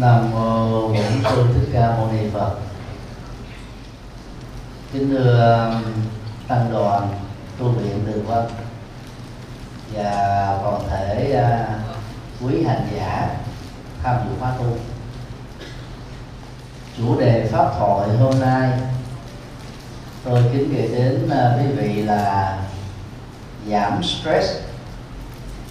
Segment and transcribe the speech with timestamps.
[0.00, 2.54] Nam mô Bổn Sư Thích Ca Mâu Ni Phật.
[4.92, 5.92] Kính thưa um,
[6.48, 7.08] tăng đoàn
[7.58, 8.44] tu viện Đường Vân
[9.92, 13.36] và toàn thể uh, quý hành giả
[14.02, 14.76] tham dự khóa tu.
[16.96, 18.70] Chủ đề pháp thoại hôm nay,
[20.24, 22.58] tôi kính gửi đến uh, quý vị là
[23.70, 24.52] giảm stress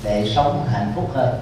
[0.04, 1.40] để sống hạnh phúc hơn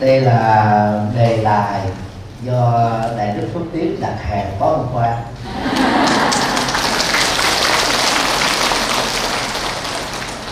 [0.00, 1.80] đây là đề tài
[2.42, 5.18] do đại đức phước tiến đặt hàng có hôm qua.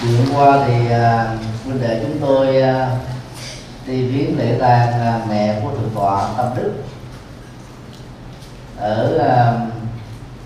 [0.01, 0.75] Chiều qua thì
[1.75, 2.89] uh, đệ chúng tôi uh,
[3.87, 6.73] đi viếng lễ tang uh, mẹ của thượng tọa tâm đức
[8.79, 9.73] ở uh,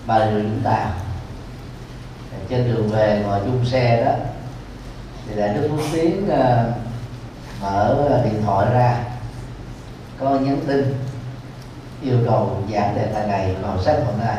[0.05, 0.91] bà rịa vũng tàu.
[2.49, 4.11] Trên đường về ngồi chung xe đó
[5.27, 6.88] thì đại đức phước tiến uh,
[7.61, 8.97] mở điện thoại ra
[10.19, 10.95] có nhắn tin
[12.01, 14.37] yêu cầu giảng đề tài này vào sách hôm nay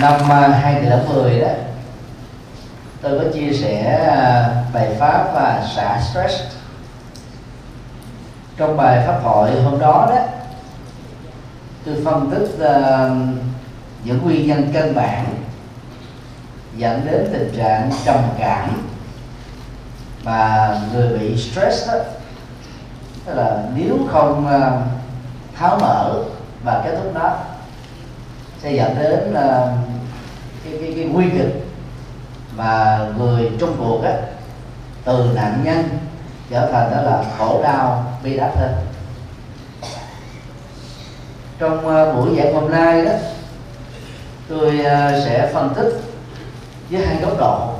[0.00, 1.48] năm à, 2010 đó
[3.02, 6.34] tôi có chia sẻ à, bài pháp và xả stress.
[8.56, 10.18] Trong bài pháp thoại hôm đó đó
[11.86, 13.10] tôi phân tích uh,
[14.04, 15.24] những nguyên nhân căn bản
[16.76, 18.88] dẫn đến tình trạng trầm cảm
[20.22, 21.94] và người bị stress đó.
[23.24, 24.82] Tức là nếu không ờ,
[25.54, 26.24] tháo mở
[26.62, 27.36] và kết thúc đó
[28.62, 29.68] sẽ dẫn đến uh,
[30.64, 31.66] cái, cái, cái nguy kịch
[32.56, 34.12] mà người trong cuộc á
[35.04, 35.88] từ nạn nhân
[36.50, 38.74] trở thành đó là khổ đau bi đát hơn.
[41.58, 43.12] Trong uh, buổi giảng hôm nay đó
[44.48, 46.05] tôi uh, sẽ phân tích
[46.90, 47.70] với hai góc độ.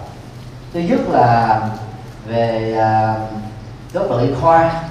[0.72, 1.60] Thứ nhất là
[2.26, 3.14] về à,
[3.92, 4.82] góc độ y khoa.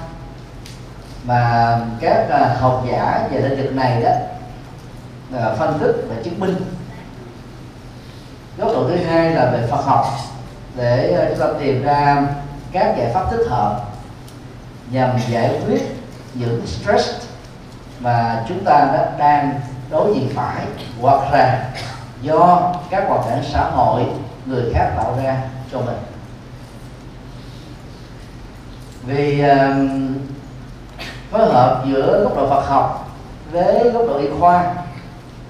[1.24, 4.10] Mà các à, học giả về lĩnh vực này đó
[5.34, 6.56] uh, phân tích và chứng minh.
[8.58, 10.06] Góc độ thứ hai là về Phật học
[10.76, 12.22] để chúng ta tìm ra
[12.72, 13.80] các giải pháp thích hợp
[14.90, 15.82] nhằm giải quyết
[16.34, 17.10] những stress
[18.00, 19.60] mà chúng ta đã đang
[19.90, 20.64] đối diện phải
[21.00, 21.70] hoặc là
[22.26, 24.02] do các hoàn cảnh xã hội
[24.46, 25.36] người khác tạo ra
[25.72, 25.96] cho mình.
[29.06, 29.76] Vì uh,
[31.30, 33.10] phối hợp giữa góc độ Phật học
[33.52, 34.74] với góc độ y khoa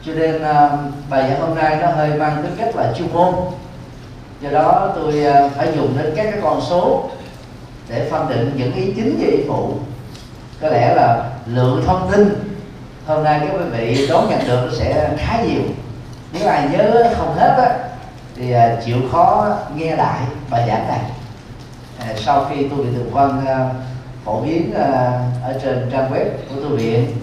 [0.07, 0.71] cho nên uh,
[1.11, 3.35] bài giảng hôm nay nó hơi mang tính cách là chuyên môn.
[4.41, 7.11] Do đó tôi uh, phải dùng đến các cái con số
[7.89, 9.73] để phân định những ý chính về y phụ.
[10.61, 12.53] Có lẽ là lượng thông tin
[13.07, 15.63] hôm nay các quý vị đón nhận được nó sẽ khá nhiều
[16.39, 17.79] nếu ai nhớ không hết á,
[18.37, 20.21] thì à, chịu khó nghe lại
[20.51, 21.01] bài giảng này.
[21.99, 23.71] À, sau khi tu viện tường vân à,
[24.25, 24.75] phổ biến
[25.43, 27.17] ở trên trang web của tu viện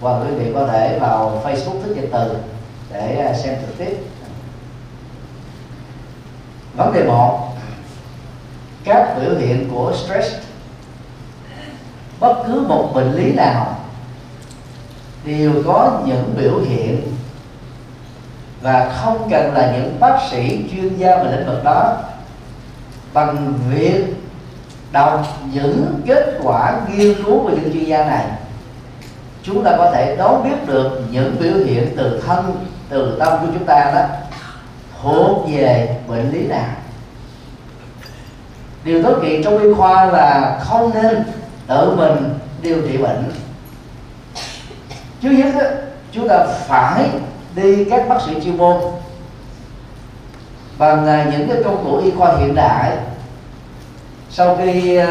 [0.00, 2.36] hoặc quý vị có thể vào facebook thức nhật từ
[2.92, 3.98] để xem trực tiếp.
[6.76, 7.48] Vấn đề một,
[8.84, 10.34] các biểu hiện của stress.
[12.20, 13.76] Bất cứ một bệnh lý nào
[15.24, 17.16] đều có những biểu hiện
[18.60, 21.96] và không cần là những bác sĩ chuyên gia về lĩnh vực đó.
[23.12, 24.04] Bằng việc
[24.92, 28.26] đọc những kết quả nghiên cứu của những chuyên gia này
[29.42, 33.46] chúng ta có thể đoán biết được những biểu hiện từ thân từ tâm của
[33.54, 34.02] chúng ta đó
[35.02, 36.68] thuộc về bệnh lý nào.
[38.84, 41.24] Điều tốt kiện trong y khoa là không nên
[41.66, 43.32] tự mình điều trị bệnh.
[45.22, 45.66] Trước nhất đó,
[46.12, 47.08] chúng ta phải
[47.54, 48.76] đi các bác sĩ chuyên môn.
[50.78, 52.96] Bằng à, những cái công cụ y khoa hiện đại
[54.30, 55.06] sau khi uh,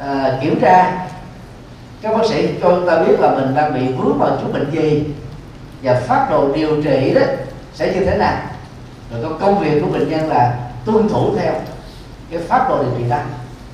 [0.00, 1.06] uh, kiểm tra
[2.02, 4.70] các bác sĩ cho chúng ta biết là mình đang bị vướng vào chút bệnh
[4.70, 5.04] gì
[5.82, 7.22] và phát đồ điều trị đó
[7.74, 8.36] sẽ như thế nào.
[9.12, 11.52] Rồi có công việc của bệnh nhân là tuân thủ theo
[12.30, 13.18] cái pháp đồ điều trị đó.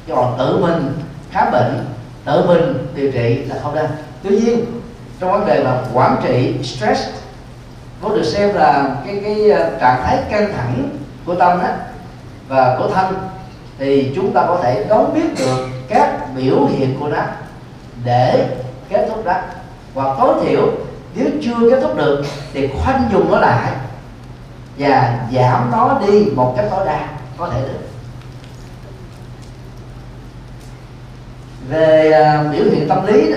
[0.09, 0.93] Còn tự mình
[1.31, 1.87] khám bệnh
[2.25, 3.87] tự mình điều trị là không nên
[4.23, 4.65] tuy nhiên
[5.21, 7.09] trong vấn đề mà quản trị stress.
[8.03, 10.89] Có được xem là cái cái ờ, trạng thái căng thẳng
[11.25, 11.69] của tâm đó
[12.49, 13.15] và của thân
[13.79, 17.23] thì chúng ta có thể đón biết được các biểu hiện của nó
[18.05, 18.49] để
[18.89, 19.35] kết thúc đó.
[19.95, 20.73] Hoặc tối thiểu
[21.15, 23.73] nếu chưa kết thúc được thì khoanh dùng nó lại
[24.79, 27.09] và giảm nó đi một cách tối đa
[27.39, 27.79] có thể được.
[31.69, 33.37] Về uh, biểu hiện tâm lý đó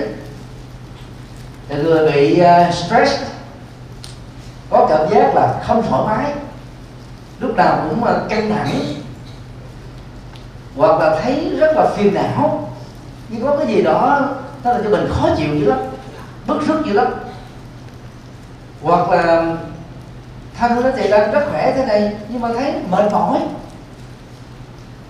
[1.70, 3.22] thì người bị uh, stress
[4.70, 6.34] có cảm giác là không thoải mái
[7.40, 8.82] lúc nào cũng là căng thẳng
[10.78, 12.70] hoặc là thấy rất là phiền não
[13.30, 14.30] nhưng có cái gì đó
[14.64, 15.80] nó là cho mình khó chịu dữ lắm
[16.48, 17.08] bức rứt dữ lắm.
[18.84, 19.56] Hoặc là
[20.58, 23.40] thân nó thì đang rất khỏe thế này nhưng mà thấy mệt mỏi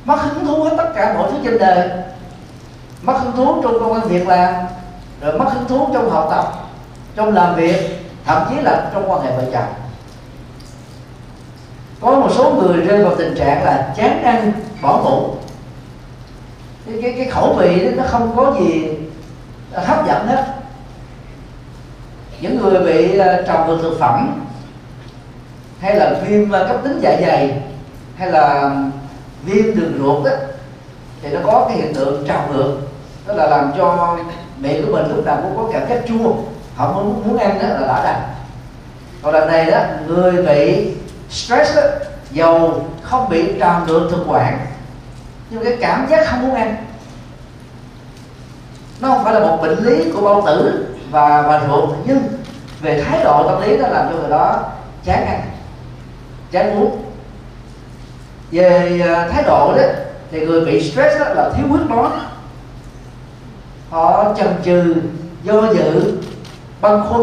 [0.05, 1.89] mất hứng thú hết tất cả mọi thứ trên đời.
[3.01, 4.53] Mất hứng thú trong công an việc làm
[5.21, 6.53] rồi mất hứng thú trong học tập
[7.15, 9.73] trong làm việc thậm chí là trong quan hệ vợ chồng.
[12.01, 15.35] Có một số người rơi vào tình trạng là chán ăn bỏ ngủ.
[16.85, 18.89] Cái, cái, cái khẩu vị đó, nó không có gì
[19.73, 20.45] hấp dẫn hết.
[22.41, 24.45] Những người bị ờ, trầm trào ngược thực phẩm
[25.79, 27.61] hay là viêm ờ, cấp tính dạ dày
[28.17, 28.75] hay là
[29.43, 30.31] viêm đường ruột đó
[31.21, 32.77] thì nó có cái hiện tượng trào ngược
[33.27, 34.17] đó là làm cho
[34.57, 36.33] miệng của mình lúc nào cũng có cảm giác chua
[36.75, 38.21] họ muốn muốn ăn đó là đã đành.
[39.21, 40.93] Còn lần này đó người bị
[41.29, 41.81] stress đó,
[42.31, 44.67] dầu không bị trào ngược thực quản.
[45.49, 46.75] Nhưng cái cảm giác không muốn ăn.
[48.99, 52.19] Nó không phải là một bệnh lý của bao tử và và ruột nhưng
[52.81, 54.63] về thái độ tâm lý nó làm cho người đó
[55.05, 55.41] chán ăn
[56.51, 57.01] chán uống.
[58.51, 59.83] Về à, thái độ đó
[60.31, 62.19] thì người bị stress đó là thiếu quyết đoán
[63.89, 64.95] họ chần chừ,
[65.43, 66.17] do dự,
[66.81, 67.21] băn khoăn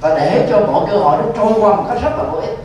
[0.00, 2.58] và để cho mọi cơ hội nó trôi qua một cách rất là vô ích.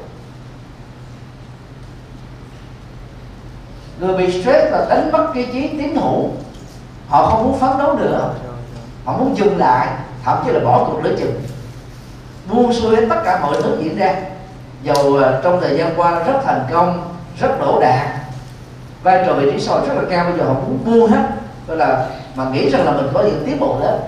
[4.00, 6.32] Người bị stress là đánh mất cái trí tiến thủ
[7.08, 8.34] họ không muốn phấn đấu nữa.
[9.06, 9.88] Họ muốn dừng lại,
[10.24, 11.42] thậm chí là bỏ cuộc lưỡi chừng.
[12.52, 14.16] Buông xuôi hết tất cả mọi thứ diễn ra.
[14.84, 18.08] Dầu à, trong thời gian qua rất thành công, rất đổ đạt
[19.04, 21.24] vai trò vị trí soi rất là cao, bây giờ họ muốn buông hết.
[21.68, 24.00] Gọi là mà nghĩ rằng là mình có những tiến bộ lớn.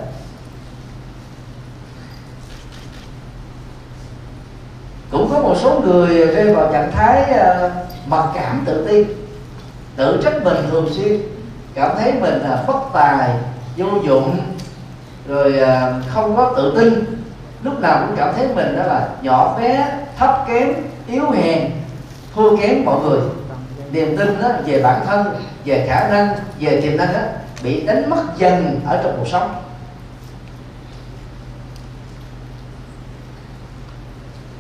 [5.12, 7.72] Cũng có một số người rơi vào trạng thái ờ,
[8.07, 9.13] mặc cảm tự ti,
[9.95, 11.22] tự trách mình thường xuyên,
[11.74, 13.30] cảm thấy mình là bất tài,
[13.77, 14.38] vô dụng,
[15.27, 17.22] rồi ờ, không có tự tin.
[17.63, 20.74] Lúc nào cũng cảm thấy mình đó là nhỏ bé, thấp kém,
[21.07, 21.72] yếu hèn,
[22.36, 23.19] thua kém mọi người.
[23.92, 25.25] Niềm tin đó về bản thân,
[25.66, 27.19] về khả năng, về tiềm năng đó
[27.65, 29.56] bị đánh mất dần ở trong cuộc sống.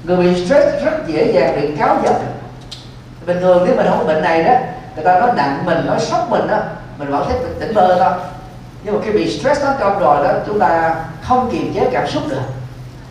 [0.03, 2.15] Người bị stress rất dễ dàng bị cáo giận.
[3.25, 4.53] Bình thường nếu mình không có bệnh này đó
[4.95, 6.59] người ta nói nặng mình nói sốc mình đó
[6.97, 8.13] mình vẫn thấy tỉnh bơ thôi.
[8.83, 12.07] Nhưng mà khi bị stress nó công rồi đó chúng ta không kiềm chế cảm
[12.07, 12.41] xúc được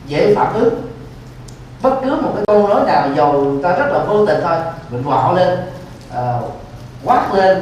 [0.07, 0.75] dễ phản ứng.
[1.83, 4.57] Bất cứ một cái câu nói nào dầu ta rất là vô tình thôi
[4.91, 5.59] mình quạo lên
[6.11, 6.53] uh,
[7.05, 7.59] quát lên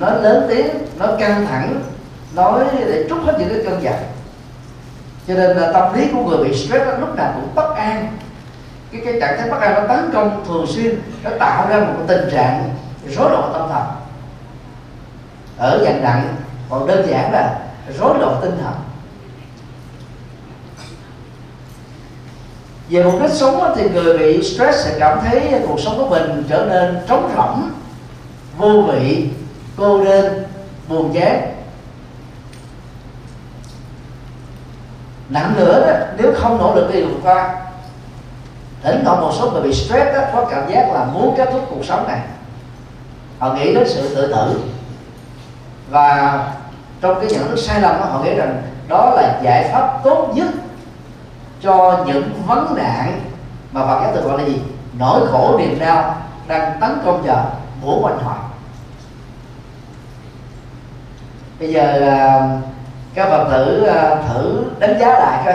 [0.00, 0.66] nó lớn tiếng
[0.98, 1.82] nói căng thẳng,
[2.34, 3.94] nói để trút hết những cái cơn giận.
[5.28, 8.16] Cho nên là tâm lý của người bị stress nó lúc nào cũng bất an.
[8.92, 12.04] Cái cái trạng thái bất an nó tấn công thường xuyên, nó tạo ra một
[12.06, 12.74] tình trạng
[13.16, 13.82] rối loạn tâm thần.
[15.58, 16.34] Ở dạng nặng,
[16.70, 17.58] còn đơn giản là
[17.98, 18.74] rối loạn tinh thần.
[22.88, 26.44] Về mục đích sống thì người bị stress sẽ cảm thấy cuộc sống của mình
[26.48, 27.70] trở nên trống rỗng,
[28.56, 29.28] vô vị
[29.76, 30.44] cô đơn
[30.88, 31.54] buồn chán.
[35.28, 37.56] Nặng nữa đó nếu không nỗ lực đi vượt qua
[38.82, 41.66] thỉnh thoảng một số người bị stress đó, có cảm giác là muốn kết thúc
[41.70, 42.20] cuộc sống này.
[43.38, 44.60] Họ nghĩ đến sự tự tử.
[45.90, 46.38] Và
[47.00, 50.32] trong cái nhận thức sai lầm đó họ nghĩ rằng đó là giải pháp tốt
[50.34, 50.48] nhất
[51.62, 53.20] cho những vấn nạn
[53.72, 54.60] mà Phật giáo tự gọi là gì?
[54.98, 56.16] Nỗi khổ niềm đau
[56.46, 57.52] đang tấn công vào
[57.84, 58.36] bổ quanh họ
[61.60, 62.48] bây giờ à,
[63.14, 65.54] các phật tử à, thử đánh giá lại coi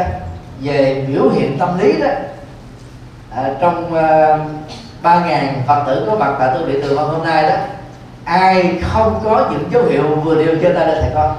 [0.61, 2.07] về biểu hiện tâm lý đó.
[3.35, 4.37] À, trong à,
[5.01, 7.55] ba ngàn phật tử có mặt tại tu viện từ hôm nay đó
[8.23, 11.37] ai không có những dấu hiệu vừa nêu trên tay lên thầy con.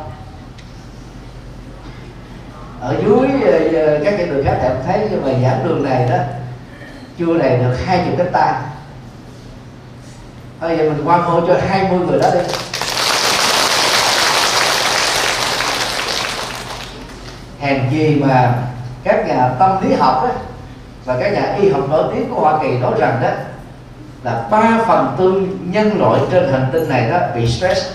[2.80, 6.16] Ở dưới à, các cái đường khác thầy thấy nhưng mà giảng đường này đó
[7.18, 8.52] chưa đầy được hai chục cái tay
[10.60, 12.40] bây giờ mình quan hô cho 20 người đó đi.
[17.60, 18.54] Hèn chi mà
[19.04, 20.32] các nhà tâm lý học ấy,
[21.04, 23.28] và các nhà y học nổi tiếng của Hoa Kỳ nói rằng đó
[24.22, 27.90] là ba phần tư nhân loại trên hành tinh này đó bị stress.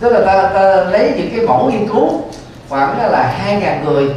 [0.00, 2.22] Tức là ta, ta lấy những cái mẫu nghiên cứu
[2.68, 4.10] khoảng là hai ngàn người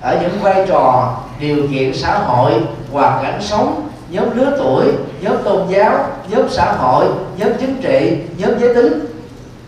[0.00, 2.52] ở những vai trò điều kiện xã hội
[2.92, 8.18] hoàn cảnh sống nhóm lứa tuổi, nhóm tôn giáo, nhóm xã hội, nhóm chính trị,
[8.36, 9.06] nhóm giới tính.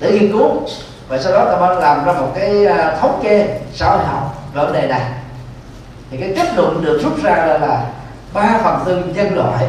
[0.00, 0.62] Để nghiên cứu.
[1.08, 4.50] Và sau đó ta mới làm ra một cái à, thống kê xã hội học
[4.54, 5.02] về vấn đề này.
[6.10, 7.86] Thì cái kết luận được rút ra là là
[8.32, 9.66] ba phần tư nhân loại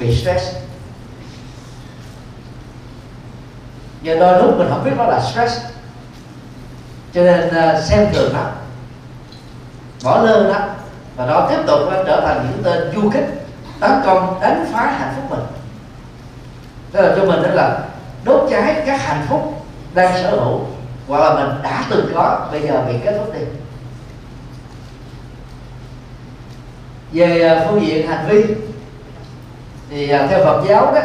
[0.00, 0.56] bị stress.
[4.02, 5.60] Giờ đôi lúc mình không biết nó là stress.
[7.14, 8.46] Cho nên à, xem thường nó,
[10.04, 10.58] bỏ lơ nó,
[11.16, 13.43] và nó tiếp tục nó trở thành những tên du kích
[13.84, 15.46] tấn công đánh phá hạnh phúc mình.
[16.92, 17.80] Đó là cho mình đó là
[18.24, 19.64] đốt cháy các hạnh phúc
[19.94, 20.60] đang sở hữu
[21.08, 23.40] hoặc là mình đã từng có bây giờ bị kết thúc đi.
[27.12, 28.44] Về à, phương diện hành vi
[29.90, 31.00] thì à, theo Phật giáo đó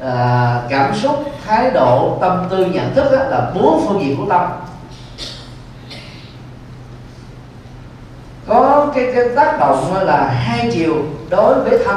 [0.00, 4.30] à, cảm xúc thái độ tâm tư nhận thức đó, là bốn phương diện của
[4.30, 4.50] tâm.
[8.48, 10.94] Có cái, cái tác động là hai chiều
[11.30, 11.96] đối với thân.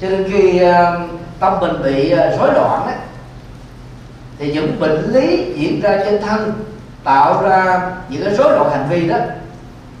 [0.00, 1.00] Cho nên khi ờ,
[1.40, 2.92] tâm mình bị ờ, rối loạn đó,
[4.38, 6.64] thì những bệnh lý diễn ra trên thân
[7.04, 9.16] tạo ra những cái rối loạn hành vi đó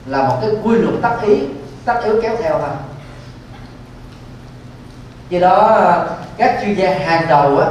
[0.06, 1.38] là một cái quy luật tác ý
[1.84, 2.76] tác yếu kéo theo thôi.
[5.30, 7.66] Do đó ờ, các chuyên gia hàng đầu á,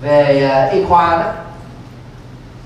[0.00, 1.32] về y khoa đó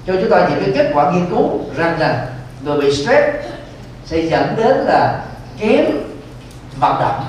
[0.07, 2.27] cho chúng ta những cái kết quả nghiên cứu rằng là
[2.65, 3.29] người bị stress
[4.05, 5.21] sẽ dẫn đến là
[5.59, 5.85] kém
[6.81, 7.25] vận động.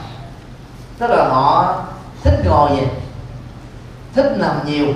[1.00, 1.76] Tức là họ
[2.24, 2.88] thích ngồi gì
[4.16, 4.88] thích nằm nhiều,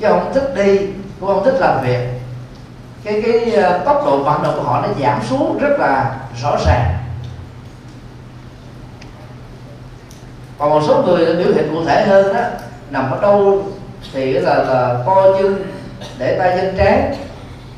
[0.00, 0.78] chứ không thích đi,
[1.20, 2.00] cũng không thích làm việc.
[3.04, 6.56] Cái cái ờ, tốc độ vận động của họ nó giảm xuống rất là rõ
[6.66, 6.96] ràng.
[10.58, 12.40] Còn một số người biểu hiện cụ thể hơn đó,
[12.90, 13.62] nằm ở đâu
[14.12, 15.64] thì là là co chân,
[16.18, 17.14] để tay trên trán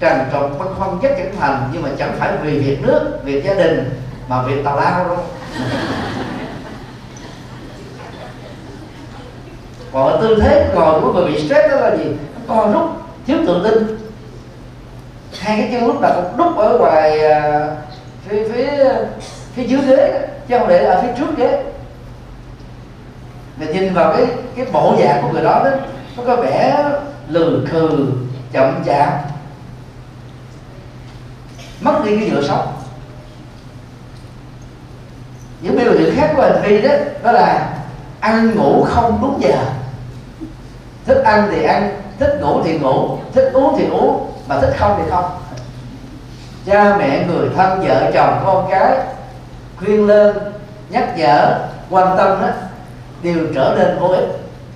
[0.00, 3.45] trần trọc, băn khoăn rất chẳng thành, nhưng mà chẳng phải vì việc nước, việc
[3.45, 5.16] gia đình, mà việc tào lao đâu.
[9.93, 12.05] còn tư thế ngồi của người bị stress đó là gì?
[12.49, 12.90] Co rút
[13.26, 13.99] thiếu tự tin.
[15.40, 17.67] Hai cái chân lúc nào cũng đúc ở ngoài à,
[18.28, 18.95] phía phía
[19.55, 21.64] phía dưới ghế chứ không để ở phía trước ghế.
[23.57, 24.26] Mình nhìn vào cái
[24.57, 25.71] cái bộ dạng của người đó đó
[26.17, 26.85] nó có vẻ
[27.28, 28.07] lừ khừ
[28.52, 29.25] chậm chạp.
[31.81, 32.77] Mất đi cái nhựa sống
[35.61, 36.91] những biểu hiện khác của hành vi đó
[37.23, 37.69] đó là
[38.21, 39.59] ăn ngủ không đúng giờ.
[41.07, 44.95] Thích ăn thì ăn, thích ngủ thì ngủ, thích uống thì uống, mà thích không
[44.99, 45.31] thì không.
[46.67, 48.99] Cha mẹ, người thân, vợ chồng, con cái,
[49.79, 50.37] khuyên lên,
[50.91, 51.59] nhắc nhở,
[51.91, 52.49] quan tâm đó,
[53.23, 54.29] đều trở nên vô ích.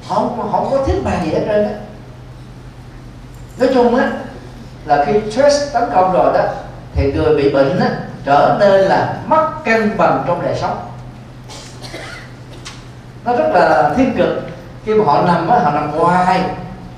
[0.08, 1.74] Không không có thiết bàn gì hết trơn á.
[3.58, 4.12] Nói chung á,
[4.84, 6.44] là khi stress tấn công rồi đó,
[6.94, 7.88] thì người bị bệnh á
[8.24, 10.78] trở nên là mất cân bằng trong đời sống.
[13.24, 14.28] Nó rất là thiên cực
[14.84, 16.40] khi mà họ nằm á, họ nằm hoài.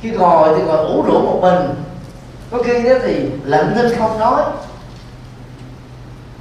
[0.01, 1.75] Khi ngồi thì ngồi ủ rũ một mình.
[2.51, 4.43] Có khi đó thì lạnh nên không nói.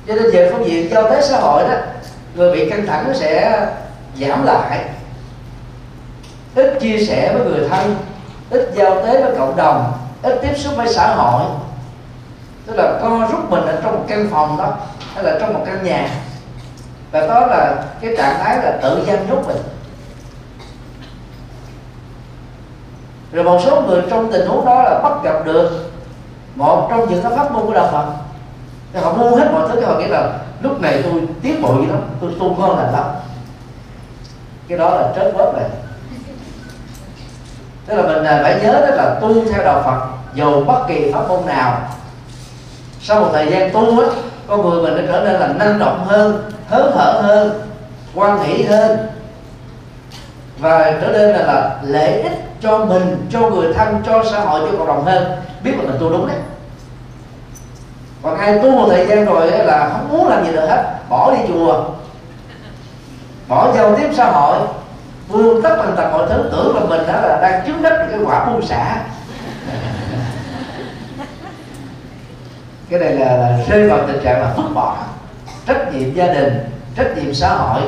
[0.07, 1.75] Cho nên về phương diện giao tế xã hội đó,
[2.35, 3.65] người bị căng thẳng nó sẽ
[4.19, 4.85] giảm lại.
[6.55, 7.95] Ít chia sẻ với người thân,
[8.49, 11.43] ít giao tế với cộng đồng, ít tiếp xúc với xã hội
[12.65, 14.77] tức là co rút mình ở trong một căn phòng đó,
[15.13, 16.09] hay là trong một căn nhà.
[17.11, 19.57] Và đó là cái trạng thái là tự giam rút mình.
[23.31, 25.91] Rồi một số người trong tình huống đó là bắt gặp được
[26.55, 28.05] một trong những cái pháp môn của đạo Phật.
[28.93, 31.75] Thì họ mua hết mọi thứ, cái họ nghĩ là lúc này tôi tiến bộ
[31.81, 33.05] gì đó tôi tu ngon lành lắm.
[34.67, 35.69] Cái đó là trớt bớt này
[37.85, 41.11] tức là mình à, phải nhớ đó là tu theo đạo Phật, dù bất kỳ
[41.11, 41.81] pháp môn nào
[43.05, 44.07] sau một thời gian tu á
[44.47, 47.61] con người mình nó trở nên là năng động hơn hớn hở hơn
[48.15, 48.97] quan hỷ hơn.
[50.57, 52.31] Và trở nên là, là lợi ích
[52.61, 55.23] cho mình cho người thân cho xã hội cho cộng đồng hơn.
[55.63, 56.37] Biết là mình tu đúng đấy.
[58.23, 61.31] Còn ai tu một thời gian rồi là không muốn làm gì nữa hết bỏ
[61.31, 61.83] đi chùa.
[63.47, 64.57] Bỏ giao tiếp xã hội.
[65.27, 68.19] Vương tất tần tật mọi thứ tưởng là mình đã là đang chứng đắc cái
[68.25, 68.97] quả buông xả.
[72.93, 74.97] Cái này là, rơi vào tình trạng là vứt bỏ
[75.67, 76.53] trách nhiệm gia đình
[76.95, 77.81] trách nhiệm xã hội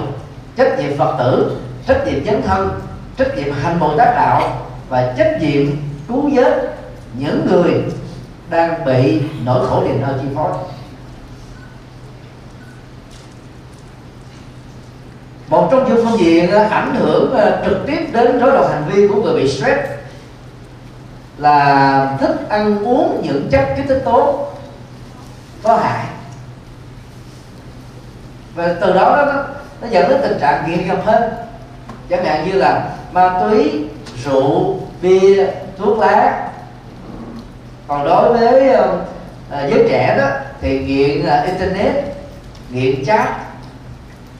[0.58, 1.58] trách nhiệm phật tử
[1.88, 2.82] trách nhiệm dấn thân
[3.18, 4.58] trách nhiệm hành bồ tát đạo
[4.90, 5.66] và trách nhiệm
[6.08, 6.76] cứu vớt
[7.14, 7.84] những người
[8.50, 10.52] đang bị nỗi khổ niềm đau chi phối.
[15.50, 19.08] Một trong những phương diện ảnh hưởng ờ, trực tiếp đến rối loạn hành vi
[19.08, 19.82] của người bị stress
[21.38, 24.46] là thích ăn uống những chất kích thích tố
[25.66, 26.06] có hại.
[28.56, 29.44] Và từ đó nó,
[29.82, 31.24] nó dẫn đến tình trạng nghiện ngập hơn
[32.10, 33.86] chẳng hạn như là ma túy
[34.24, 36.48] rượu bia thuốc lá.
[37.88, 38.86] Còn đối với uh,
[39.52, 40.28] giới trẻ đó
[40.62, 41.96] thì nghiện uh, internet
[42.70, 43.30] nghiện chat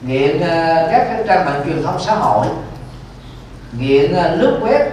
[0.02, 2.46] nghiện uh, các trang mạng truyền thông xã hội
[3.72, 4.84] nghiện uh, lướt web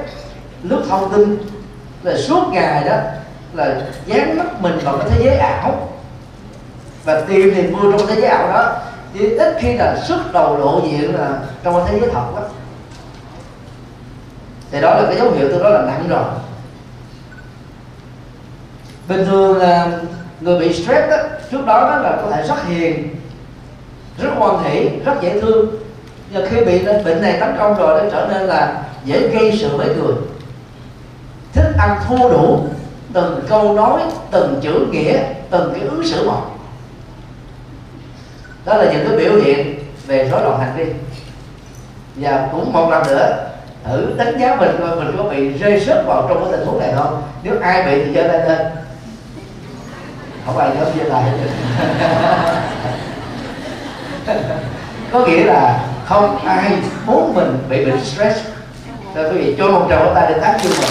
[0.64, 1.38] lướt thông tin.
[2.04, 2.96] Là suốt ngày đó
[3.54, 3.76] là
[4.06, 5.90] dán mắt mình vào cái thế giới ảo
[7.04, 8.76] và tìm niềm vui trong thế giới ảo đó.
[9.14, 12.42] Thì ít khi là xuất đầu lộ diện là trong cái thế giới thật đó
[14.72, 16.24] thì đó là cái dấu hiệu tôi đó là nặng rồi.
[19.08, 19.92] Bình thường là
[20.42, 21.18] người bị stress đó,
[21.52, 23.16] trước đó đó là có thể rất hiền
[24.18, 25.68] rất hoan hỷ rất dễ thương.
[26.30, 29.78] Nhưng khi bị bệnh này tấn công rồi nó trở nên là dễ gây sự
[29.78, 30.16] với người.
[31.54, 32.66] Thích ăn thua đủ
[33.14, 36.53] từng câu nói từng chữ nghĩa từng cái ứng xử một
[38.66, 40.86] đó là những cái biểu hiện về rối loạn hành vi.
[42.16, 43.50] Và cũng một lần nữa,
[43.84, 46.80] thử đánh giá mình coi mình có bị rơi rớt vào trong cái tình huống
[46.80, 47.24] này không.
[47.44, 48.60] Nếu ai bị thì giơ tay lên.
[50.46, 51.24] Không ai dám giơ tay.
[55.12, 56.72] Có nghĩa là không ai
[57.06, 58.40] muốn mình bị bệnh stress.
[59.16, 60.90] Nên quý vị, cho một tràng pháo tay để tán dương mình.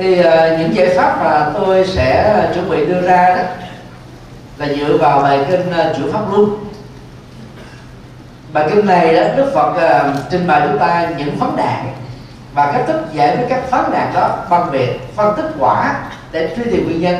[0.00, 0.24] Thì uh,
[0.58, 3.42] những giải pháp mà tôi sẽ ờ, chuẩn bị đưa ra đó
[4.56, 6.64] là dựa vào bài kinh ờ, uh, chữa pháp luân.
[8.52, 11.92] Bài kinh này đó đức phật uh, trình bày chúng ta những vấn nạn
[12.54, 15.94] và cách thức giải quyết các vấn nạn đó bằng việc phân tích quả
[16.32, 17.16] để truy tìm nguyên nhân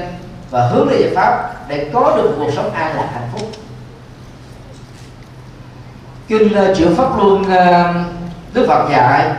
[0.51, 3.49] và hướng đến giải pháp để có được cuộc sống an lạc hạnh phúc.
[6.29, 7.97] Kinh uh, chữa pháp luân uh,
[8.55, 9.31] đức phật dạy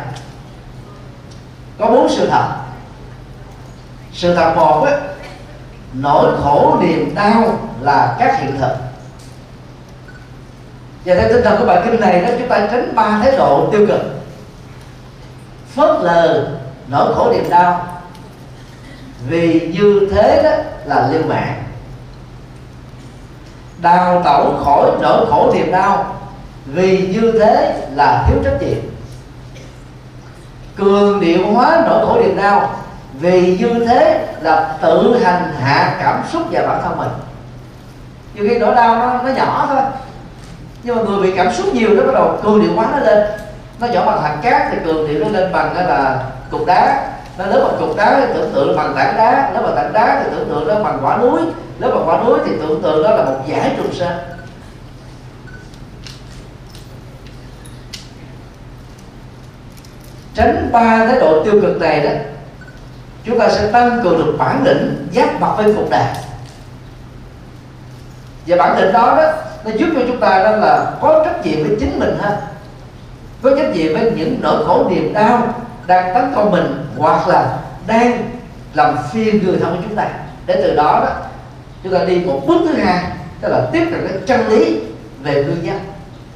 [1.80, 2.61] có bốn sự thật
[4.22, 5.00] sự thật một ấy,
[5.94, 8.72] nỗi khổ niềm đau là các hiện thực.
[11.06, 13.70] Và theo tinh thần của bài kinh này đó chúng ta tránh ba thái độ
[13.72, 14.02] tiêu cực.
[15.76, 16.48] Phớt lờ
[16.88, 17.88] nỗi khổ niềm đau.
[19.28, 21.64] Vì như thế đó là lưu mạng
[23.82, 26.16] đào tẩu khỏi nỗi khổ niềm đau.
[26.66, 28.80] Vì như thế là thiếu trách nhiệm.
[30.76, 32.76] Cường điệu hóa nỗi khổ niềm đau
[33.22, 37.10] vì như thế là tự hành hạ cảm xúc và bản thân mình.
[38.34, 39.82] Nhiều khi nỗi đau nó, nó nhỏ thôi.
[40.84, 43.28] Nhưng mà người bị cảm xúc nhiều nó bắt đầu cường điệu hóa nó lên.
[43.80, 47.08] Nó nhỏ bằng hạt cát thì cường điệu nó lên bằng là cục đá.
[47.38, 49.52] Nó lớn bằng cục đá thì tưởng tượng bằng tảng đá.
[49.54, 51.42] Lớn bằng tảng đá thì tưởng tượng nó bằng quả núi.
[51.80, 54.18] Lớn bằng quả núi thì tưởng tượng đó là một giải trùng sơn
[60.34, 62.10] tránh ba thái độ tiêu cực này đó
[63.26, 66.06] chúng ta sẽ tăng cường được bản lĩnh giác mặt với cuộc đời
[68.48, 69.32] và bản lĩnh đó đó,
[69.66, 72.38] nó giúp cho chúng ta đó là có trách nhiệm với chính mình ha.
[73.42, 75.54] Có trách nhiệm với những nỗi khổ niềm đau
[75.88, 77.58] đang tấn công mình hoặc là
[77.88, 78.24] đang
[78.74, 80.10] làm phiền người thân của chúng ta.
[80.46, 81.12] Để từ đó đó,
[81.84, 83.04] chúng ta đi một bước thứ hai,
[83.42, 84.80] tức là tiếp cận cái chân lý
[85.24, 85.80] về nguyên nhân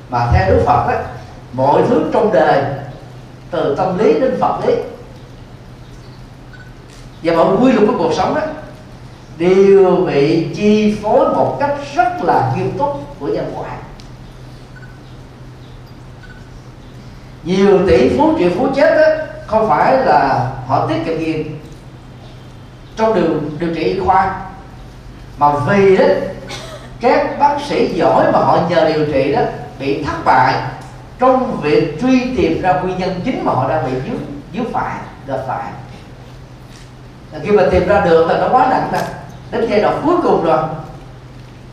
[0.09, 0.97] mà theo Đức Phật đó,
[1.53, 2.63] mọi thứ trong đời,
[3.51, 4.73] từ tâm lý đến Phật lý
[7.25, 8.41] và mọi quy luật của cuộc sống đó
[9.37, 13.69] đều bị chi phối một cách rất là nghiêm túc của nhân quả
[17.45, 21.59] nhiều tỷ phú, triệu phú chết đó không phải là họ tiết kiệm tiền
[22.95, 24.41] trong điều điều trị y khoa,
[25.37, 26.05] mà vì đó,
[27.01, 29.41] các bác sĩ giỏi mà họ nhờ điều trị đó
[29.79, 30.53] bị thất bại
[31.19, 34.19] trong việc truy tìm ra nguyên nhân chính mà họ đang bị dướng
[34.53, 34.95] dướng phải
[35.27, 35.71] gặp phải
[37.43, 39.01] khi mà tìm ra được là nó quá nặng rồi
[39.51, 40.59] đến giai đoạn cuối cùng rồi.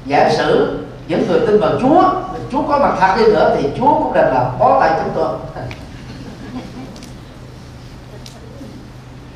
[0.06, 2.02] Giả sử những người tin vào Chúa
[2.52, 5.28] Chúa có mặt thật đi nữa thì Chúa cũng đành là bó tay chúng tôi.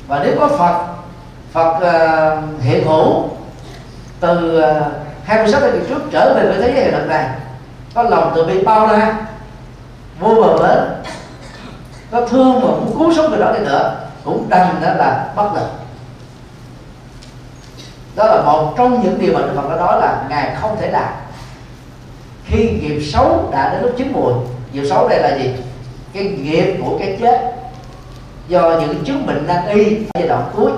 [0.07, 0.85] Và nếu có Phật
[1.51, 3.29] Phật uh, hiện hữu
[4.19, 4.65] từ uh,
[5.23, 7.29] 26 năm trước trở về với thế giới hiện thực này
[7.93, 9.15] có lòng từ bi bao la
[10.19, 10.79] vô bờ bến
[12.11, 15.53] có thương mà muốn cứu sống người đó đi nữa cũng đành đó là bất
[15.53, 15.86] lực
[18.17, 20.91] đó là một trong những điều mà Đức Phật đã nói là ngài không thể
[20.91, 21.13] làm.
[22.45, 24.33] Khi nghiệp xấu đã đến lúc chín mùi
[24.73, 25.51] nghiệp xấu đây là gì?
[26.13, 27.53] Cái nghiệp của cái chết.
[28.47, 30.71] Do những chứng bệnh nan y ở giai đoạn cuối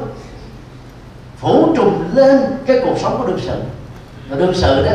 [1.38, 3.62] phủ trùng lên cái cuộc sống của đương sự.
[4.30, 4.91] Và đương sự đó,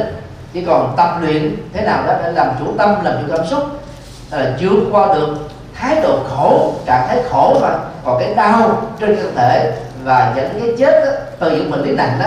[0.52, 3.62] chỉ còn tập luyện thế nào đó để làm chủ tâm, làm chủ cảm xúc.
[4.30, 5.36] Là chưa qua được
[5.74, 9.72] thái độ khổ, trạng thái khổ mà còn cái đau trên cơ thể
[10.04, 12.26] và dẫn cái chết đó, từ những bệnh lý nặng đó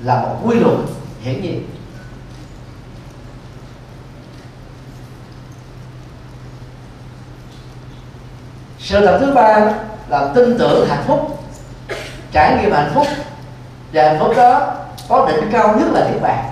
[0.00, 0.78] là một quy luật
[1.22, 1.68] hiển nhiên.
[8.78, 9.74] Sự thật thứ ba
[10.08, 11.38] là tin tưởng hạnh phúc
[12.32, 13.06] trải nghiệm hạnh phúc.
[13.92, 14.74] Và hạnh phúc đó
[15.08, 16.44] có đỉnh cao nhất là niết bàn.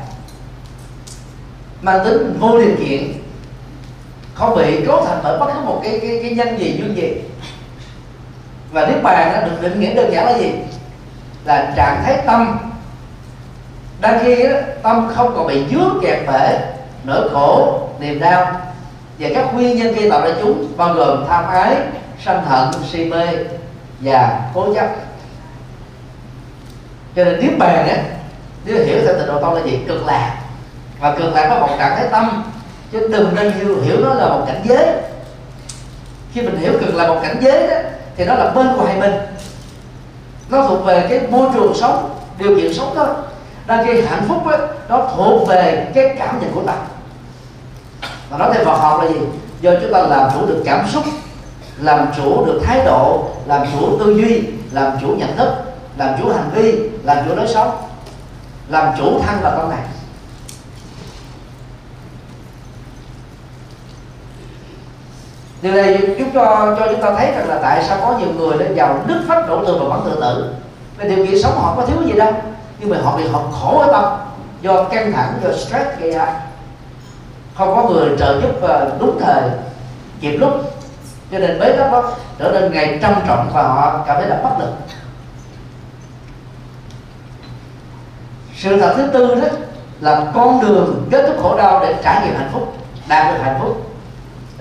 [1.83, 3.13] Mang tính vô điều kiện
[4.35, 7.23] không bị cấu thành bởi bất cứ một cái cái, cái nhân gì duyên gì
[8.73, 10.53] và niết bàn nó được định nghĩa đơn giản là gì?
[11.45, 12.59] Là trạng thái tâm.
[14.01, 16.59] Đang khi đó, tâm không còn bị dướng kẹt bể
[17.05, 18.61] nỗi khổ niềm đau.
[19.19, 21.77] Và các nguyên nhân gây tạo ra chúng bao gồm tham ái
[22.25, 23.27] sân hận si mê
[24.01, 24.87] và cố chấp.
[27.17, 27.97] Cho nên niết bàn á
[28.65, 29.79] nếu hiểu theo tình độ tâm là gì?
[29.89, 30.37] Cực lạc.
[31.01, 32.43] Và cực lạc có một trạng thái tâm
[32.93, 34.87] chứ đừng nên hiểu, hiểu nó là một cảnh giới.
[36.33, 37.75] Khi mình hiểu cực là một cảnh giới đó
[38.21, 39.13] thì đó là bên ngoài mình
[40.49, 43.07] nó thuộc về cái môi trường sống điều kiện sống thôi.
[43.67, 44.57] Đang khi hạnh phúc đó,
[44.89, 46.75] nó thuộc về cái cảm nhận của ta.
[48.31, 49.21] Và nói theo Phật học là gì?
[49.61, 51.05] Do chúng ta làm chủ được cảm xúc
[51.79, 55.49] làm chủ được thái độ làm chủ tư duy làm chủ nhận thức
[55.97, 57.71] làm chủ hành vi làm chủ lối sống
[58.69, 59.83] làm chủ thân và tâm này.
[65.63, 68.59] Điều này giúp cho cho chúng ta thấy rằng là tại sao có nhiều người
[68.59, 70.55] đã giàu nứt phách đổ thừa và vẫn tự tử.
[70.99, 72.33] Vì điều kiện sống họ có thiếu gì đâu.
[72.79, 74.05] Nhưng mà họ bị họ khổ ở tâm
[74.61, 76.27] do căng thẳng, do stress gây ra.
[77.55, 79.43] Không có người trợ giúp ờ, đúng thời,
[80.21, 80.51] kịp lúc.
[81.33, 84.41] Cho nên bế tắc đó trở nên ngày trầm trọng và họ cảm thấy là
[84.45, 84.73] bất lực.
[88.57, 89.49] Sự thật thứ tư đó
[90.01, 92.75] là con đường kết thúc khổ đau để trải nghiệm hạnh phúc,
[93.09, 93.90] đạt được hạnh phúc.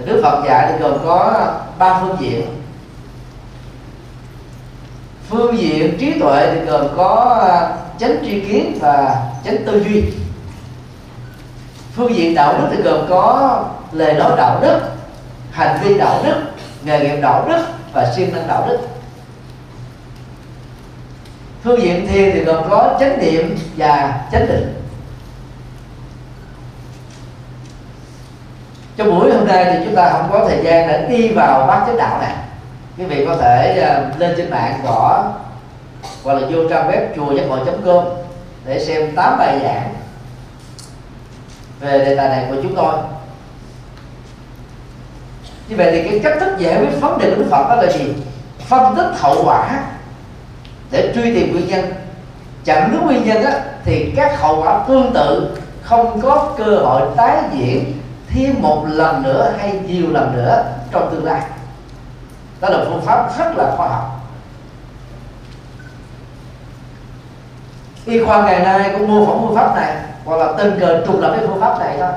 [0.06, 1.48] Đức Phật dạy thì gồm có
[1.80, 2.46] ba phương diện.
[5.30, 10.04] Phương diện trí tuệ thì gồm có à, chánh tri kiến và chánh tư duy.
[11.96, 14.80] Phương diện đạo đức thì gồm có lời nói đạo đức,
[15.52, 16.36] hành vi đạo đức,
[16.84, 18.78] nghề nghiệp đạo đức và siêng năng đạo đức.
[21.64, 24.79] Phương diện thiền thì gồm có chánh niệm và chánh định.
[29.00, 31.84] Trong buổi hôm nay thì chúng ta không có thời gian để đi vào bát
[31.88, 32.34] chánh đạo này
[32.98, 35.32] quý vị có thể uh, lên trên mạng gõ
[36.24, 38.06] hoặc là vô trang web chùa giác ngộ com
[38.66, 39.94] để xem tám bài giảng
[41.80, 42.94] về đề tài này của chúng tôi.
[45.68, 47.92] Như vậy thì cái cách thức giải quyết vấn đề của đức phật đó là
[47.92, 48.14] gì?
[48.68, 49.80] Phân tích hậu quả
[50.92, 51.94] để truy tìm nguyên nhân.
[52.64, 57.02] Chẳng đúng nguyên nhân á, thì các hậu quả tương tự không có cơ hội
[57.18, 57.99] tái diễn
[58.34, 61.42] thêm một lần nữa hay nhiều lần nữa trong tương lai.
[62.62, 64.16] Đó là phương pháp rất là khoa học.
[68.06, 71.22] Y khoa ngày nay cũng mô phỏng phương pháp này, hoặc là tình cờ trùng
[71.22, 72.12] lập cái phương pháp này thôi.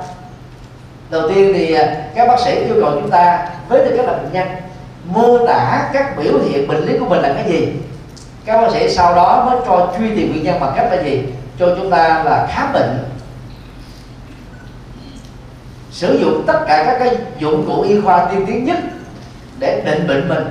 [1.11, 4.13] Đầu tiên thì à, các bác sĩ yêu cầu chúng ta với tư cách là
[4.13, 4.49] bệnh nhân,
[5.05, 7.73] mô tả các biểu hiện bệnh lý của mình là cái gì.
[8.45, 11.25] Các bác sĩ sau đó mới cho truy tìm nguyên nhân bằng cách là gì?
[11.59, 13.05] Cho chúng ta là khám bệnh
[15.93, 18.79] sử dụng tất cả các cái dụng cụ y khoa tiên tiến nhất
[19.59, 20.45] để định bệnh mình.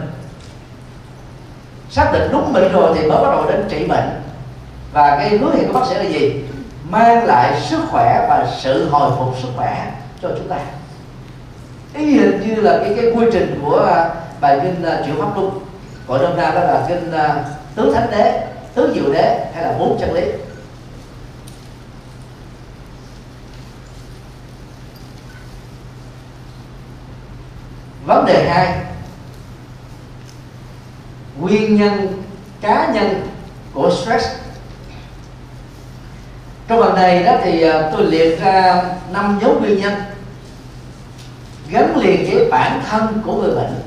[1.89, 4.09] Xác định đúng bệnh rồi thì mới bắt đầu đến trị bệnh.
[4.93, 6.43] Và cái hứa hẹn của bác sĩ là gì?
[6.89, 10.57] Mang lại sức khỏe và sự hồi phục sức khỏe cho chúng ta.
[11.95, 14.09] Ý hình như là cái cái quy trình của à,
[14.41, 15.59] bài kinh uh, triệu pháp luân.
[16.07, 19.73] Gọi nôm na đó là kinh uh, tứ thánh đế tứ diệu đế hay là
[19.79, 20.21] bốn chân lý.
[28.05, 28.77] Vấn đề hai,
[31.39, 32.23] nguyên nhân
[32.61, 33.27] cá nhân
[33.73, 34.27] của stress.
[36.67, 39.93] Trong phần này đó thì à, tôi liệt ra năm dấu nguyên nhân
[41.69, 43.81] gắn liền với bản thân của người bệnh.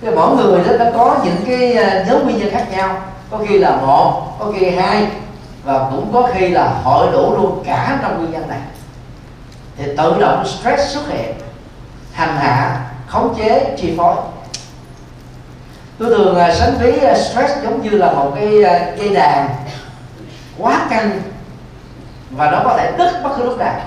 [0.00, 3.02] Cái mỗi người đó đã có những cái à, dấu nguyên nhân khác nhau.
[3.30, 5.06] Có khi là một, có khi hai,
[5.64, 8.60] và cũng có khi là hội đủ luôn cả trong nguyên nhân này.
[9.76, 11.34] Thì tự động stress xuất hiện
[12.16, 14.14] hành hạ, khống chế, chi phối.
[15.98, 19.48] Tôi thường à, sánh ví à, stress giống như là một cái à, dây đàn
[20.58, 21.20] quá căng
[22.30, 23.80] và nó có thể đứt bất cứ lúc nào.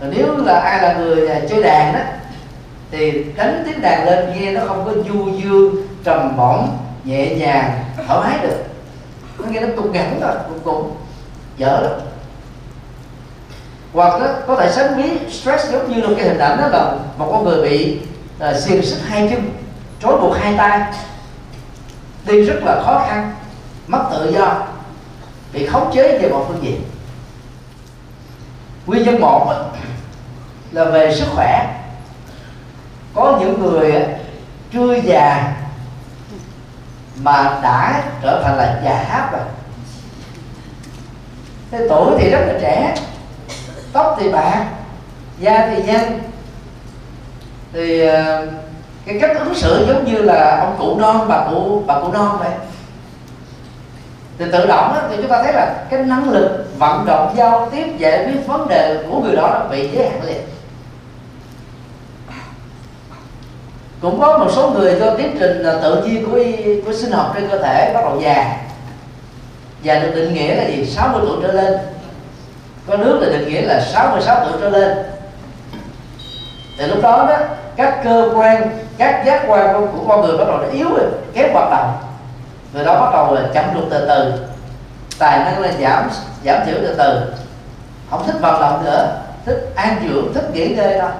[0.00, 2.00] Rồi nếu là ai là người chơi đàn đó,
[2.90, 6.68] thì đánh tiếng đàn lên nghe nó không có du dương, trầm bổng,
[7.04, 8.64] nhẹ nhàng, thoải mái được.
[9.38, 10.96] Nó nghe nó cục ngắn rồi cũng cũng,
[11.56, 11.92] dở lắm
[13.94, 16.94] hoặc đó, có thể sánh ví stress giống như là cái hình ảnh đó là
[17.18, 17.98] một con người bị
[18.50, 19.50] uh, xiềng xích hai chân
[20.02, 20.80] trói buộc hai tay.
[22.26, 23.34] Đi rất là khó khăn
[23.86, 24.66] mất tự do
[25.52, 26.82] bị khống chế về một phương diện.
[28.86, 29.52] Nguyên nhân một
[30.72, 31.80] là về sức khỏe.
[33.14, 34.04] Có những người
[34.72, 35.52] chưa già
[37.22, 39.42] mà đã trở thành là già hát rồi.
[41.70, 42.94] Thế tuổi thì rất là trẻ
[43.94, 44.66] tóc thì bạc
[45.38, 46.20] da thì nhanh,
[47.72, 48.46] thì ờ,
[49.06, 52.36] cái cách ứng xử giống như là ông cụ non bà cụ bà cụ non
[52.38, 52.50] vậy.
[54.38, 57.68] Thì tự động đó, thì chúng ta thấy là cái năng lực vận động giao
[57.72, 60.40] tiếp giải quyết vấn đề của người đó bị giới hạn liền.
[64.00, 66.38] Cũng có một số người do tiến trình tự nhiên của
[66.86, 68.56] của sinh học trên cơ thể bắt đầu già.
[69.82, 70.86] Già được định nghĩa là gì?
[70.86, 71.93] 60 tuổi trở lên
[72.86, 74.98] có nước thì định nghĩa là 66 tuổi trở lên.
[76.78, 77.36] Thì lúc đó đó
[77.76, 81.06] các cơ quan các giác quan của, của con người bắt đầu nó yếu rồi
[81.34, 81.98] kém hoạt động.
[82.72, 84.32] Người đó bắt đầu là chậm được từ từ.
[85.18, 86.10] Tài năng là giảm
[86.44, 87.34] giảm thiểu từ từ.
[88.10, 89.16] Không thích vận động nữa
[89.46, 91.10] thích an dưỡng thích nghỉ ngơi thôi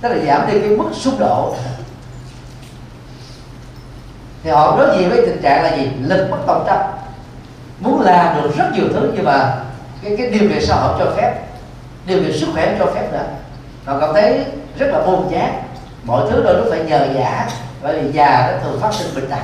[0.00, 1.54] tức là giảm đi cái mức xung độ
[4.44, 5.90] thì họ đối diện với tình trạng là gì?
[6.00, 6.78] Lực bất tòng tâm.
[7.80, 9.56] Muốn làm được rất nhiều thứ nhưng mà
[10.02, 11.34] cái cái điều kiện xã hội cho phép?
[12.06, 13.24] Điều kiện sức khỏe cho phép nữa.
[13.84, 14.44] Họ cảm thấy
[14.78, 15.62] rất là buồn chán.
[16.04, 17.48] Mọi thứ đôi lúc phải nhờ giả
[17.82, 19.36] bởi vì già nó thường phát sinh bệnh tật,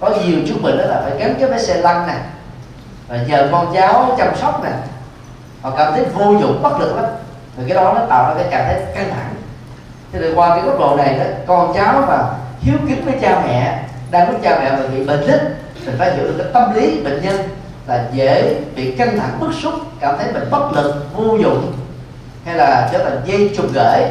[0.00, 2.14] có nhiều chứng bệnh đó là phải gắn cái máy xe lăn nè.
[3.08, 4.70] Và nhờ con cháu chăm sóc nè.
[5.62, 7.04] Họ cảm thấy vô dụng bất lực lắm.
[7.56, 9.34] Thì cái đó nó tạo ra cái cảm thấy căng thẳng.
[10.12, 12.18] Thế thì qua cái góc độ này đó con cháu mà
[12.60, 15.40] hiếu kính với cha mẹ đang lúc cha mẹ mà bị bệnh hết
[15.86, 17.36] mình phải hiểu được cái tâm lý bệnh nhân
[17.90, 21.72] là dễ bị căng thẳng bức xúc cảm thấy mình bất lực vô dụng
[22.44, 24.02] hay là trở thành dây trùng gửi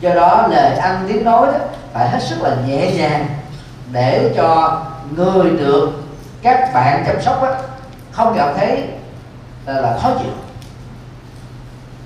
[0.00, 1.58] do đó lời ăn tiếng nói đó
[1.92, 3.26] phải hết sức là nhẹ nhàng
[3.92, 4.80] để cho
[5.16, 5.90] người được
[6.42, 7.54] các bạn chăm sóc đó,
[8.12, 8.84] không cảm thấy
[9.66, 10.32] là, là khó chịu.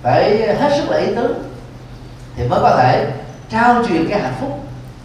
[0.02, 1.35] Phải hết sức là ý tứ
[2.37, 3.11] thì mới có thể
[3.50, 4.61] trao truyền cái hạnh phúc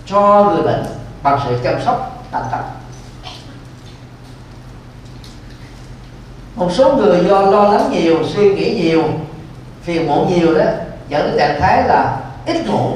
[0.05, 0.85] cho người bệnh
[1.23, 2.61] bằng sự chăm sóc tận tâm.
[6.55, 9.03] Một số người do lo lắng nhiều, suy nghĩ nhiều,
[9.81, 10.65] phiền muộn nhiều đó,
[11.09, 12.91] dẫn đến trạng thái là ít ngủ.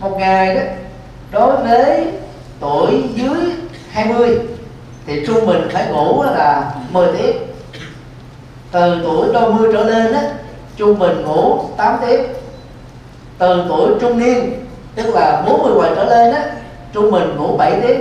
[0.00, 0.62] Một ngày đó,
[1.30, 2.06] đối với
[2.60, 3.36] tuổi dưới
[3.90, 4.38] 20
[5.06, 7.36] thì trung bình phải ngủ là 10 tiếng.
[8.72, 10.20] Từ tuổi đôi mươi trở lên đó,
[10.76, 12.24] trung bình ngủ 8 tiếng.
[13.38, 16.40] Từ tuổi trung niên, tức là 40 tuổi trở lên đó,
[16.92, 18.00] trung bình ngủ 7 tiếng.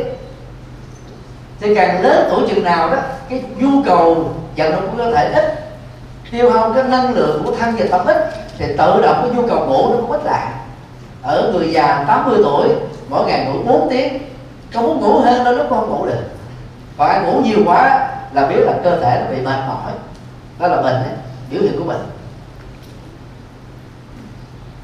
[1.59, 2.97] Thì càng lớn tuổi chừng nào đó,
[3.29, 5.63] cái nhu cầu vận động của cơ thể ít
[6.31, 8.17] tiêu hao cái năng lượng của thân và tâm ít
[8.57, 10.47] thì tự động cái nhu cầu ngủ nó cũng ít lại.
[11.21, 12.69] Ở người già 80 tuổi
[13.09, 14.19] mỗi ngày ngủ 4 tiếng.
[14.73, 16.23] Không muốn ngủ hơn đôi lúc không ngủ được.
[16.97, 19.91] Còn ai ngủ nhiều quá là biết là cơ thể nó bị mệt mỏi.
[20.59, 21.13] Đó là bệnh ấy,
[21.49, 22.05] biểu hiện của bệnh.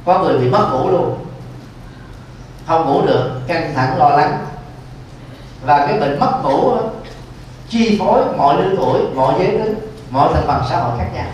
[0.05, 1.17] Có người bị mất ngủ luôn.
[2.67, 4.37] Không ngủ được căng thẳng lo lắng.
[5.65, 6.73] Và cái bệnh mất ngủ
[7.69, 9.75] chi phối mọi lứa tuổi mọi giới tính
[10.09, 11.27] mọi thành phần xã hội khác nhau.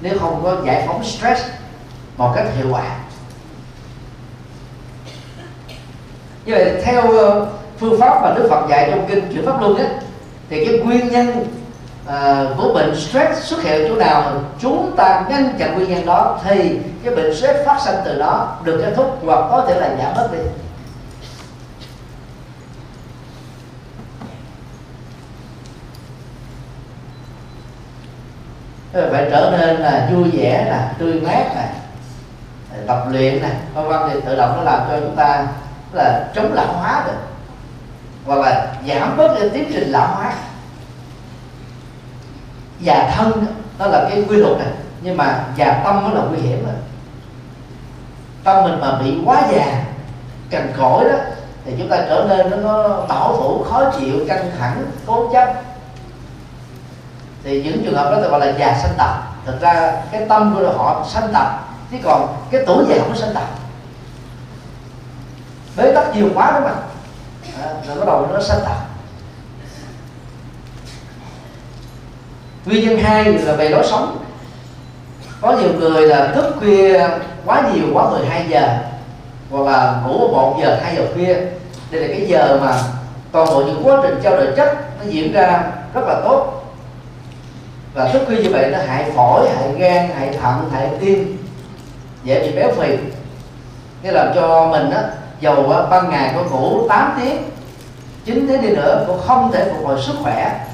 [0.00, 1.42] Nếu không có giải phóng stress
[2.16, 2.96] một cách hiệu quả.
[6.44, 7.46] Như vậy theo ờ,
[7.78, 9.86] phương pháp mà Đức Phật dạy trong kinh chuyển pháp luân á
[10.50, 11.46] thì cái nguyên nhân
[12.06, 16.06] à, của bệnh stress xuất hiện ở chỗ nào chúng ta ngăn chặn nguyên nhân
[16.06, 19.80] đó thì cái bệnh stress phát sinh từ đó được kết thúc hoặc có thể
[19.80, 20.38] là giảm bớt đi.
[28.92, 31.68] Phải trở nên là vui vẻ nè tươi mát nè
[32.72, 34.00] à, tập luyện nè vân vân.
[34.12, 35.46] Thì tự động nó làm cho chúng ta
[35.92, 37.18] là chống lão hóa được
[38.26, 40.34] hoặc là giảm bớt cái tiến trình lão hóa.
[42.80, 43.46] Già thân
[43.78, 44.68] đó là cái quy luật này
[45.02, 46.74] nhưng mà già tâm nó là nguy hiểm rồi
[48.44, 49.84] tâm mình mà bị quá già
[50.50, 51.18] cằn cỗi đó
[51.64, 55.54] thì chúng ta trở nên nó, nó bảo thủ khó chịu căng thẳng cố chấp
[57.44, 60.54] thì những trường hợp đó ta gọi là già sanh tập thực ra cái tâm
[60.54, 63.48] của họ sanh tập chứ còn cái tuổi già không có sanh tập
[65.76, 66.72] bế tắc nhiều quá đó mà.
[67.62, 68.76] À, rồi bắt đầu nó sanh tập
[72.64, 74.18] nguyên nhân hai là về lối sống.
[75.40, 77.08] Có nhiều người là thức khuya
[77.44, 78.78] quá nhiều quá 12 giờ
[79.50, 81.34] hoặc là ngủ một giờ hai giờ khuya.
[81.90, 82.78] Đây là cái giờ mà
[83.32, 86.61] toàn bộ những quá trình trao đổi chất nó diễn ra rất là tốt
[87.94, 91.38] và thức khuya như vậy nó hại phổi hại gan hại thận hại tim.
[92.24, 92.96] Dễ bị béo phì.
[94.02, 95.02] Nên làm cho mình á
[95.40, 97.42] dầu á, ban ngày có ngủ 8 tiếng
[98.24, 100.66] 9 tiếng đi nữa cũng không thể phục hồi sức khỏe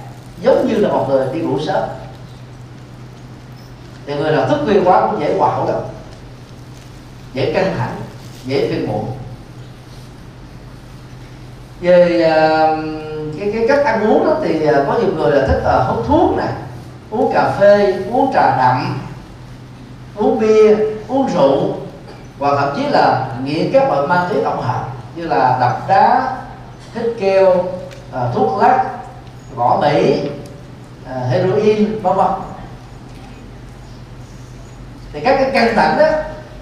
[0.42, 1.88] giống như là một người đi ngủ sớm.
[4.06, 5.80] Thì người nào thức khuya quá cũng dễ quạo lắm.
[7.34, 7.96] Dễ căng thẳng
[8.44, 9.06] dễ phiền muộn.
[11.80, 12.84] Về uh,
[13.40, 16.04] cái cái cách ăn uống đó thì uh, có nhiều người là thích uh, hút
[16.06, 16.46] thuốc nè
[17.10, 19.00] uống cà phê, uống trà đậm,
[20.16, 20.76] uống bia,
[21.08, 21.74] uống rượu
[22.38, 26.36] và thậm chí là nghiện các loại ma túy tổng hợp như là đập đá
[26.94, 27.64] thích keo
[28.12, 28.84] à, thuốc lắc,
[29.54, 30.28] vỏ mỹ
[31.10, 32.26] à, heroin, vân vân.
[35.12, 36.06] Thì các cái căng thẳng đó,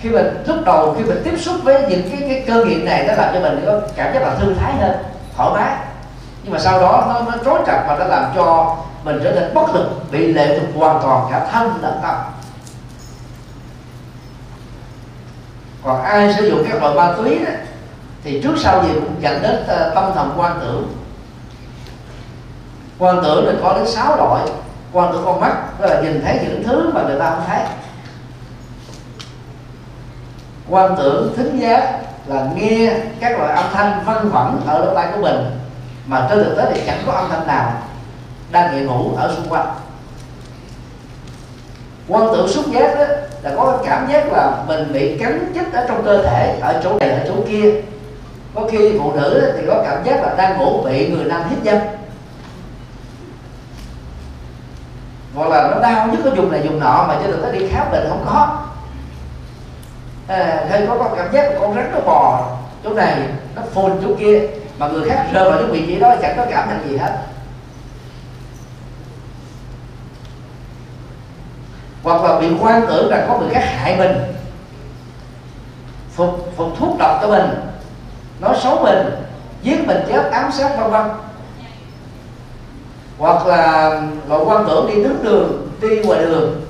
[0.01, 3.05] khi mình lúc đầu, khi mình tiếp xúc với những cái cái cơ nghiện này,
[3.09, 4.97] nó làm cho mình có cảm giác là thư thái hơn,
[5.37, 5.77] thoải mái.
[6.43, 9.55] Nhưng mà sau đó nó nó trói chặt và nó làm cho mình trở nên
[9.55, 12.15] bất lực, bị lệ thuộc hoàn toàn cả thân lẫn tâm.
[15.85, 17.51] Còn ai sử dụng các loại ma túy đó,
[18.25, 20.93] thì trước sau gì cũng dẫn đến ờ, tâm thần quan tưởng.
[22.99, 24.47] Quan tưởng là có đến sáu loại
[24.93, 27.61] quan tưởng con mắt, đó là nhìn thấy những thứ mà người ta không thấy.
[30.69, 35.07] Quan tưởng thính giác là nghe các loại âm thanh văng vẳng ở lỗ tai
[35.15, 35.61] của mình,
[36.07, 37.73] mà trên thực tế thì chẳng có âm thanh nào
[38.51, 39.67] đang hiện hữu ở xung quanh.
[42.09, 43.05] Quan tưởng xúc giác đó
[43.43, 46.99] là có cảm giác là mình bị cắn chích ở trong cơ thể ở chỗ
[46.99, 47.71] này ở chỗ kia.
[48.55, 51.65] Có khi phụ nữ thì có cảm giác là đang ngủ bị người nam hiếp
[51.65, 51.79] dâm.
[55.35, 57.69] Hoặc là nó đau nhất có dùng này dùng nọ mà cho được tới đi
[57.69, 58.63] khám bệnh không có.
[60.29, 62.51] À, hay có có cảm giác là con rắn nó bò
[62.85, 63.17] chỗ này
[63.55, 64.41] nó phun chỗ kia
[64.79, 67.13] mà người khác rơi vào những vị trí đó chẳng có cảm nhận gì hết.
[72.07, 74.13] Hoặc là bị quan tưởng rằng có người khác hại mình,
[76.15, 77.51] phục phục thuốc độc cho mình,
[78.41, 78.99] nói xấu mình,
[79.63, 81.07] giết mình chết ám sát vân vân.
[83.19, 83.91] Hoặc là
[84.29, 86.61] loại quan tưởng đi đứng đường, đi ngoài đường,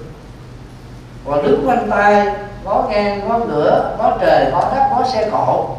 [1.24, 2.26] hoặc đứng quanh tay,
[2.64, 5.76] ngó ngang, ngó ngửa, ngó trời, ngó đất ngó xe cộ.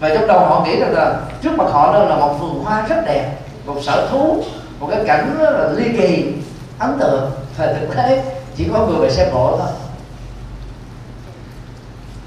[0.00, 2.86] Và trong đầu họ nghĩ rằng là trước mặt họ đó là một vườn hoa
[2.88, 3.30] rất đẹp,
[3.64, 4.44] một sở thú,
[4.80, 6.32] một cái cảnh rất là ly kỳ,
[6.78, 8.22] ấn tượng và thực tế
[8.56, 9.68] chỉ có người về xe cộ thôi.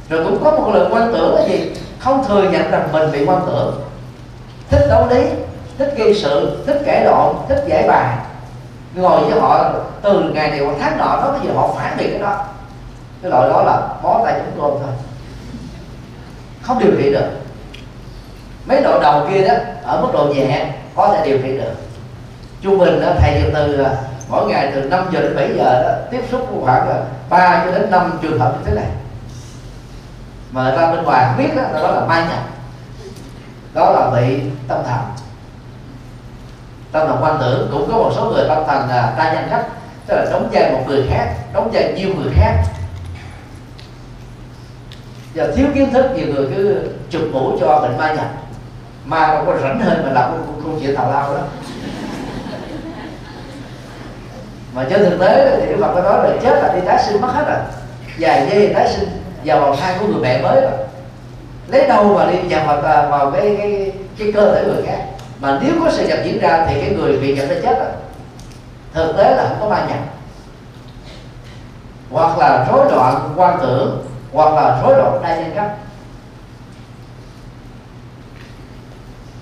[0.10, 1.72] Rồi cũng có một lần quan tưởng là gì?
[2.00, 3.82] Không thừa nhận rằng mình bị quan tưởng.
[4.70, 5.22] Thích đấu lý
[5.78, 8.18] thích gây sự thích kể lộn thích giải bài.
[8.96, 12.10] Ngồi với họ từ ngày này qua tháng nọ đó bây giờ họ phản biện
[12.12, 12.46] cái đó.
[13.22, 14.94] Cái loại đó là bó tay chúng tôi thôi.
[16.62, 17.28] Không điều trị được.
[18.66, 21.74] Mấy độ đầu kia đó ở mức độ nhẹ có thể điều trị được.
[22.62, 23.92] Trung bình đó, thầy từ à,
[24.30, 27.92] mỗi ngày từ 5 giờ đến 7 giờ đó tiếp xúc khoảng 3 cho đến
[27.92, 28.90] 5 trường hợp như thế này.
[30.52, 32.44] Mà người ta bên ngoài không biết đó, đó là mai nhập.
[33.74, 35.00] Đó là bị tâm thần.
[36.92, 39.66] Tâm thần quan tưởng cũng có một số người tâm thần là đa nhân cách
[40.08, 42.64] tức là đóng vai một người khác đóng vai nhiều người khác.
[45.34, 48.28] Giờ thiếu kiến thức nhiều người cứ chụp mũ cho bệnh ma nhập.
[49.06, 51.42] Ma đâu có rảnh hơn mà làm cũng câu chuyện tào lao đó.
[54.74, 57.22] Mà trên thực tế thì Đức Phật có nói là chết là đi tái sinh
[57.22, 57.58] mất hết rồi.
[58.18, 59.10] Dài dây tái sinh
[59.46, 60.72] vào vòng thai của người mẹ mới rồi.
[61.68, 65.06] Lấy đâu mà đi nhập vào, à, vào cái, cái cái cơ thể người khác?
[65.40, 67.92] Mà nếu có sự nhập diễn ra thì cái người bị nhập nó chết rồi.
[68.94, 70.00] Thực tế là không có ma nhập.
[72.12, 75.72] Hoặc là rối loạn quan tưởng hoặc là rối loạn đa nhân cách.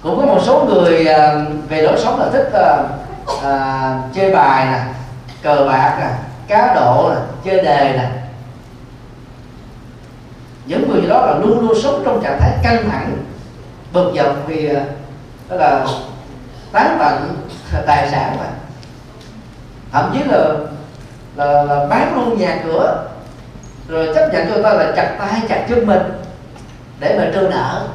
[0.04, 1.36] Cũng có một số người à,
[1.70, 2.78] về lối sống là thích à,
[3.24, 4.80] uh, uh, chơi bài nè
[5.48, 6.10] cờ bạc nè
[6.48, 8.10] cá độ nè chơi đề nè.
[10.66, 13.18] Những người đó là luôn luôn sống trong trạng thái căng thẳng
[13.94, 14.82] bực dọc vì ờ,
[15.50, 15.86] đó là
[16.72, 17.38] tán tận
[17.86, 18.46] tài sản mà.
[19.92, 20.50] Thậm chí là
[21.36, 23.08] là, là bán luôn nhà cửa
[23.88, 26.02] rồi chấp nhận cho ta là chặt tay chặt chân mình
[27.00, 27.88] để mà trừ nợ.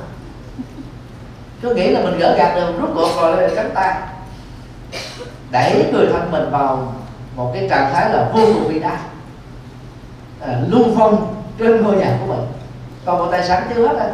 [1.62, 3.94] Cứ nghĩ là mình gỡ gạt được rút cuộc rồi lại cánh tay.
[5.50, 6.94] Đẩy người thân mình vào
[7.36, 8.98] một cái trạng thái là vô cùng bi đát
[10.40, 12.46] à, lưu phong trên ngôi nhà của mình.
[13.04, 14.06] Còn một tài sản chưa hết đó,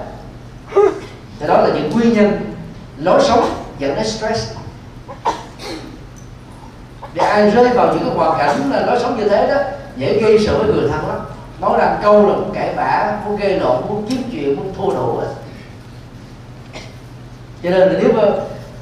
[1.40, 2.54] thì đó là những nguyên nhân
[2.98, 3.48] lối sống
[3.78, 4.52] dẫn đến stress.
[7.14, 9.56] Để ai rơi vào những cái hoàn cảnh lối sống như thế đó
[9.96, 11.18] dễ gây sự với người thân lắm.
[11.60, 14.94] Nói rằng câu là muốn cãi vã muốn gây lộn muốn kiếm chuyện muốn thua
[14.94, 15.20] đủ
[17.62, 18.22] cho nên là nếu mà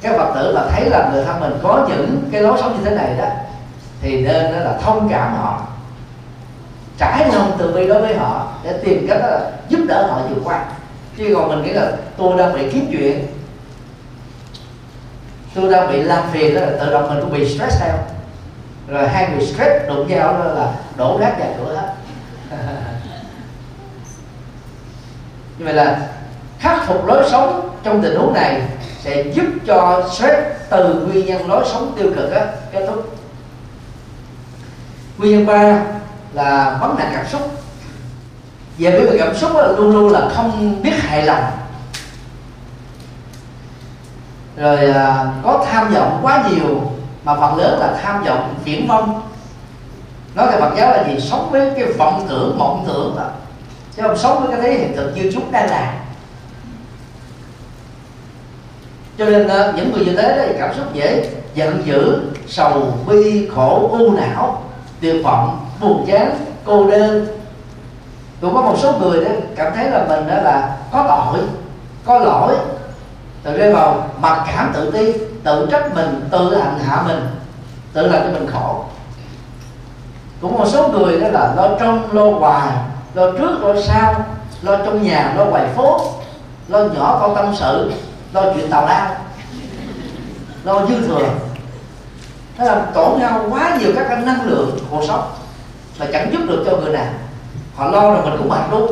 [0.01, 2.89] các phật tử mà thấy là người thân mình có những cái lối sống như
[2.89, 3.25] thế này đó
[4.01, 5.61] thì nên đó là thông cảm họ.
[6.97, 10.21] Trải lòng từ bi đối với họ để tìm cách đó là giúp đỡ họ
[10.29, 10.65] vượt qua
[11.17, 13.27] chứ còn mình nghĩ là tôi đang bị kiếm chuyện,
[15.55, 17.95] tôi đang bị làm phiền đó là tự động mình cũng bị stress theo.
[18.87, 21.93] Rồi hai người stress đụng nhau đó là đổ rác nhà cửa hết.
[25.57, 26.07] Như vậy là
[26.59, 28.61] khắc phục lối sống trong tình huống này
[28.99, 30.37] sẽ giúp cho stress
[30.69, 33.16] từ nguyên nhân lối sống tiêu cực á kết thúc
[35.17, 35.83] nguyên nhân ba
[36.33, 37.41] là vấn nạn cảm xúc.
[38.77, 41.43] Về biểu hiện cảm xúc là luôn luôn là không biết hài lòng.
[44.57, 46.91] Rồi à, có tham vọng quá nhiều
[47.23, 49.21] mà phần lớn là tham vọng viễn vông.
[50.35, 51.19] Nói theo Phật giáo là gì?
[51.19, 53.29] Sống với cái vọng tưởng mộng tưởng đó
[53.97, 55.93] chứ không sống với cái thế hiện thực như chúng đang làm
[59.17, 63.49] cho nên à, những người như thế đó cảm xúc dễ giận dữ sầu bi
[63.55, 64.66] khổ u não
[65.01, 66.35] tuyệt vọng, buồn chán,
[66.65, 67.27] cô đơn.
[68.41, 71.41] Cũng có một số người đó cảm thấy là mình đó là có tội
[72.05, 72.55] có lỗi.
[73.43, 77.27] Tự rơi vào mặc cảm tự ti, tự trách mình, tự hành hạ mình,
[77.93, 78.83] tự làm cho mình khổ.
[80.41, 82.69] Cũng một số người đó là lo trong, lo ngoài,
[83.13, 84.15] lo trước, lo sau,
[84.61, 86.01] lo trong nhà, lo ngoài phố,
[86.67, 87.91] lo nhỏ con tâm sự,
[88.33, 89.15] lo chuyện tào lao,
[90.63, 91.29] lo dư thừa
[92.57, 95.31] nó làm tổn hao quá nhiều các cái năng lượng cuộc sống
[95.99, 97.07] mà chẳng giúp được cho người nào.
[97.75, 98.91] Họ lo rồi mình cũng mệt luôn.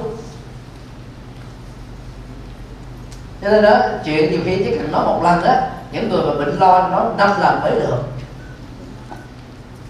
[3.41, 5.53] Cho nên đó, chuyện nhiều khi chỉ cần nói một lần đó
[5.91, 8.03] những người mà bệnh lo nó năm lần mới được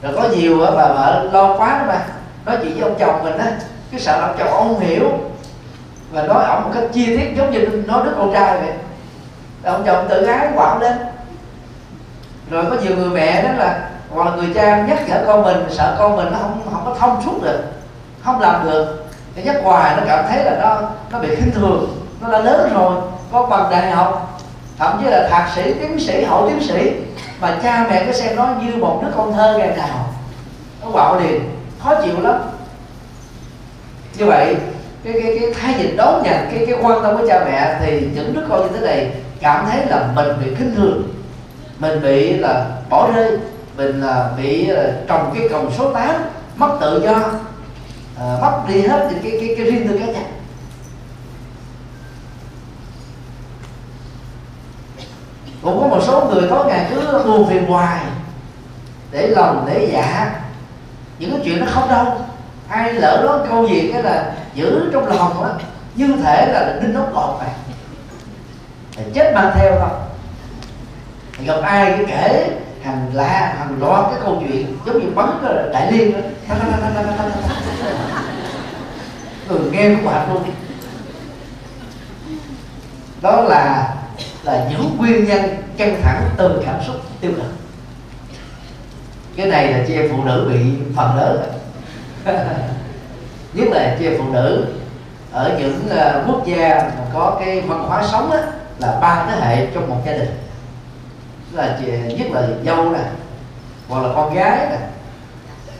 [0.02, 2.06] rồi có nhiều bà vợ lo quá đó mà.
[2.46, 3.52] Nói chuyện với ông chồng mình á,
[3.92, 5.12] cái sợ ông chồng ông hiểu.
[6.12, 8.74] Và nói ông một cách chi tiết giống như nói đứa con trai vậy.
[9.64, 10.98] Ông chồng tự ái quạo lên
[12.50, 15.58] rồi có nhiều người mẹ đó là, hoặc là người cha nhắc nhở con mình
[15.70, 17.60] sợ con mình nó không không có thông suốt được,
[18.24, 19.06] không làm được.
[19.36, 20.82] Cái nhắc hoài nó cảm thấy là nó
[21.12, 23.02] nó bị khinh thường, nó đã lớn rồi.
[23.32, 24.40] Có bằng đại học,
[24.78, 26.92] thậm chí là thạc sĩ, tiến sĩ, hậu tiến sĩ,
[27.42, 30.10] mà cha mẹ cứ xem nó như một đứa con thơ ngày nào.
[30.82, 31.50] Nó quạo liền,
[31.84, 32.36] khó chịu lắm.
[34.18, 34.56] Như vậy,
[35.04, 38.08] cái cái cái thái nhìn đón nhận, cái cái quan tâm của cha mẹ thì
[38.16, 41.04] những đứa con như thế này cảm thấy là mình bị khinh thường
[41.80, 43.38] mình bị là bỏ rơi
[43.78, 46.16] mình là bị là trồng cái còng số 8
[46.56, 47.16] mất tự do
[48.20, 50.24] à, mất đi hết những cái cái cái riêng tư cá nhân.
[55.62, 58.00] Cũng có một số người có ngày cứ buồn phiền hoài
[59.12, 60.42] để lòng để dạ.
[61.20, 62.06] Những cái chuyện nó không đâu.
[62.70, 65.50] Ai lỡ nói câu gì cái là giữ trong lòng á
[65.96, 67.54] như thể là đinh đóng cột này
[69.14, 70.05] chết mang theo thôi
[71.44, 72.50] gặp ai cứ kể
[72.84, 76.20] hàng la hàng loạt cái câu chuyện giống như bắn cái đại liên đó.
[79.50, 80.44] Người ừ, nghe cũng hạnh luôn.
[83.22, 83.96] Đó là
[84.44, 85.42] là những nguyên nhân
[85.78, 87.52] căng thẳng từ cảm xúc tiêu cực.
[89.36, 90.60] Cái này là chị em phụ nữ bị
[90.96, 91.56] phần lớn
[93.54, 94.66] nhất là chị em phụ nữ
[95.32, 98.40] ở những ờ, quốc gia mà có cái văn hóa sống á,
[98.80, 100.45] là ba thế hệ trong một gia đình
[101.56, 103.00] là chị, nhất là dâu nè
[103.88, 104.78] hoặc là con gái nè.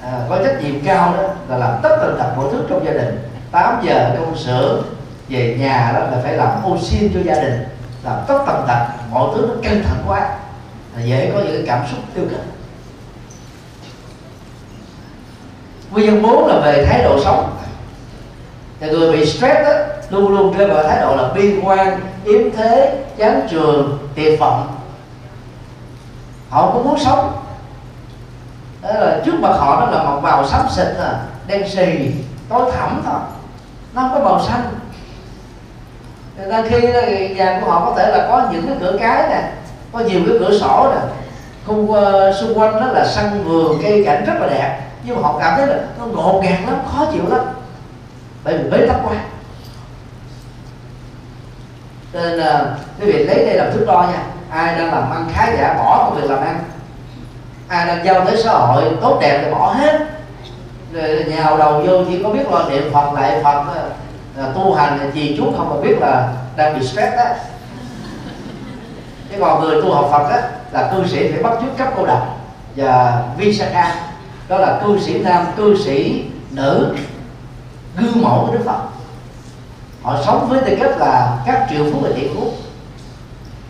[0.02, 2.92] À, có trách nhiệm cao đó là làm tất tần tật mọi thứ trong gia
[2.92, 3.30] đình.
[3.52, 4.82] 8 giờ công sở
[5.30, 7.64] về nhà đó là phải làm ô xin cho gia đình.
[8.04, 10.38] Làm tất tần tật mọi thứ nó căng thẳng quá.
[10.96, 12.42] Là dễ có những cảm xúc tiêu cực.
[15.92, 17.58] Nguyên nhân bốn là về thái độ sống.
[18.80, 19.72] Thì người bị stress đó,
[20.10, 24.75] luôn luôn rơi vào thái độ là bi quan yếm thế chán trường tiệt vọng
[26.56, 27.32] họ cũng muốn sống.
[28.82, 32.12] Đó là trước mặt họ đó là một màu xám xịt à đen xì
[32.50, 33.20] tối thẳm thôi.
[33.94, 34.62] Nó không có màu xanh.
[36.38, 36.82] Nên khi
[37.36, 39.52] nhà của họ có thể là có những cái cửa cái nè
[39.92, 41.02] có nhiều cái cửa sổ nè.
[41.68, 44.80] Không uh, xung quanh đó là sân vườn cây cảnh rất là đẹp.
[45.04, 47.42] Nhưng mà họ cảm thấy là nó ngột ngạt lắm khó chịu lắm.
[48.44, 49.16] Bởi vì bế tắc quá.
[52.14, 52.68] Nên uh,
[53.02, 54.24] quý vị lấy đây làm thước đo nha
[54.56, 56.60] ai đang làm ăn khá giả bỏ công việc làm ăn.
[57.68, 60.00] Ai đang giao tới xã hội tốt đẹp thì bỏ hết.
[60.94, 63.64] Rồi nhào đầu vô chỉ có biết lo niệm phật, lại phật
[64.36, 67.26] là tu hành gì chút không mà biết là đang bị stress đó.
[69.32, 70.42] Chứ còn người tu học phật á,
[70.72, 72.38] là cư sĩ phải bắt chước cấp cô độc
[72.76, 73.96] và visakha
[74.48, 76.96] đó là cư sĩ nam, cư sĩ nữ,
[77.98, 78.80] gương mẫu của đức phật.
[80.04, 82.52] Họ sống với tư cách là các triệu phú và tỷ phú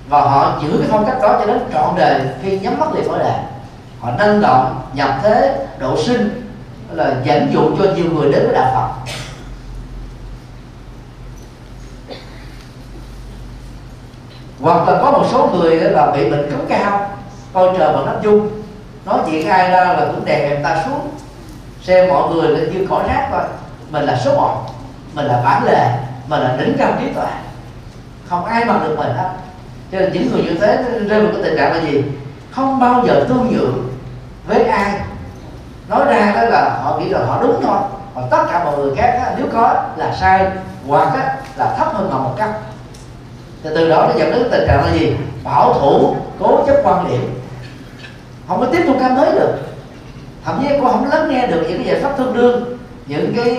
[0.08, 3.10] và họ giữ cái phong cách đó cho đến trọn đời khi nhắm mắt liền
[3.10, 3.34] khỏi đề
[4.06, 6.52] họ năng động, nhập thế, độ sinh
[6.92, 9.12] là dẫn dụ cho nhiều người đến với đạo phật.
[14.62, 17.10] Hoặc là có một số người là bị bệnh cấm cao,
[17.54, 18.50] coi trời bằng nắp dung.
[19.06, 21.10] Nói chuyện ai ra là cũng đè người ta xuống,
[21.82, 23.44] xem mọi người là như cỏ rác thôi.
[23.90, 24.66] Mình là số một,
[25.14, 25.90] mình là bản lề,
[26.28, 27.28] mình là đỉnh cao trí tuệ.
[28.28, 29.30] Không ai bằng được mình hết
[29.92, 32.04] cho nên những người như thế rơi vào cái tình trạng là gì?
[32.52, 33.90] Không bao giờ thương nhượng
[34.48, 35.00] với ai.
[35.90, 37.78] Nói ra đó là họ nghĩ là họ đúng thôi
[38.16, 40.48] còn tất cả mọi người khác nếu có là sai
[40.88, 41.16] hoặc
[41.58, 42.50] là thấp hơn họ một cấp.
[43.64, 45.16] Thì từ đó nó dẫn đến tình trạng là gì?
[45.44, 47.42] Bảo thủ cố chấp quan điểm.
[48.48, 49.54] Không có tiếp tục cam mới được.
[50.46, 52.78] Thậm chí cô không lắng nghe được những cái giải pháp tương đương
[53.08, 53.58] những ờ, cái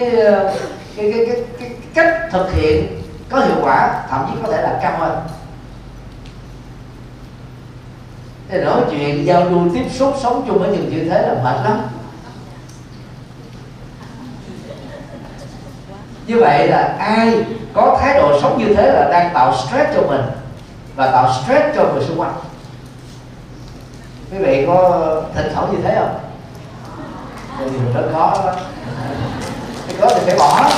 [0.96, 4.78] cái, cái, cái, cái cách thực hiện có hiệu quả thậm chí có thể là
[4.82, 5.18] cao hơn.
[8.48, 11.64] Thế nói chuyện giao lưu tiếp xúc sống chung với những như thế là mệt
[11.64, 11.80] lắm.
[16.26, 17.44] Như vậy là ai
[17.74, 20.22] có thái độ sống như thế là đang tạo stress cho mình
[20.96, 22.34] và tạo stress cho người xung quanh.
[24.32, 25.00] Quý vị có
[25.34, 26.18] thỉnh thoảng như thế không?
[27.58, 28.52] Thì rất khó đó.
[29.86, 30.70] Cái có thì phải bỏ.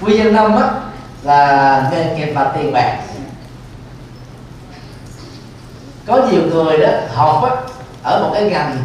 [0.00, 0.70] Nguyên nhân năm á
[1.24, 2.98] là nghề nghiệp và tiền bạc.
[6.06, 7.56] Có nhiều người đó học á
[8.02, 8.78] ở một cái ngành,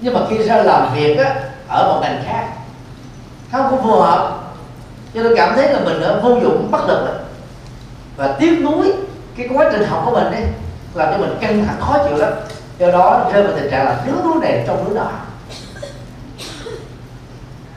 [0.00, 1.34] nhưng mà khi ra làm việc á,
[1.68, 2.46] ở một ngành khác,
[3.52, 4.40] không có phù hợp.
[5.14, 7.12] Cho nên cảm thấy là mình ở vô dụng, bất lực đó.
[8.16, 8.92] và tiếc nuối
[9.36, 10.38] cái quá trình học của mình đi
[10.94, 12.32] làm cho mình căng thẳng, khó chịu lắm.
[12.78, 15.10] Do đó rơi vào tình trạng là đứng núi này trong núi đó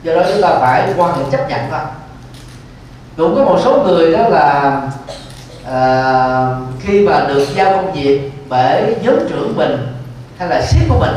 [0.02, 1.80] do đó chúng ta phải quan hệ chấp nhận thôi
[3.16, 4.80] cũng có một số người đó là
[5.66, 6.46] à,
[6.80, 9.76] khi mà được giao công việc bởi nhóm trưởng mình
[10.38, 11.14] hay là sếp của mình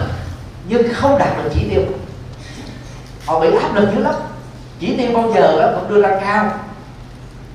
[0.67, 1.81] nhưng không đạt được chỉ tiêu.
[3.25, 4.13] Họ bị áp lực dữ lắm.
[4.79, 6.51] Chỉ tiêu bao giờ đó cũng đưa ra cao.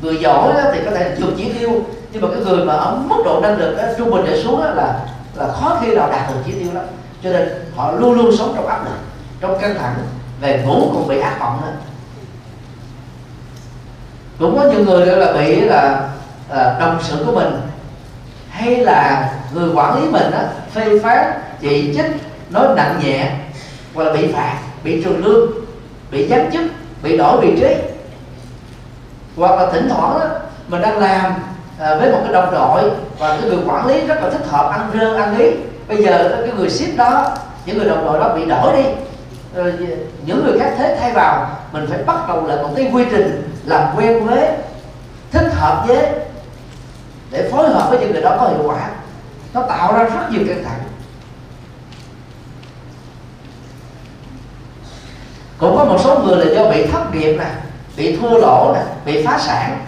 [0.02, 1.70] Người giỏi đó thì có thể vượt chỉ tiêu
[2.12, 4.60] nhưng mà cái người mà ở mức độ năng lực đó, trung bình trở xuống
[4.60, 5.00] đó là
[5.34, 6.84] là khó khi nào đạt được chỉ tiêu lắm.
[7.24, 8.98] Cho nên họ luôn luôn sống trong áp lực
[9.40, 9.94] trong căng thẳng
[10.40, 11.72] về ngủ cũng bị ác mộng nữa
[14.38, 16.08] cũng có những người là bị là
[16.50, 17.52] à, đồng sự của mình
[18.50, 22.06] hay là người quản lý mình á phê phán chỉ trích
[22.50, 23.30] nói nặng nhẹ
[23.94, 25.50] hoặc là bị phạt bị trừ lương
[26.10, 26.62] bị giáng chức
[27.02, 27.74] bị đổi vị trí.
[29.36, 30.26] Hoặc là thỉnh thoảng đó,
[30.68, 31.32] mình đang làm
[31.78, 34.70] à, với một cái đồng đội và cái người quản lý rất là thích hợp
[34.70, 35.46] ăn rơ ăn ý.
[35.88, 38.84] Bây giờ cái người ship đó những người đồng đội đó bị đổi đi
[39.54, 39.74] rồi
[40.26, 43.51] những người khác thế thay vào mình phải bắt đầu lại một cái quy trình
[43.64, 44.48] làm quen với,
[45.30, 46.06] thích hợp với,
[47.30, 48.90] để phối hợp với những người đó có hiệu quả.
[49.54, 50.80] Nó tạo ra rất nhiều căng thẳng.
[55.58, 57.50] Cũng có một số người là do bị thất nghiệp nè,
[57.96, 59.78] bị thua lỗ nè, bị phá sản.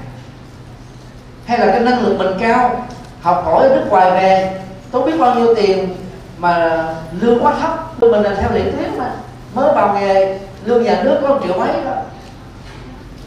[1.46, 2.86] Hay là cái năng lực mình cao,
[3.22, 4.60] học hỏi ở nước ngoài về
[4.90, 5.96] tôi biết bao nhiêu tiền
[6.38, 6.84] mà
[7.20, 8.02] lương quá thấp.
[8.02, 9.10] Mình là theo lý thuyết mà.
[9.54, 11.92] Mới vào nghề, lương nhà nước có một triệu mấy đó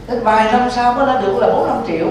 [0.08, 2.08] đến vài năm sau mới lên được là bốn năm triệu.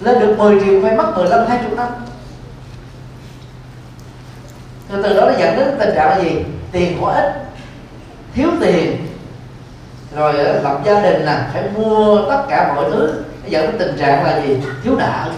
[0.00, 1.88] Lên được 10 triệu phải mất 15 20 năm.
[4.88, 6.44] Từ từ đó nó dẫn đến tình trạng là gì?
[6.72, 7.32] Tiền có ít,
[8.34, 9.06] thiếu tiền.
[10.16, 13.12] Rồi ờ, lập gia đình là phải mua tất cả mọi thứ.
[13.42, 14.56] Nó dẫn đến tình trạng là gì?
[14.84, 15.32] Thiếu nợ.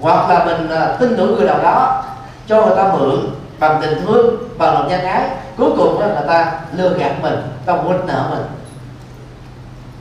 [0.00, 2.04] Hoặc là mình ờ, tin tưởng người nào đó,
[2.46, 5.28] cho người ta mượn bằng tình thương, bằng lòng nhân ái.
[5.56, 7.34] Cuối cùng là người ta lừa gạt mình,
[7.66, 8.57] ta quên nợ mình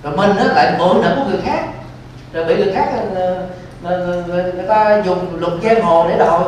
[0.08, 1.64] rồi mình nó lại mượn nợ của người khác.
[2.34, 3.36] Rồi bị người khác người,
[3.82, 6.44] người, người, người ta dùng luật giang hồ để đòi.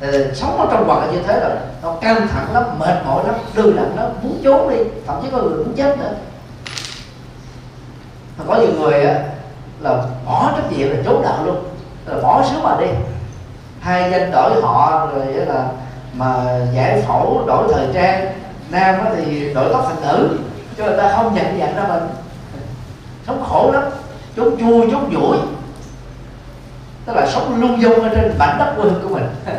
[0.00, 1.50] Thì sống ở trong quần như thế rồi
[1.82, 4.76] nó căng thẳng lắm mệt mỏi lắm lười lặng lắm muốn trốn đi
[5.06, 6.12] thậm chí có người muốn chết nữa.
[8.48, 9.14] Có nhiều người á
[9.80, 11.56] là bỏ trách nhiệm là trốn đạo luôn
[12.06, 12.86] là bỏ xứ mà đi.
[13.80, 15.68] Hai danh đổi họ rồi là
[16.14, 16.34] mà
[16.74, 18.32] giải phẫu đổi thời trang
[18.70, 20.38] nam thì đổi tóc thành nữ
[20.80, 22.02] cho người ta không nhận dạng ra mình
[23.26, 23.82] sống khổ lắm
[24.36, 25.38] chốn chui chốn dũi
[27.06, 29.26] tức là sống lung dung ở trên bản đất quê hương của mình.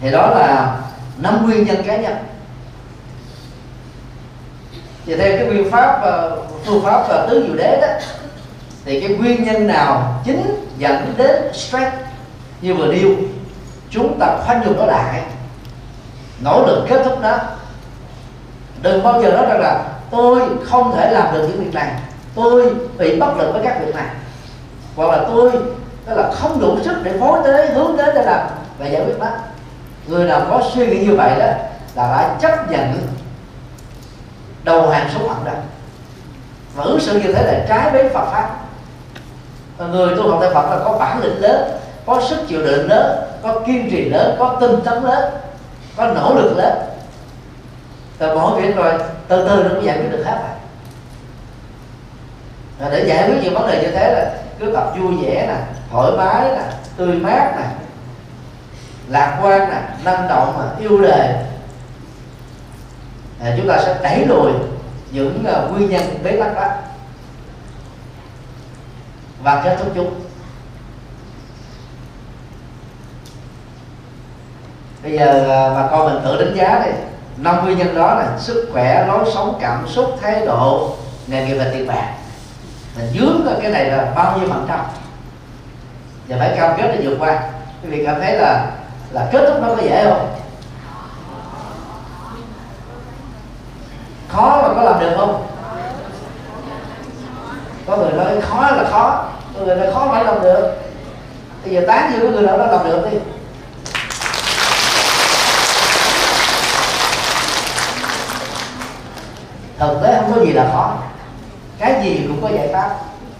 [0.00, 0.78] Thì đó là
[1.18, 2.16] năm nguyên nhân cá nhân.
[5.06, 7.88] Thì theo cái nguyên pháp ờ, phương pháp và tứ diệu đế đó,
[8.84, 11.96] thì cái nguyên nhân nào chính dẫn đến stress?
[12.60, 13.10] Như vừa nêu,
[13.90, 15.22] chúng ta khoanh dùng nó lại
[16.40, 17.38] nỗ lực kết thúc đó.
[18.82, 21.92] Đừng bao giờ nói rằng là tôi không thể làm được những việc này.
[22.34, 24.06] Tôi bị bất lực với các việc này.
[24.96, 25.52] Hoặc là tôi,
[26.06, 28.46] tức là không đủ sức để phối tới hướng đến để làm.
[28.78, 29.28] Và giải quyết đó
[30.06, 31.46] người nào có suy nghĩ như vậy đó,
[31.94, 32.98] là đã chấp nhận
[34.64, 35.52] đầu hàng số phận đó.
[36.74, 38.56] Và ứng xử như thế là trái với Phật pháp.
[39.78, 41.70] Và người tu học theo Phật là có bản lĩnh lớn,
[42.06, 45.32] có sức chịu đựng lớn, có kiên trì lớn, có tinh tấn lớn
[45.96, 46.78] có nỗ lực lớn.
[48.18, 48.92] Rồi mỗi việc rồi
[49.28, 50.38] từ từ nó mới giải quyết được hết
[52.78, 52.90] rồi.
[52.90, 55.56] Để giải quyết những vấn đề như thế là cứ tập vui vẻ nè
[55.90, 56.62] thoải mái nè
[56.96, 57.64] tươi mát nè
[59.08, 61.34] lạc quan nè năng động mà yêu đời.
[63.40, 64.52] À, chúng ta sẽ đẩy lùi
[65.10, 66.68] những uh, nguyên nhân bế tắc đó.
[69.42, 70.25] Và kết thúc chúng
[75.06, 76.92] bây giờ à, bà con mình tự đánh giá đi
[77.36, 80.96] năm nguyên nhân đó là sức khỏe, lối sống, cảm xúc, thái độ,
[81.26, 82.12] nghề nghiệp và tiền bạc.
[82.96, 84.80] Mình dướng cái này là bao nhiêu phần trăm.
[86.28, 87.40] Và phải cam kết để vượt qua.
[87.82, 88.70] Quý vị cảm thấy là
[89.10, 90.34] là kết thúc nó có dễ không?
[94.28, 95.46] Khó mà có làm được không?
[97.86, 99.24] Có người nói khó là khó,
[99.58, 100.76] có người nói khó phải làm được.
[101.64, 103.18] Bây giờ tán như có người nào đó làm được đi.
[109.78, 110.98] Thực tế không có gì là khó.
[111.78, 112.90] Cái gì cũng có giải pháp.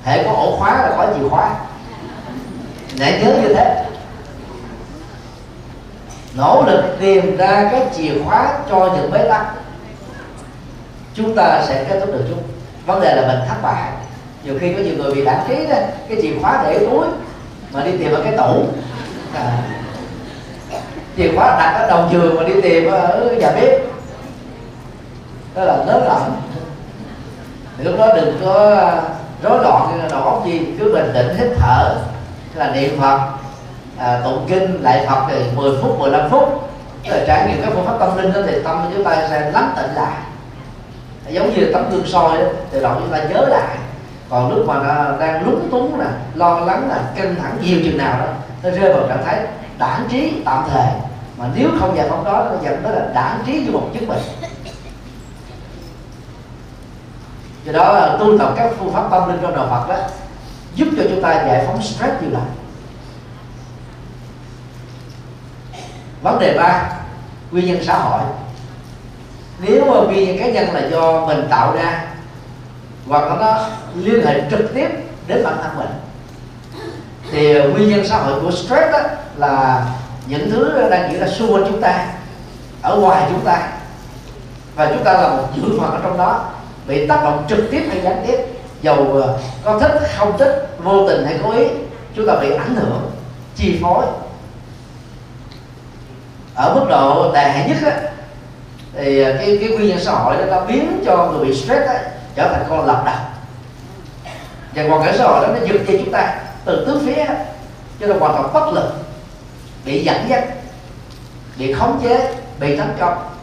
[0.05, 1.51] Hệ có ổ khóa là có chìa khóa.
[2.99, 3.85] Để nhớ như thế.
[6.37, 9.47] Nỗ lực tìm ra cái chìa khóa cho những bế tắc.
[11.15, 12.43] Chúng ta sẽ kết thúc được chúng
[12.87, 13.91] vấn đề là mình thất bại.
[14.45, 15.77] Nhiều khi có nhiều người bị lãng trí đó.
[16.09, 17.07] Cái chìa khóa để túi
[17.73, 18.65] mà đi tìm ở cái tủ.
[19.35, 19.59] À,
[21.17, 23.81] chìa khóa đặt ở đầu giường mà đi tìm ở nhà bếp
[25.57, 26.33] đó là lớn
[27.79, 29.03] thì lúc đó đừng có à,
[29.43, 31.95] rối loạn đầu óc gì cứ bình tĩnh hít thở.
[32.55, 33.21] Là niệm phật
[33.99, 36.71] à, tụng kinh lại phật thì 10 phút 15 phút.
[37.05, 39.51] Là trải nghiệm các phương pháp tâm linh đó thì tâm của chúng ta sẽ
[39.51, 40.17] lắng tịnh lại.
[41.29, 43.77] Giống như tấm gương soi đó từ đầu chúng ta nhớ lại.
[44.31, 47.99] Còn lúc mà nó đang lúng túng nè lo lắng là căng thẳng nhiều chừng
[47.99, 48.27] nào đó
[48.63, 49.47] nó rơi vào trạng thái
[49.79, 50.87] đản trí tạm thời.
[51.39, 54.09] Mà nếu không giải phóng đó nó dẫn tới là đản trí như một chứng
[54.09, 54.19] bệnh.
[57.67, 59.97] Do đó tu tập các phương pháp tâm linh trong đạo Phật đó,
[60.75, 62.43] giúp cho chúng ta giải phóng stress như lắm
[66.23, 66.91] vấn đề ba,
[67.51, 68.21] nguyên nhân xã hội.
[69.59, 72.05] Nếu mà nguyên nhân cá nhân là do mình tạo ra,
[73.07, 74.89] hoặc là nó liên hệ trực tiếp
[75.27, 75.91] đến bản thân mình,
[77.33, 78.99] thì nguyên nhân xã hội của stress đó
[79.37, 79.87] là
[80.27, 82.07] những thứ đang diễn ra xung quanh chúng ta,
[82.83, 83.69] ở ngoài chúng ta.
[84.75, 86.45] Và chúng ta là một dự phần ở trong đó
[86.87, 88.37] bị tác động trực tiếp hay gián tiếp
[88.83, 91.67] dầu ờ, có thích không thích vô tình hay cố ý
[92.17, 93.11] chúng ta bị ảnh hưởng
[93.57, 94.05] chi phối.
[96.55, 98.01] Ở mức độ tệ nhất á,
[98.95, 101.87] thì ờ, cái cái nguyên nhân xã hội đó nó biến cho người bị stress
[101.87, 102.01] á,
[102.35, 103.17] trở thành con lập đầu
[104.77, 107.25] và hoàn cảnh xã hội đó nó giật cho chúng ta từ tứ phía
[108.01, 108.93] cho nên hoàn toàn bất lực
[109.85, 110.45] bị dẫn dắt
[111.59, 113.36] bị khống chế bị tấn công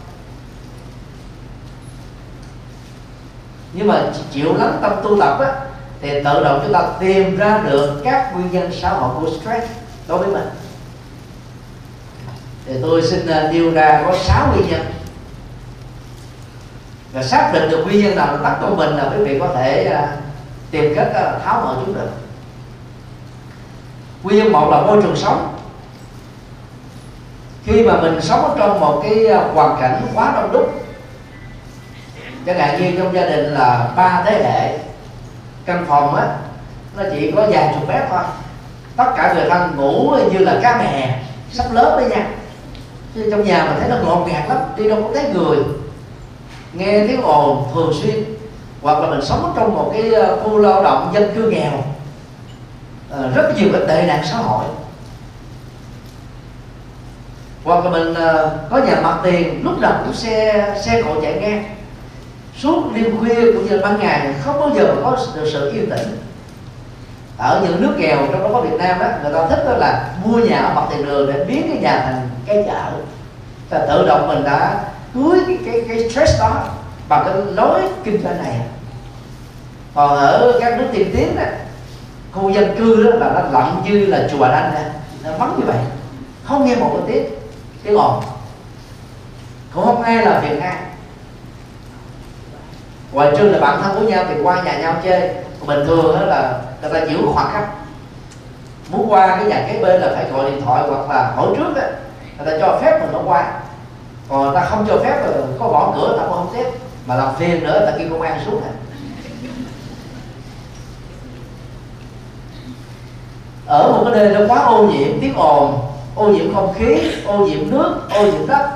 [3.73, 5.53] nhưng mà chịu lắng tâm tu tập á,
[6.01, 9.67] thì tự động chúng ta tìm ra được các nguyên nhân xã hội của stress
[10.07, 10.49] đối với mình.
[12.65, 14.81] Thì tôi xin à, nêu ra có 6 nguyên nhân.
[17.13, 19.85] Và xác định được nguyên nhân nào tác động mình là quý vị có thể
[19.85, 20.17] à,
[20.71, 22.09] tìm cách à, tháo mở chúng được.
[24.23, 25.57] Nguyên nhân một là môi trường sống.
[27.65, 30.82] Khi mà mình sống ở trong một cái hoàn cảnh quá đông đúc
[32.45, 34.77] chẳng hạn như trong gia đình là ba thế hệ.
[35.65, 36.27] Căn phòng á
[36.97, 38.23] nó chỉ có vài chục mét thôi.
[38.95, 41.19] Tất cả người thân ngủ như là cá mè
[41.51, 42.27] sắp lớn đấy nha.
[43.15, 45.57] Chứ trong nhà mình thấy nó ngột ngạt lắm đi đâu cũng thấy người.
[46.73, 48.23] Nghe tiếng ồn thường xuyên
[48.81, 51.71] hoặc là mình sống trong một cái ờ, khu lao động dân cư nghèo.
[53.11, 54.65] À, rất nhiều cái tệ nạn xã hội.
[57.63, 58.33] Hoặc là mình à,
[58.69, 61.63] có nhà mặt tiền lúc nào cũng xe xe cộ chạy ngang
[62.57, 66.17] suốt đêm khuya cũng như ban ngày không bao giờ có được sự yên tĩnh.
[67.37, 70.09] Ở những nước nghèo trong đó có Việt Nam đó người ta thích đó là
[70.25, 72.91] mua nhà ở mặt tiền đường để biến cái nhà thành cái chợ.
[73.69, 74.83] Và tự động mình đã
[75.13, 76.63] cưới cái cái, cái stress đó
[77.09, 78.61] bằng cái lối kinh doanh này.
[79.95, 81.43] Còn ở các nước tiên tiến đó,
[82.31, 84.85] khu dân cư đó là nó lặng như là chùa đanh nè
[85.23, 85.77] nó vắng như vậy.
[86.43, 87.33] Không nghe một cái tiếng
[87.83, 88.23] tiếng ồn.
[89.73, 90.75] Cũng không ai là việt nam
[93.13, 95.29] ngoài trừ là bạn thân của nhau thì qua nhà nhau chơi.
[95.67, 97.67] Bình thường đó là người ta giữ khoảng cách.
[98.89, 101.73] Muốn qua cái nhà kế bên là phải gọi điện thoại hoặc là hỏi trước
[101.75, 101.81] đó
[102.37, 103.53] người ta cho phép mình nó qua.
[104.29, 106.69] Còn người ta không cho phép rồi có bỏ cửa, ta cũng không tiếp
[107.05, 108.71] mà làm phiền nữa, ta kêu công an xuống này
[113.65, 115.79] ở một cái nơi nó quá ô nhiễm, tiếng ồn,
[116.15, 118.69] ô nhiễm không khí, ô nhiễm nước, ô nhiễm đất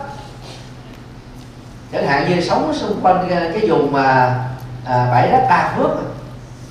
[1.97, 4.35] chẳng hạn như sống xung quanh ờ, cái vùng mà
[4.85, 5.91] à, bãi đất đa phước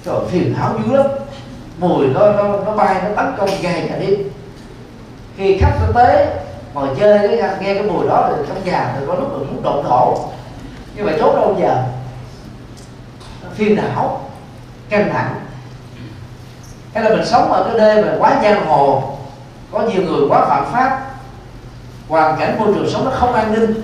[0.04, 1.06] rồi phiền não dữ lắm.
[1.78, 4.14] Mùi nó nó nó bay nó tấn công ngày cả đêm.
[5.36, 6.26] Khi khách nó tới
[6.74, 9.38] ngồi chơi cái à, nghe cái mùi đó thì trong nhà thì có lúc là
[9.38, 10.18] muốn động thổ
[10.94, 11.82] như vậy trốn đâu giờ?
[13.54, 14.20] Phiền não
[14.88, 15.34] căng thẳng.
[16.94, 19.02] Hay là mình sống ở cái nơi mà quá giang hồ
[19.72, 21.00] có nhiều người quá phạm pháp
[22.08, 23.82] hoàn cảnh môi trường sống nó không an ninh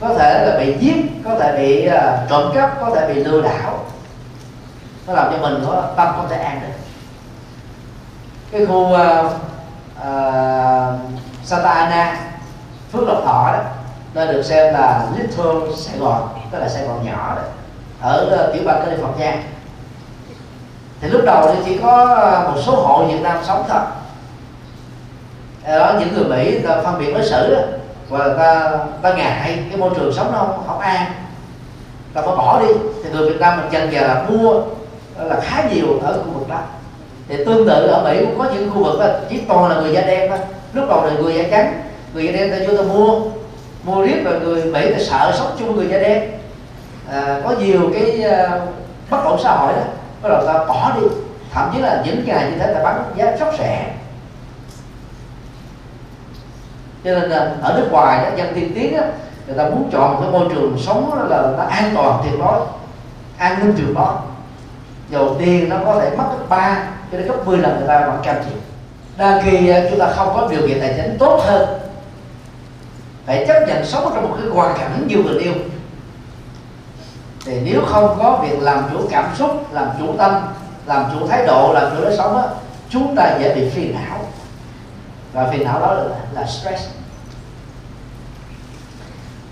[0.00, 3.42] có thể là bị giết có thể bị uh, trộm cắp có thể bị lừa
[3.42, 3.84] đảo.
[5.06, 6.74] Nó làm cho mình có tâm không thể an được.
[8.50, 9.26] Cái khu uh,
[9.98, 10.94] uh,
[11.44, 12.20] Santa Ana
[12.92, 13.62] Phước Lộc Thọ đó
[14.14, 17.42] nơi được xem là Little Sài Gòn tức là Sài Gòn nhỏ đó
[18.00, 19.32] ở uh, tiểu bang California.
[21.00, 22.06] Thì lúc đầu thì chỉ có
[22.44, 23.80] một số hộ Việt Nam sống thôi.
[25.78, 27.62] Đó những người Mỹ phân biệt đối xử đó
[28.08, 31.06] và ta ta ngại cái môi trường sống nó không, không an.
[32.14, 32.68] Ta phải bỏ đi.
[33.04, 34.60] Thì người Việt Nam mình dần dần là mua
[35.18, 36.58] là khá nhiều ở khu vực đó.
[37.28, 39.92] Thì tương tự ở Mỹ cũng có những khu vực đó chỉ toàn là người
[39.92, 40.38] da đen thôi.
[40.72, 41.82] Lúc đầu là người da trắng
[42.14, 43.20] người da đen ta vô ta mua.
[43.82, 46.30] Mua riết rồi người Mỹ ta sợ sống chung người da đen.
[47.10, 48.62] À, có nhiều cái uh,
[49.10, 49.82] bất ổn xã hội đó.
[50.22, 51.06] Bắt đầu ta bỏ đi.
[51.52, 53.86] Thậm chí là những ngày như thế ta bán giá rất rẻ
[57.06, 59.02] cho nên là ở nước ngoài đó, dân tiên tiến đó,
[59.46, 62.60] người ta muốn chọn một cái môi trường sống là nó an toàn tuyệt đối
[63.38, 64.14] an ninh tuyệt đối.
[65.10, 66.82] Dầu tiền nó có thể mất gấp ba
[67.12, 68.58] cho đến gấp 10 lần người ta vẫn cam chịu
[69.16, 71.68] đang khi chúng ta không có điều kiện tài chính tốt hơn
[73.26, 75.52] phải chấp nhận sống trong một cái hoàn cảnh nhiều người yêu.
[77.46, 80.32] Thì nếu không có việc làm chủ cảm xúc làm chủ tâm
[80.86, 82.44] làm chủ thái độ làm chủ lối sống đó,
[82.90, 84.18] chúng ta dễ bị phiền não
[85.32, 86.88] và phiền não đó là, là stress.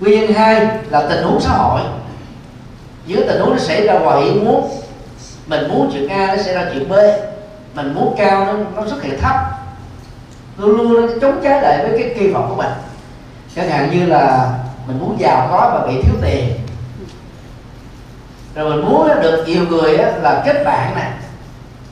[0.01, 1.81] Nguyên nhân hai là tình huống xã hội.
[3.07, 4.71] Những tình huống nó xảy ra ngoài ý muốn
[5.47, 6.93] mình muốn chuyện a nó xảy ra chuyện b
[7.75, 9.37] mình muốn cao nó, nó xuất hiện thấp
[10.59, 12.73] luôn luôn nó chống trái lại với cái kỳ vọng của mình.
[13.57, 14.55] Chẳng hạn như là
[14.87, 16.55] mình muốn giàu có và bị thiếu tiền.
[18.55, 21.13] Rồi mình muốn được nhiều người là kết bạn nè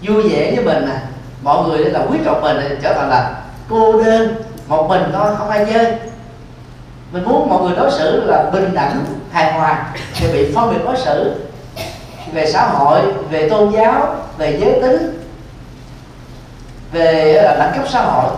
[0.03, 0.97] vui vẻ với mình nè
[1.43, 4.35] mọi người là quý trọng mình trở thành là cô đơn
[4.67, 5.97] một mình thôi không ai chơi.
[7.13, 10.85] Mình muốn mọi người đối xử là bình đẳng hài hòa thì bị phân biệt
[10.85, 11.35] đối xử
[12.33, 13.01] về xã hội
[13.31, 15.19] về tôn giáo về giới tính
[16.93, 18.31] về là đẳng cấp xã hội.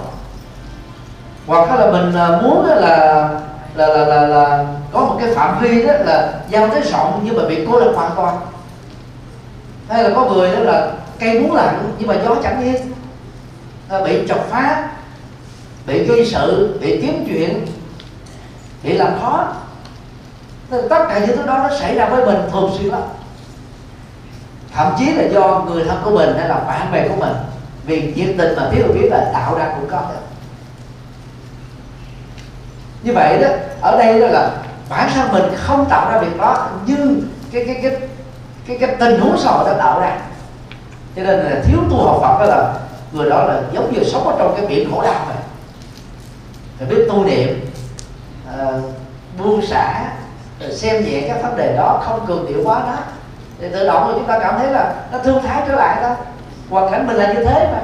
[1.46, 3.28] Hoặc là mình ờ, muốn là
[3.74, 7.36] là là là, là có một cái phạm vi đó là giao tới rộng nhưng
[7.36, 8.40] mà bị cô lập hoàn toàn.
[9.88, 12.92] Hay là có người đó là cây muốn lặng nhưng mà gió chẳng yên
[13.88, 14.88] ờ, bị chọc phá
[15.86, 17.66] bị gây sự bị kiếm chuyện
[18.82, 19.46] bị làm khó.
[20.70, 23.02] Tất cả những thứ đó nó xảy ra với mình thường xuyên lắm.
[24.74, 27.32] Thậm chí là do người thân của mình hay là bạn bè của mình.
[27.86, 30.20] Vì nhiệt tình mà thiếu biết là tạo ra cũng có được
[33.04, 33.48] như vậy đó,
[33.80, 34.50] ở đây đó là
[34.88, 37.22] bản thân mình không tạo ra việc đó, nhưng
[37.52, 37.96] cái cái cái
[38.66, 40.18] cái cái tình huống xã hội đã tạo ra.
[41.16, 42.74] Cho nên là thiếu tu học Phật đó là,
[43.12, 45.43] người đó là giống như sống ở trong cái biển khổ đau này
[46.78, 47.60] phải biết tu niệm
[48.58, 48.66] à,
[49.38, 50.12] buông xả
[50.72, 52.96] xem nhẹ các vấn đề đó không cường điệu quá đó.
[53.60, 56.16] Thì tự động rồi chúng ta cảm thấy là nó thương thái trở lại đó.
[56.70, 57.80] Hoàn cảnh mình là như thế mà.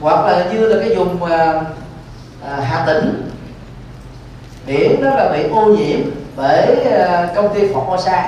[0.00, 1.62] Hoặc là như là cái vùng à,
[2.62, 3.30] Hà Tĩnh.
[4.66, 6.00] Biển đó là bị ô nhiễm
[6.36, 6.76] bởi
[7.34, 8.22] công ty Formosa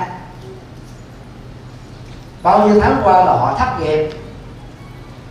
[2.43, 4.09] bao nhiêu tháng qua là họ thất nghiệp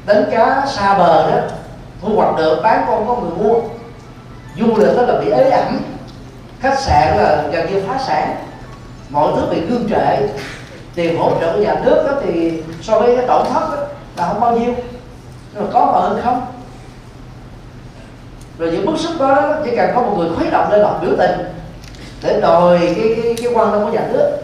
[0.07, 1.37] đánh cá xa bờ đó
[2.03, 3.61] thu hoạch được bán con có người mua
[4.59, 5.81] du lịch đó là bị ế ẩm.
[6.61, 8.37] Khách sạn là gần như phá sản.
[9.11, 10.29] Mọi thứ bị cương trệ.
[10.95, 13.77] Tiền hỗ trợ của nhà nước đó thì so với cái tổn thất đó,
[14.17, 14.75] là không bao nhiêu.
[15.55, 16.47] Nhưng mà có mà hơn không?
[18.59, 21.11] Rồi những bức xúc đó chỉ cần có một người khuấy động lên họ biểu
[21.19, 21.31] tình
[22.23, 24.39] để đòi cái cái, cái quan tâm của nhà nước.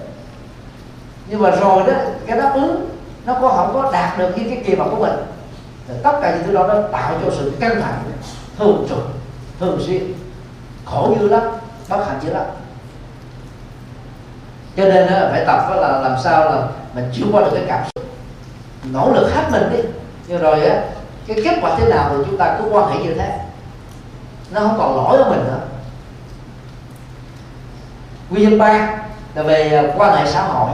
[1.27, 1.93] Nhưng mà rồi đó
[2.27, 2.89] cái đáp ứng
[3.27, 5.15] nó có không có đạt được như cái kỳ vọng của mình
[5.89, 8.03] thì tất cả những thứ đó nó tạo cho sự căng thẳng
[8.59, 9.09] thường trực,
[9.61, 10.13] thường xuyên.
[10.85, 11.43] Khổ dữ lắm,
[11.89, 12.45] bất hạnh dữ lắm.
[14.77, 18.05] Cho nên phải tập là làm sao là mình chịu qua được cái cảm xúc.
[18.93, 19.89] Nỗ lực hết mình đi.
[20.27, 20.83] Nhưng rồi á,
[21.27, 23.39] cái kết quả thế nào thì chúng ta cứ quan hệ như thế.
[24.51, 25.61] Nó không còn lỗi ở mình nữa.
[28.31, 28.99] Nguyên nhân ba
[29.35, 30.71] là về à, quan hệ xã hội.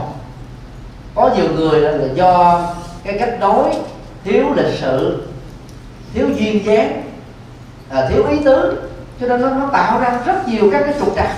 [1.15, 2.61] Có nhiều người là do
[3.03, 3.77] cái cách nói
[4.25, 5.27] thiếu lịch sự
[6.13, 7.03] thiếu duyên dáng
[7.89, 8.81] à, thiếu ý tứ.
[9.19, 11.29] Cho nên nó, nó tạo ra rất nhiều các cái trục trặc.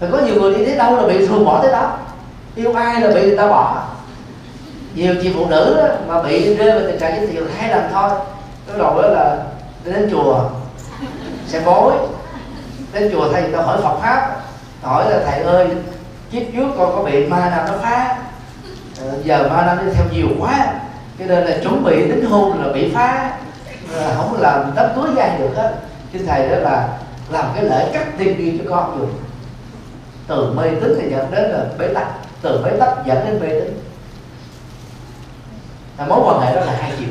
[0.00, 1.96] Thì có nhiều người đi tới đâu là bị thường bỏ tới đó.
[2.54, 3.84] Yêu ai là bị người ta bỏ.
[4.94, 7.82] Nhiều chị phụ nữ đó, mà bị rơi vào tình trạng giới thiệu hai lần
[7.92, 8.10] thôi.
[8.66, 9.38] Cái đầu đó là
[9.84, 10.50] đến chùa
[11.46, 11.92] sẽ bối.
[12.92, 14.36] Đến chùa thầy ta hỏi Phật pháp
[14.82, 15.68] hỏi là thầy ơi
[16.30, 18.21] kiếp trước con có bị ma nào nó phá?
[19.08, 20.74] Ờ, giờ ba năm đi, theo nhiều quá.
[21.18, 23.30] Cho nên là chuẩn bị đính hôn là bị phá.
[23.90, 25.74] Là không làm đám cưới gian được hết
[26.12, 26.88] xin thầy đó là
[27.30, 29.08] làm cái lễ cắt tiên đi cho con được.
[30.26, 32.06] Từ mê tín thì dẫn đến là bế tắc.
[32.42, 33.80] Từ bế tắc dẫn đến mê tín.
[35.98, 37.08] Là mối quan hệ đó là hai chiều.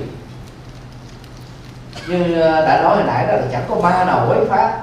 [2.07, 4.79] Như ờ, đã nói hồi nãy đó là chẳng có ma nào quấy phá.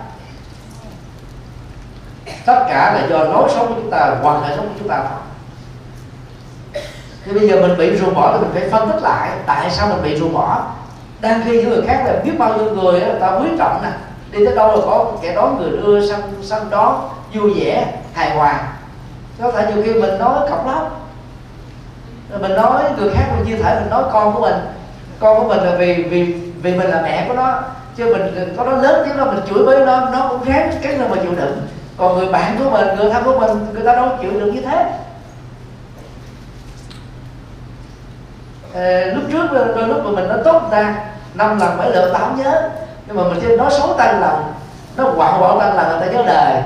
[2.47, 4.99] Tất cả là do lối sống của chúng ta, hoàn hệ sống của chúng ta
[4.99, 5.28] thôi
[7.29, 9.89] thì bây giờ mình bị ruồng bỏ thì mình phải phân tích lại tại sao
[9.89, 10.63] mình bị ruồng bỏ.
[11.21, 13.91] Đang khi những người khác là biết bao nhiêu người người ta quý trọng nè.
[14.31, 18.31] Đi tới đâu là có kẻ đó người đưa sang sang đó vui vẻ, hài
[18.31, 18.61] hòa.
[19.43, 20.85] Có thể nhiều khi mình nói cọc lắm
[22.41, 24.57] mình nói người khác mình như thể mình nói con của mình.
[25.21, 26.25] Con của mình là vì vì
[26.63, 27.61] vì mình là mẹ của nó.
[27.97, 30.99] Chứ mình có nó lớn tiếng nó mình chửi với nó nó cũng ráng cái
[30.99, 31.67] nào mà chịu đựng.
[31.97, 34.61] Còn người bạn của mình, người thân của mình, người ta đâu chịu đựng như
[34.61, 34.87] thế.
[38.79, 40.95] Ờ, lúc trước ờ, đôi lúc mà mình nói tốt người ta
[41.35, 42.71] năm lần mấy lượt ta không nhớ.
[43.07, 44.43] Nhưng mà mình chỉ nói xấu tăng lần.
[44.97, 46.63] Nó quạo quạo tăng lần người ta nhớ đời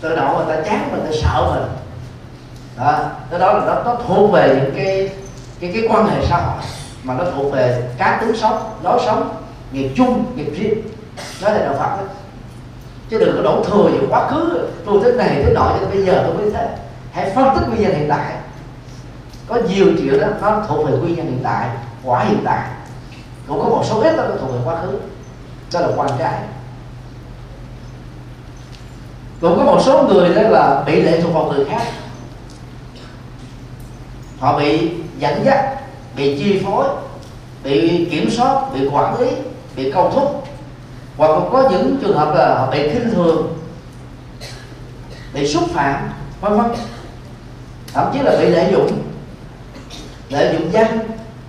[0.00, 1.68] tự động người ta chán mình ta sợ mình.
[2.78, 2.98] Đó.
[3.30, 5.10] Cái đó là nó, nó thuộc về những cái
[5.60, 6.62] cái cái quan hệ xã hội.
[7.02, 9.28] Mà nó thuộc về cá tính sống lối sống
[9.72, 10.82] nghiệp chung nghiệp riêng.
[11.42, 12.02] Đó là đạo phật đó.
[13.10, 16.04] Chứ đừng có đổ thừa về quá khứ tôi thế này thế nọ cho bây
[16.04, 16.68] giờ tôi mới thế
[17.12, 18.34] hãy phân tích nguyên nhân hiện tại
[19.48, 21.68] có nhiều chuyện đó, nó thuộc về nguyên nhân hiện tại,
[22.04, 22.68] quả hiện tại.
[23.48, 24.98] Cũng có một số ít đó nó thuộc về quá khứ
[25.72, 26.40] đó là quan trái.
[29.40, 31.82] Cũng có một số người đó là bị lệ thuộc vào người khác.
[34.38, 35.74] Họ bị dẫn dắt,
[36.16, 36.86] bị chi phối,
[37.64, 39.30] bị kiểm soát, bị quản lý,
[39.76, 40.44] bị câu thúc.
[41.16, 43.58] Hoặc còn có những trường hợp là họ bị khinh thường,
[45.34, 46.70] bị xúc phạm, vân vân.
[47.94, 49.07] Thậm chí là bị lợi dụng
[50.30, 50.98] lợi dụng danh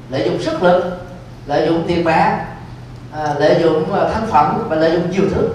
[0.10, 1.00] lợi dụng sức lực
[1.46, 2.46] lợi dụng tiền bạc
[3.12, 5.50] à, lợi dụng à, thân phận và lợi dụng nhiều thứ.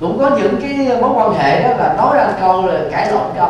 [0.00, 3.22] Cũng có những cái mối quan hệ đó là nói ra câu là cãi lộn
[3.36, 3.48] câu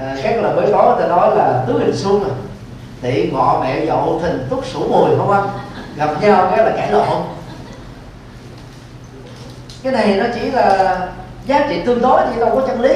[0.00, 2.34] à, các là mới có người ta nói là tứ hình xuân à.
[3.02, 5.48] Tị ngọ mẹ dậu thìn túc sủ mùi không anh
[5.96, 7.22] gặp nhau cái là cãi lộn.
[9.82, 10.98] Cái này nó chỉ là
[11.46, 12.94] giá trị tương đối chứ đâu có chân lý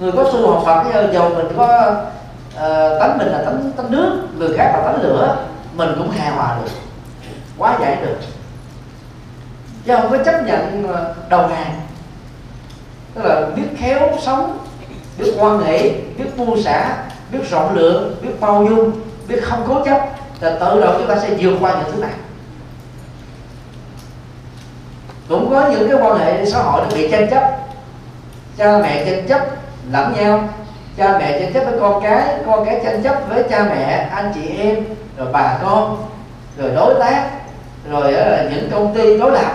[0.00, 1.96] người có tu học Phật dầu mình có
[2.54, 5.36] uh, tánh mình là tánh tánh nước người khác là tánh lửa
[5.74, 6.70] mình cũng hài hòa được
[7.58, 8.16] quá giải được.
[9.86, 11.80] Chứ không có chấp nhận ờ, đầu hàng.
[13.14, 14.58] Tức là biết khéo sống
[15.18, 16.96] biết quan hệ biết buông xả
[17.32, 18.92] biết rộng lượng biết bao dung
[19.28, 20.08] biết không cố chấp
[20.40, 22.14] là tự động chúng ta sẽ vượt qua những thứ này.
[25.28, 27.58] Cũng có những cái quan hệ xã hội nó bị tranh chấp.
[28.56, 29.59] Cha mẹ tranh chấp
[29.92, 30.48] lẫn nhau.
[30.96, 34.32] Cha mẹ tranh chấp với con cái con cái tranh chấp với cha mẹ anh
[34.34, 34.84] chị em
[35.16, 36.08] rồi bà con
[36.58, 37.30] rồi đối tác
[37.90, 39.52] rồi là những công ty đối lập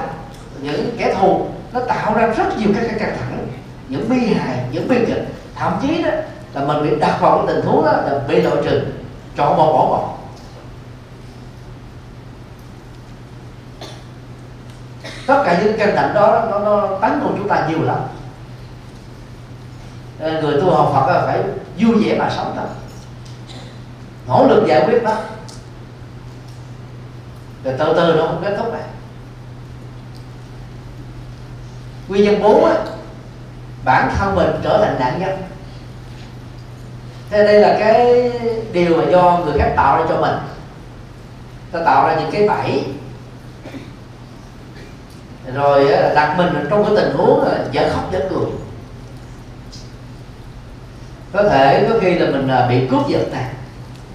[0.61, 1.47] những kẻ thù.
[1.73, 3.47] Nó tạo ra rất nhiều các cái căng thẳng
[3.89, 5.27] những bi hài những bi kịch.
[5.55, 6.09] Thậm chí đó
[6.53, 8.81] là mình bị đặt vào cái tình huống đó là bị loại trừ
[9.37, 10.17] chọn một bỏ một
[15.27, 17.97] tất cả những căn bệnh đó nó, nó tấn công chúng ta nhiều lắm.
[20.19, 21.43] Ờ, người tu học Phật là phải
[21.77, 22.65] vui vẻ mà sống thôi
[24.27, 25.15] nỗ lực giải quyết đó
[27.63, 28.81] rồi từ từ nó không kết thúc này
[32.07, 32.75] nguyên nhân bốn á,
[33.85, 35.37] bản thân mình trở thành nạn nhân.
[37.29, 38.31] Thế đây là cái
[38.71, 40.35] điều mà do người khác tạo ra cho mình.
[41.71, 42.83] Ta tạo ra những cái bẫy.
[45.53, 48.45] Rồi đặt mình trong cái tình huống là dở khóc dở cười
[51.35, 53.45] có thể có khi là mình à, bị cướp giật này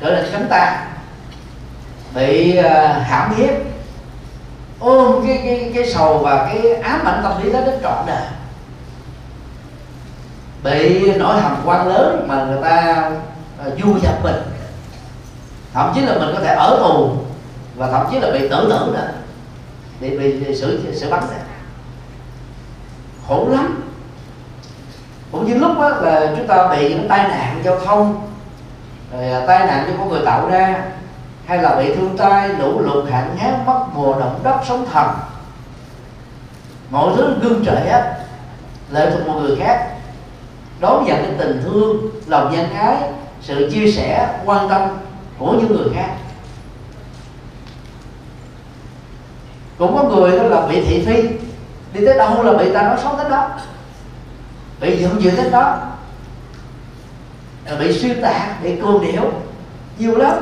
[0.01, 0.87] trở nên cánh ta
[2.15, 3.55] bị à, hãm hiếp,
[4.79, 8.27] ôm cái cái cái sầu và cái ám ảnh tâm lý đó đến trọn đời.
[10.65, 12.71] Bị nỗi hầm quan lớn mà người ta
[13.59, 14.43] à, du dập mình.
[15.75, 17.13] Thậm chí là mình có thể ở tù
[17.77, 19.09] và thậm chí là bị tử tử nữa,
[20.01, 21.23] bị bị xử xử bắn
[23.29, 23.80] khổ lắm
[25.33, 28.29] cũng như lúc đó là chúng ta bị những tai nạn giao thông,
[29.13, 30.83] rồi à, tai nạn do con người tạo ra,
[31.47, 35.09] hay là bị thương tai, lũ lụt, hạn hán, mất mùa, động đất, sóng thần.
[36.91, 38.15] Mọi thứ gương trời hết,
[38.91, 39.87] lệ thuộc một người khác.
[40.81, 42.97] Đón nhận cái tình thương, lòng nhân ái,
[43.43, 44.99] sự chia sẻ, quan tâm
[45.39, 46.09] của những người khác.
[49.79, 51.23] Cũng có người đó là bị thị phi,
[51.93, 53.49] đi tới đâu là bị ta nói xấu tới đó
[54.81, 55.79] bị giận dữ tới đó.
[57.79, 59.33] Bị xuyên tạc bị côn điệu.
[59.99, 60.37] Nhiều lắm.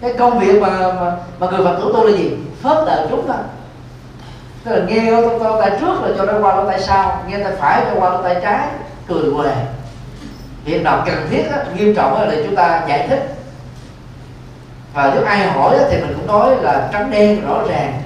[0.00, 2.36] Cái công việc mà mà, mà người phật tử tôi là gì?
[2.62, 3.36] Phớt lờ chúng thôi
[4.64, 7.52] tức là nghe lỗ tay trước là cho nó qua lỗ tay sau nghe tay
[7.58, 8.68] phải cho qua lỗ tay trái
[9.08, 9.52] cười quề.
[10.64, 13.36] Hiện nào cần thiết á, nghiêm trọng á, là chúng ta giải thích.
[14.94, 18.02] Và nếu ai hỏi đó, thì mình cũng nói là trắng đen rõ ràng.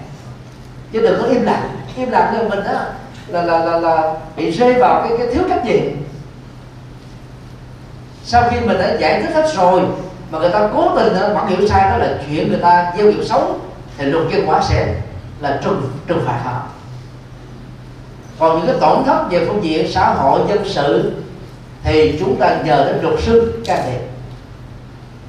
[0.93, 1.69] Chứ đừng có im lặng.
[1.97, 2.81] Im lặng là mình đó
[3.29, 5.83] là là là là bị rơi vào cái cái thiếu trách nhiệm.
[8.25, 9.83] Sau khi mình đã giải thích hết rồi,
[10.31, 13.25] mà người ta cố tình mặc hiểu sai, đó là chuyện người ta gieo nghiệp
[13.25, 13.59] xấu,
[13.99, 14.95] thì luật nhân quả sẽ
[15.41, 16.63] là trừng trừng phạt họ.
[18.39, 21.13] Còn những cái tổn thất về phương diện xã hội, dân sự,
[21.83, 24.01] thì chúng ta nhờ đến luật sư can thiệp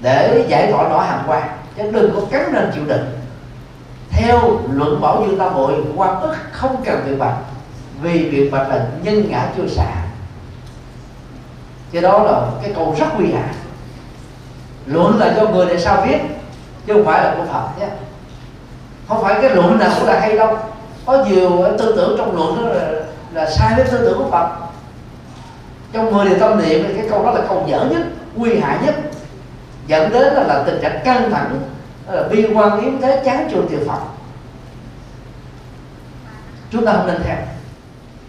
[0.02, 1.44] để giải tỏa nỗi hàng quan.
[1.78, 3.06] Chứ đừng có cắn lên chịu đựng.
[4.10, 7.36] Theo luận bảo như tam hội quan ức không cần bị bạch
[8.02, 9.96] vì việc bạch là nhân ngã chưa xả.
[11.92, 13.54] Cái đó là cái câu rất nguy hại.
[14.86, 16.18] Luận là do người để sao viết
[16.88, 17.88] chứ không phải là của phật nhé.
[19.08, 20.58] Không phải cái luận nào cũng là hay đâu.
[21.06, 22.92] Có nhiều tư tưởng trong luận đó là,
[23.34, 24.50] là sai với tư tưởng của phật.
[25.94, 28.02] Trong mười điều tâm niệm cái câu đó là câu dở nhất
[28.36, 28.96] nguy hại nhất.
[29.88, 31.60] Dẫn đến là, là tình trạng căng thẳng
[32.12, 34.00] là bi quan yếm thế chán chường từ phật.
[36.72, 37.36] Chúng ta không nên theo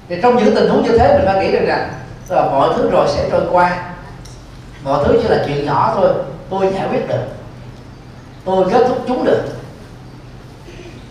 [0.08, 1.90] thì trong những tình huống như thế mình phải nghĩ rằng rằng
[2.28, 3.94] là ờ, mọi thứ rồi sẽ trôi qua.
[4.84, 6.10] Mọi thứ chỉ là chuyện nhỏ thôi.
[6.50, 7.24] Tôi giải quyết được.
[8.44, 9.42] Tôi kết thúc chúng được.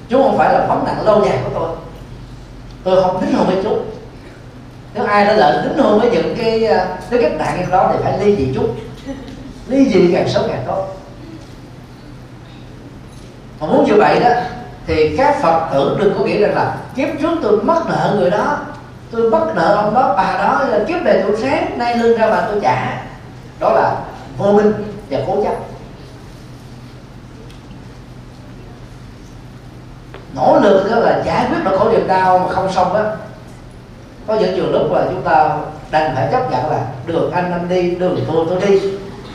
[0.10, 1.70] Chúng không phải là vấn nặng lâu dài của tôi.
[2.84, 3.86] Tôi không tính hôn với chúng.
[4.93, 6.60] Nếu ai đã lỡ tính hôn với những cái
[7.10, 8.76] cái cách nạn như đó thì phải ly dị chúng.
[9.68, 10.88] Ly dị càng sớm càng tốt.
[13.60, 14.30] Mà muốn như vậy đó,
[14.88, 18.30] thì các phật tử đừng có nghĩ rằng là kiếp trước tôi mất nợ người
[18.30, 18.60] đó
[19.12, 22.28] tôi bắt nợ ông đó, bà đó là kiếp về tôi sáng nay lương ra
[22.30, 23.03] bà tôi trả.
[23.60, 23.95] Đó là
[24.38, 24.74] vô minh
[25.10, 25.53] và cố chấp.
[30.36, 33.03] Nỗ lực đó là giải quyết được khổ niềm đau mà không xong đó
[34.28, 35.58] có những trường lúc là chúng ta
[35.91, 38.82] đành phải chấp nhận là đường anh anh đi đường tôi tôi đi.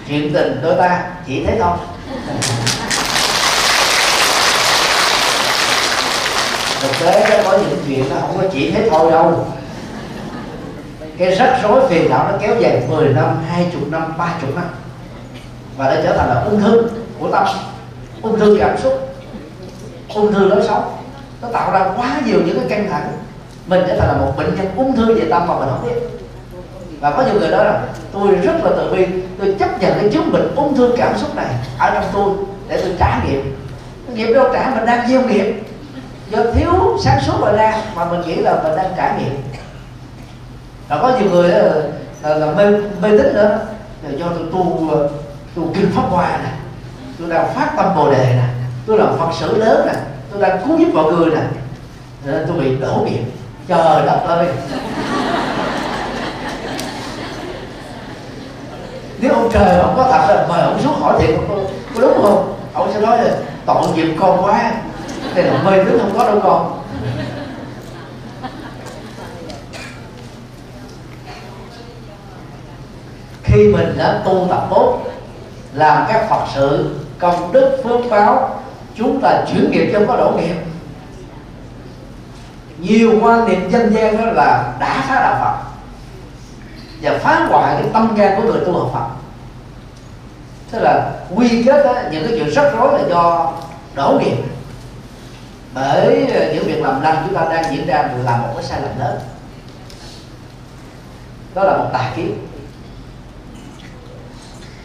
[0.09, 1.77] Chuyện tình đôi ta chỉ thế thôi.
[6.81, 9.47] Thực tế nó có những chuyện nó không có chỉ thế thôi đâu.
[11.19, 14.65] Cái rắc rối phiền não nó kéo dài 10 năm 20 năm 30 năm.
[15.77, 17.47] Và nó trở thành là ung thư của tâm.
[18.23, 18.93] Ung thư cảm xúc.
[20.15, 20.97] Ung thư lối sống.
[21.43, 23.13] Nó tạo ra quá nhiều những cái căng thẳng.
[23.67, 26.01] Mình trở thành là một bệnh nhân ung thư về tâm mà mình không biết.
[27.01, 29.07] Và có nhiều người nói là tôi rất là tự bi.
[29.39, 31.47] Tôi chấp nhận cái chứng bệnh ung thư cảm xúc này
[31.79, 32.35] ở trong tôi
[32.69, 33.41] để tôi trả nghiệp
[34.15, 35.63] nghiệp đâu trả, mình đang gieo nghiệp
[36.31, 39.43] do thiếu sáng suốt mà ra mà mình nghĩ là mình đang trải nghiệm.
[40.89, 41.73] và có nhiều người là,
[42.23, 42.65] là, là mê
[43.01, 43.59] mê tín nữa.
[44.03, 44.91] Là do tôi tu
[45.57, 46.51] tu kinh pháp hoa nè
[47.19, 48.45] tôi đang phát tâm bồ đề nè
[48.87, 49.93] tôi làm phật sự lớn nè
[50.31, 51.43] tôi đang cứu giúp mọi người nè.
[52.25, 53.23] Nên tôi bị đổ nghiệp
[53.69, 54.47] trời đất ơi
[59.19, 61.65] nếu ông trời ông có thật là mời ông xuống hỏi thiệt tôi,
[61.95, 62.55] có đúng không?
[62.75, 63.31] Ông sẽ nói là
[63.67, 64.73] tội nghiệp con quá
[65.35, 66.83] thế là hơi nước không có đâu con.
[73.43, 75.03] Khi mình đã tu tập tốt
[75.73, 78.61] làm các phật sự công đức phước báo
[78.95, 80.55] chúng ta chuyển nghiệp cho có đổ nghiệp.
[82.79, 85.71] Nhiều quan niệm dân gian đó là đã phá đạo phật
[87.03, 89.07] và phá hoại cái tâm can của người tu học phật.
[90.71, 93.53] Tức là quy kết đó, những cái chuyện rắc rối là do
[93.95, 94.37] đổ nghiệp
[95.75, 98.81] bởi ờ, những việc làm lành chúng ta đang diễn ra là một cái sai
[98.81, 99.19] lầm lớn.
[101.55, 102.47] Đó là một tà kiến.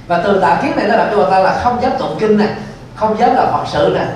[0.08, 2.38] Và từ tà kiến này nó làm cho người ta là không dám tụng kinh
[2.38, 2.50] này,
[2.96, 4.08] không dám là phật sự này,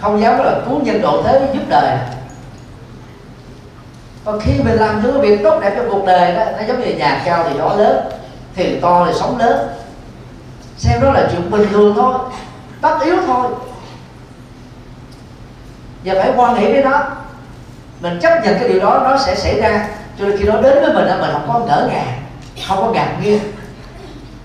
[0.00, 2.18] không dám là cứu nhân độ thế giúp đời nè
[4.28, 6.80] còn khi mình làm những cái việc tốt đẹp trong cuộc đời đó, nó giống
[6.80, 8.08] như nhà cao thì gió lớn
[8.54, 9.68] thì to thì sóng lớn.
[10.76, 12.14] Xem đó là chuyện bình thường thôi,
[12.80, 13.46] tất yếu thôi
[16.04, 17.02] và phải quan hệ với nó.
[18.00, 19.88] Mình chấp nhận cái điều đó nó sẽ xảy ra.
[20.18, 22.18] Cho nên khi nó đến với mình mình không có ngỡ ngàng
[22.66, 23.38] không có ngạc nhiên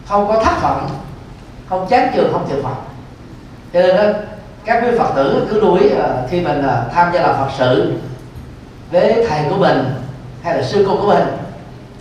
[0.08, 0.90] không có thất vọng
[1.70, 2.84] không chán chường, không tuyệt vọng.
[3.74, 4.04] Cho nên đó
[4.66, 7.50] các quý phật tử cứ lưu ý à, khi mình à, tham gia làm phật
[7.58, 7.94] sự
[8.92, 9.84] với thầy của mình
[10.44, 11.24] hay là sư cô của mình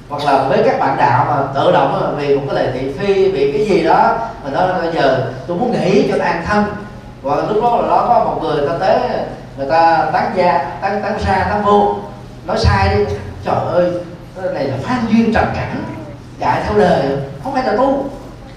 [0.09, 3.30] hoặc là với các bạn đạo mà tự động vì một cái lời thị phi
[3.30, 6.64] vì cái gì đó mà nói bây giờ tôi muốn nghỉ cho nó an thân.
[7.22, 8.98] Và lúc đó là đó có một người ta tới
[9.57, 11.96] người ta tán gia tán tán xa tán vô.
[12.46, 13.05] Nói sai đi.
[13.44, 13.90] Trời ơi
[14.36, 15.84] cái này là phan duyên trần cảnh.
[16.40, 17.18] Chạy theo đời.
[17.44, 18.11] Không phải là tu.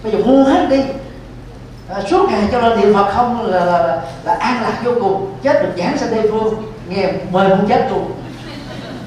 [0.03, 0.83] Bây giờ buông hết đi.
[1.89, 4.91] À, suốt ngày cho lên niệm phật không là, là, là, là an lạc vô
[5.01, 5.33] cùng.
[5.43, 6.63] Chết được giảng sanh tây phương.
[6.87, 8.11] Nghe mời muốn chết luôn.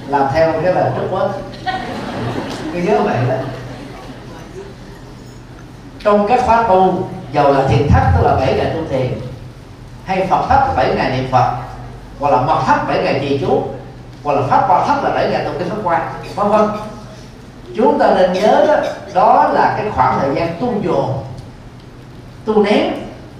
[0.08, 1.28] Làm theo cái lời rất quá
[2.72, 3.34] cái nhớ vậy đó.
[6.04, 9.20] Trong các khóa tu giàu là thiền thất tức là bảy ngày tu thiền.
[10.04, 11.52] Hay phật thất là bảy ngày niệm phật
[12.20, 13.62] hoặc là mật thất bảy ngày trì chú.
[14.24, 16.02] Hoặc là pháp quan thất là bảy ngày tụng kinh pháp quan,
[16.34, 16.68] vân vân.
[17.76, 18.76] Chúng ta nên nhớ đó
[19.14, 21.14] đó là cái khoảng thời gian tu dồn
[22.44, 22.92] tu nén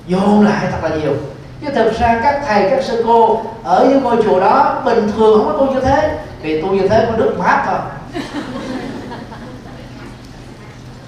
[0.06, 1.12] dồn lại thật là nhiều.
[1.60, 5.38] Chứ thực ra các thầy các sư cô ở những ngôi chùa đó bình thường
[5.38, 6.18] không có tu như thế.
[6.42, 7.78] Vì tu như thế có đức mát thôi.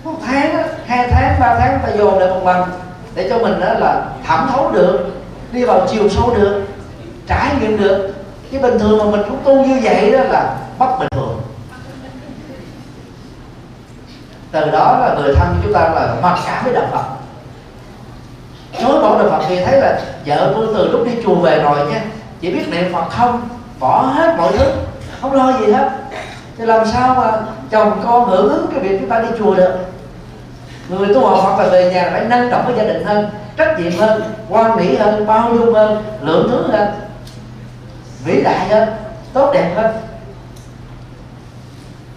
[0.05, 2.71] Một tháng đó, hai tháng ba tháng ta dồn lại một lần
[3.15, 4.99] để cho mình đó là thẩm thấu được
[5.53, 6.63] đi vào chiều sâu được
[7.31, 8.15] trải nghiệm được.
[8.53, 11.41] Chứ bình thường mà mình cũng tu như vậy đó là bất bình thường.
[14.53, 17.05] Từ đó là người thân của chúng ta là mặc cảm với đạo phật.
[18.81, 21.93] Chối bỏ đạo phật thì thấy là vợ tôi từ lúc đi chùa về rồi
[21.93, 22.03] nha,
[22.41, 24.65] chỉ biết niệm phật không, bỏ hết mọi thứ,
[25.21, 25.91] không lo gì hết.
[26.59, 27.33] Thì làm sao mà
[27.71, 29.75] chồng con hưởng ứng cái việc chúng ta đi chùa được?
[30.89, 33.81] Người tu học Phật là về nhà phải năng động với gia đình hơn, trách
[33.81, 36.89] nhiệm hơn quan mỹ hơn, bao dung hơn, lượng thứ hơn
[38.25, 38.89] vĩ đại hơn
[39.33, 39.97] tốt đẹp hơn.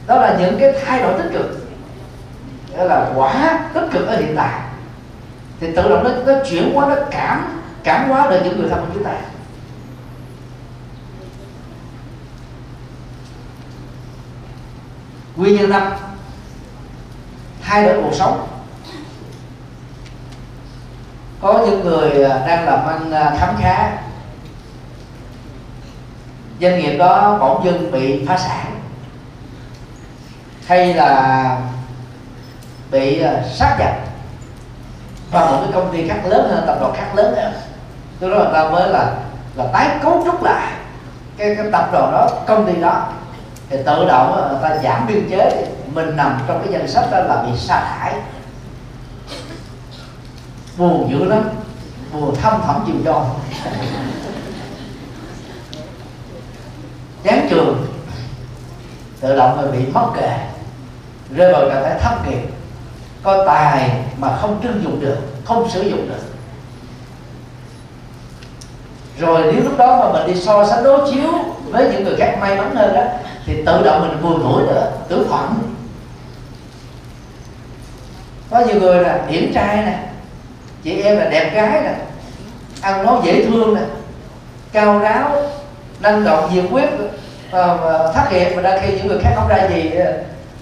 [0.07, 1.67] Đó là những cái thay đổi tích cực.
[2.77, 4.61] Đó là quả tích cực ở hiện tại.
[5.59, 8.79] Thì tự động nó, nó chuyển hóa nó cảm cảm hóa được những người thân
[8.79, 9.11] của chúng ta.
[15.35, 15.93] Nguyên nhân năm
[17.61, 18.47] thay đổi cuộc sống.
[21.41, 23.91] Có những người à, đang làm ăn à, khám khá
[26.61, 28.79] doanh nghiệp đó bỗng dưng bị phá sản
[30.67, 31.57] hay là
[32.91, 33.91] bị ờ, sát nhập
[35.31, 37.53] vào một cái công ty khác lớn hơn tập đoàn khác lớn hơn.
[38.19, 39.13] Tôi nói người ta mới là
[39.55, 40.71] là tái cấu trúc lại
[41.37, 43.07] cái, cái tập đoàn đó công ty đó.
[43.69, 45.67] Thì tự động ờ, người ta giảm biên chế.
[45.93, 48.13] Mình nằm trong cái danh sách đó là bị sa thải.
[50.77, 51.49] Buồn dữ lắm.
[52.13, 53.25] Buồn thâm thẳm chịu cho.
[57.49, 57.87] Trường.
[59.19, 60.37] Tự động mà bị mất kệ,
[61.35, 62.41] rơi vào trạng thái thất nghiệp.
[63.23, 66.23] Có tài mà không trưng dụng được, không sử dụng được.
[69.19, 71.29] Rồi nếu lúc đó mà mình đi so sánh đối chiếu
[71.69, 73.03] với những người khác may mắn hơn đó,
[73.45, 75.53] thì tự động mình buồn mũi nữa tưởng phận
[78.49, 79.99] có nhiều người là điển trai nè,
[80.83, 81.95] chị em là đẹp gái nè,
[82.81, 83.81] ăn nói dễ thương nè,
[84.71, 85.41] cao ráo,
[85.99, 86.89] năng động nhiệt quyết
[87.53, 87.67] à,
[88.13, 90.13] thất nghiệp mà đa khi những người khác không ra gì ờ,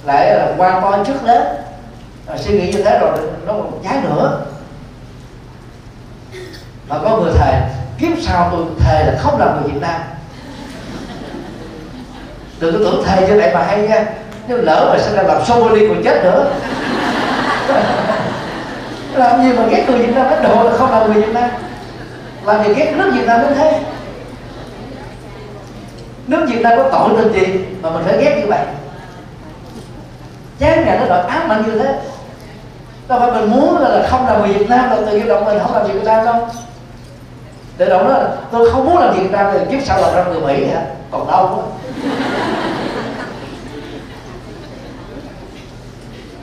[0.04, 1.48] lại là quan to trước lớn
[2.28, 4.42] à, suy nghĩ như thế rồi nó còn trái nữa.
[6.88, 7.62] Mà có người thề
[7.98, 10.02] kiếp sau tôi thề là không làm người Việt Nam.
[12.60, 14.06] Đừng có tưởng thề như vậy mà hay nha.
[14.48, 16.52] Nếu lỡ mà sẽ ra làm show đi còn chết nữa?
[19.14, 21.50] Làm gì mà ghét người Việt Nam Ấn Độ là không làm người Việt Nam?
[22.46, 23.80] Làm gì ghét nước Việt Nam đến thế?
[26.28, 28.66] Nước Việt Nam có tội tình gì mà mình phải ghét như vậy?
[30.60, 32.00] Chán nhà nó đòi ám mạnh như thế.
[33.08, 35.46] Đâu phải mình muốn là, là không làm người Việt Nam là tự nhiên động
[35.46, 36.48] mình không làm việc Việt Nam đâu?
[37.78, 40.24] Tự động đó là tôi không muốn làm Việt Nam thì kiếp sau làm ra
[40.24, 40.82] người Mỹ hả?
[41.12, 41.64] Còn đâu quá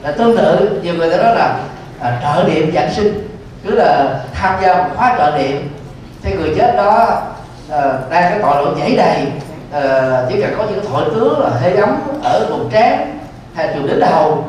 [0.03, 1.59] là tương tự nhiều người ta nói là
[1.99, 3.27] à, trợ niệm giảng sinh.
[3.63, 5.69] Cứ là tham gia một khóa trợ niệm
[6.23, 7.21] thì người chết đó
[7.71, 9.27] à, đang cái tội lỗi nhảy đầy
[9.71, 13.19] à, chỉ cần có những thổi tướng là hơi ấm ở vùng trán
[13.55, 14.43] hay trường đến đầu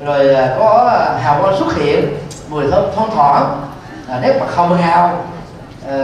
[0.00, 2.16] rồi à, có ờ, hào quang xuất hiện
[2.48, 3.60] mùi thơm thoang thoảng.
[4.08, 5.24] À, nét mặt hồng hào.
[5.88, 5.96] À,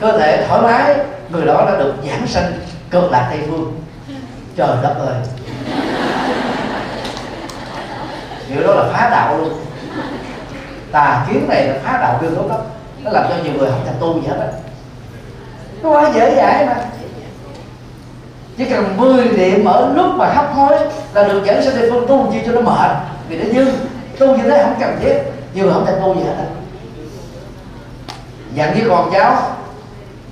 [0.00, 0.96] cơ thể thoải mái
[1.28, 2.52] người đó đã được giảng sanh
[2.90, 3.80] cực lạc tây phương.
[4.56, 5.14] Trời đất ơi.
[8.48, 9.52] Điều đó là phá đạo luôn.
[10.92, 12.56] Tà kiến này là phá đạo ghê gớm đó
[13.02, 14.46] nó làm cho nhiều người không thành tu gì hết á.
[15.82, 16.74] Nó quá dễ dãi mà
[18.60, 20.78] chỉ cần 10 niệm ở lúc mà hấp hối
[21.14, 22.90] là được dẫn sang địa phương tu chi cho nó mệt.
[23.28, 23.72] Vì nó dư.
[24.18, 25.18] Tu như thế không cần thiết.
[25.54, 26.44] Nhiều người không thể tu gì hết
[28.54, 29.36] dặn với con cháu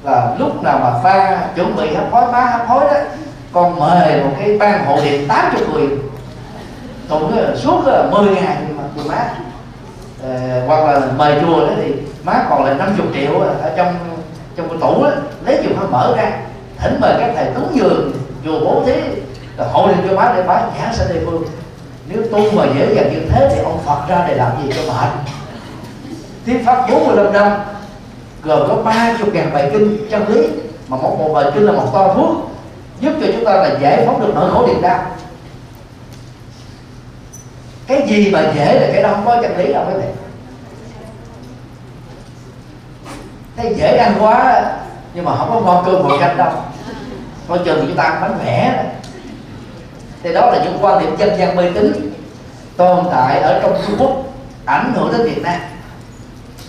[0.05, 3.00] là lúc nào mà pha chuẩn bị hấp hối má hấp hối đó
[3.52, 5.88] con mời một cái ban hộ điện 80 người.
[7.09, 9.28] Tụng suốt 10 ngày mà chùa má
[10.22, 11.94] ờ, hoặc là mời chùa đó thì
[12.24, 13.94] má còn là 50 triệu ở trong
[14.56, 15.10] trong cái tủ đó,
[15.46, 16.32] lấy chùa nó mở ra.
[16.78, 18.12] Thỉnh mời các thầy cúng dường
[18.49, 18.93] chùa bố thí
[19.73, 21.45] hộ liền cho bác để bác giả sa đề phương.
[22.09, 24.93] Nếu tu mà dễ dàng như thế thì ông Phật ra để làm gì cho
[24.93, 25.09] mệt?
[26.45, 27.53] Tiếng pháp 45 năm,
[28.43, 30.49] gồm có ba chục ngàn bài kinh chân lý,
[30.89, 32.51] mà một bộ bài kinh là một to thuốc,
[33.01, 35.05] giúp cho chúng ta là giải phóng được nỗi khổ niềm đau.
[37.87, 40.09] Cái gì mà dễ là cái đó không có chân lý đâu, quý vị.
[43.57, 44.62] Thấy dễ ăn quá,
[45.15, 46.53] nhưng mà không có ngon cơm ngồi canh đâu
[47.49, 48.85] coi chừng chúng ta bánh vẽ
[50.23, 52.12] thì đó là những quan điểm dân gian mê tín
[52.77, 54.25] tồn tại ở trong Trung Quốc,
[54.65, 55.61] ảnh hưởng đến Việt Nam.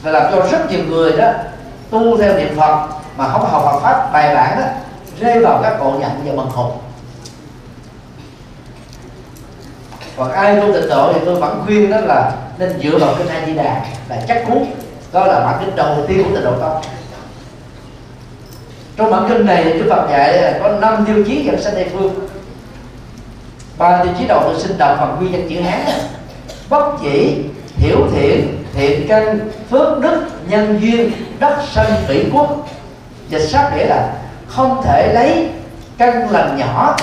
[0.02, 1.32] Và làm cho rất nhiều người đó
[1.90, 2.88] tu theo niệm Phật
[3.18, 4.66] mà không học Phật pháp bài bản đó,
[5.20, 6.72] rơi vào các bộ nhận và bần hụt
[10.18, 13.28] còn ai tu tịnh độ thì tôi vẫn khuyên đó là nên dựa vào kinh
[13.28, 14.66] A Di Đà là chắc cú.
[15.12, 16.82] Đó là bản kinh đầu tiên của tịnh độ tông
[19.00, 21.88] trong bản kinh này Đức Phật dạy là có năm tiêu chí dẫn sanh Tây
[21.94, 22.14] phương.
[23.78, 25.82] Ba tiêu chí đầu tôi xin đọc bằng nguyên danh chữ hán.
[26.70, 27.38] Bất chỉ
[27.78, 29.40] hiểu thiện thiện căn,
[29.70, 32.68] phước đức, nhân duyên, đất sanh tỷ quốc.
[33.30, 34.14] Dịch sát nghĩa là
[34.48, 35.50] không thể lấy
[35.98, 36.98] căn lành nhỏ,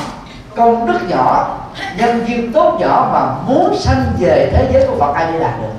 [0.56, 1.58] công đức nhỏ,
[1.98, 5.60] nhân duyên tốt nhỏ mà muốn sanh về thế giới của Phật ai đi đạt
[5.60, 5.74] được.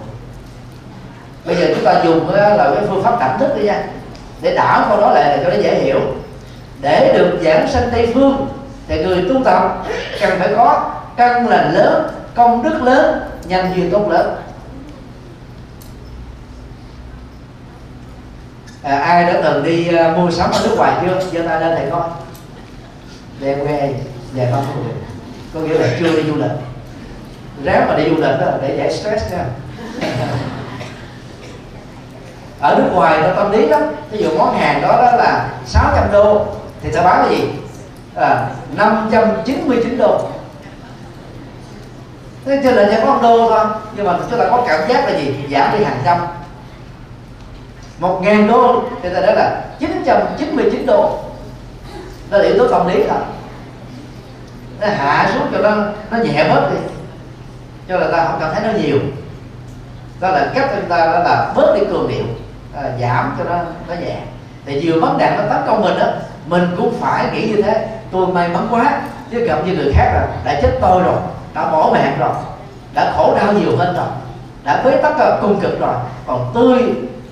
[1.45, 3.83] Bây giờ chúng ta dùng ờ, là cái phương pháp cảm thức đi nha
[4.41, 5.99] để đảo câu đó lại là cho nó dễ hiểu.
[6.81, 8.47] Để được giảng sanh tây phương
[8.87, 9.85] thì người tu tập
[10.21, 14.35] cần phải có căn lành lớn công đức lớn nhân duyên tốt lớn.
[18.83, 21.19] À, ai đã từng đi uh, mua sắm ở nước ngoài chưa?
[21.31, 22.09] Giơ tay lên thầy coi.
[23.39, 23.93] Đem về
[24.33, 24.91] về có được
[25.53, 26.51] có nghĩa là chưa đi du lịch.
[27.63, 29.45] Ráng mà đi du lịch đó để giải stress nha
[32.59, 33.81] ở nước ngoài nó tâm lý lắm.
[34.11, 36.45] Ví dụ món hàng đó đó là 600 đô
[36.81, 37.49] thì ta bán là gì?
[38.15, 40.21] À, 599 đô.
[42.45, 43.65] Thế cho là chỉ có đô thôi
[43.95, 45.35] nhưng mà chúng ta có cảm giác là gì?
[45.51, 46.17] Giảm đi hàng trăm.
[47.99, 51.19] Một ngàn đô thì ta nói là 999 đô.
[52.29, 53.19] Đó là yếu tố tâm lý thôi.
[54.81, 55.75] Nó hạ xuống cho nó
[56.11, 56.77] nó nhẹ bớt đi.
[57.89, 58.99] Cho là ta không cảm thấy nó nhiều.
[60.19, 62.25] Đó là cách chúng ta đó là bớt đi cường điệu
[62.83, 63.55] à, giảm cho nó
[63.87, 64.17] nó nhẹ.
[64.65, 66.05] Thì vừa vấn đạt nó tấn công mình đó
[66.45, 67.87] mình cũng phải nghĩ như thế.
[68.11, 69.01] Tôi may mắn quá
[69.31, 71.15] chứ gặp như người khác là đã chết tôi rồi
[71.53, 72.33] đã bỏ mạng rồi
[72.93, 74.07] đã khổ đau nhiều hơn rồi
[74.63, 75.95] đã bế tắc ờ, cung cực rồi.
[76.27, 76.83] Còn tươi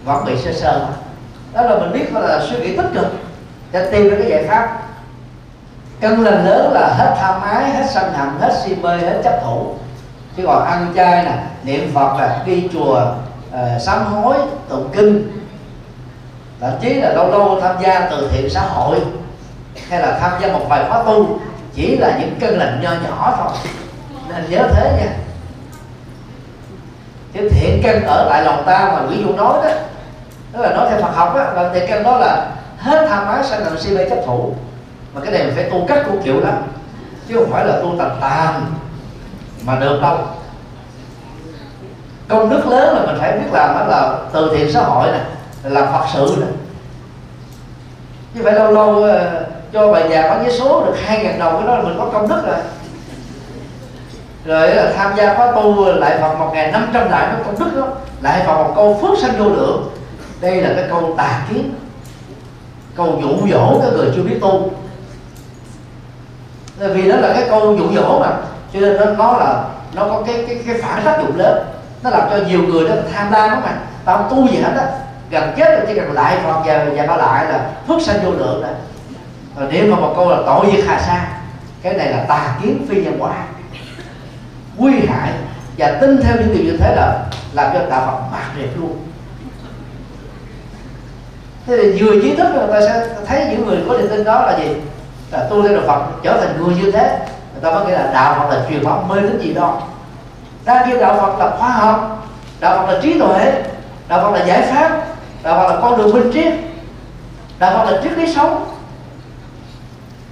[0.06, 0.88] vẫn bị sơ sơ.
[1.54, 3.08] Đó là mình biết là suy nghĩ tích cực
[3.72, 4.82] để tìm ra cái giải pháp.
[6.02, 9.40] Cân lành lớn là hết tham ái hết sân hận hết si mê hết chấp
[9.44, 9.74] thủ.
[10.38, 13.06] Chứ còn ăn chay nè niệm phật là đi chùa
[13.56, 14.36] uh, sám hối
[14.70, 15.42] tụng kinh.
[16.62, 19.00] Thậm chí là lâu lâu tham gia từ thiện xã hội
[19.90, 21.40] hay là tham gia một bài khóa tu
[21.74, 23.58] chỉ là những cân lành nho nhỏ thôi.
[24.30, 25.14] Nên nhớ thế nha.
[27.34, 29.70] Chứ thiện căn ở lại lòng ta mà ví dụ nói đó
[30.52, 33.44] tức là nói theo Phật học á là thiện căn đó là hết tham ái
[33.44, 34.54] sanh làm si mê chấp thủ.
[35.14, 36.64] Mà cái này mình phải tu cách của kiểu lắm
[37.28, 38.66] chứ không phải là tu tầm tàn
[39.66, 40.18] mà được đâu
[42.28, 45.20] công đức lớn là mình phải biết làm đó là từ thiện xã hội nè
[45.64, 46.48] làm phật sự nè.
[48.36, 51.58] Chứ phải lâu lâu ờ, cho bà già bán vé số được hai ngàn đồng
[51.58, 52.56] cái đó là mình có công đức rồi.
[54.46, 57.60] Rồi là tham gia khóa tu lại phật một ngày năm trăm đại nó công
[57.60, 57.88] đức đó.
[58.22, 59.90] Lại phật một câu phước sanh vô lượng.
[60.42, 61.74] Đây là cái câu tà kiến.
[62.96, 64.72] Câu dụ dỗ các người chưa biết tu.
[66.78, 68.32] Vì đó là cái câu dụ dỗ mà
[68.74, 71.66] cho nên nó, nó là nó có cái cái cái phản tác dụng lớn
[72.06, 74.72] nó làm cho nhiều người đó tham lam đó mà tao không tu gì hết
[74.78, 74.88] á.
[75.30, 78.32] Gần chết rồi, chỉ cần lại phật và và nó lại là phước sanh vô
[78.32, 78.72] lượng rồi.
[79.58, 81.28] Rồi nếu mà một câu là tội diệt hà sa,
[81.82, 83.34] cái này là tà kiến phi nhân quả.
[84.78, 85.32] Nguy hại
[85.78, 88.98] và tin theo những điều như thế là làm cho đạo Phật mạt liệt luôn.
[91.68, 94.46] Thế thì vừa trí thức người ta sẽ thấy những người có niềm tin đó
[94.46, 94.76] là gì?
[95.32, 97.20] Là tu theo đạo Phật, trở thành người như thế.
[97.54, 99.82] Người ta mới nghĩ là đạo Phật là truyền thống mê tín gì đó
[100.66, 102.28] đang kêu đạo Phật là khoa học,
[102.60, 103.64] đạo Phật là trí tuệ,
[104.08, 105.02] đạo Phật là giải pháp,
[105.44, 106.54] đạo Phật là con đường minh triết,
[107.60, 108.66] đạo Phật là triết lý sống.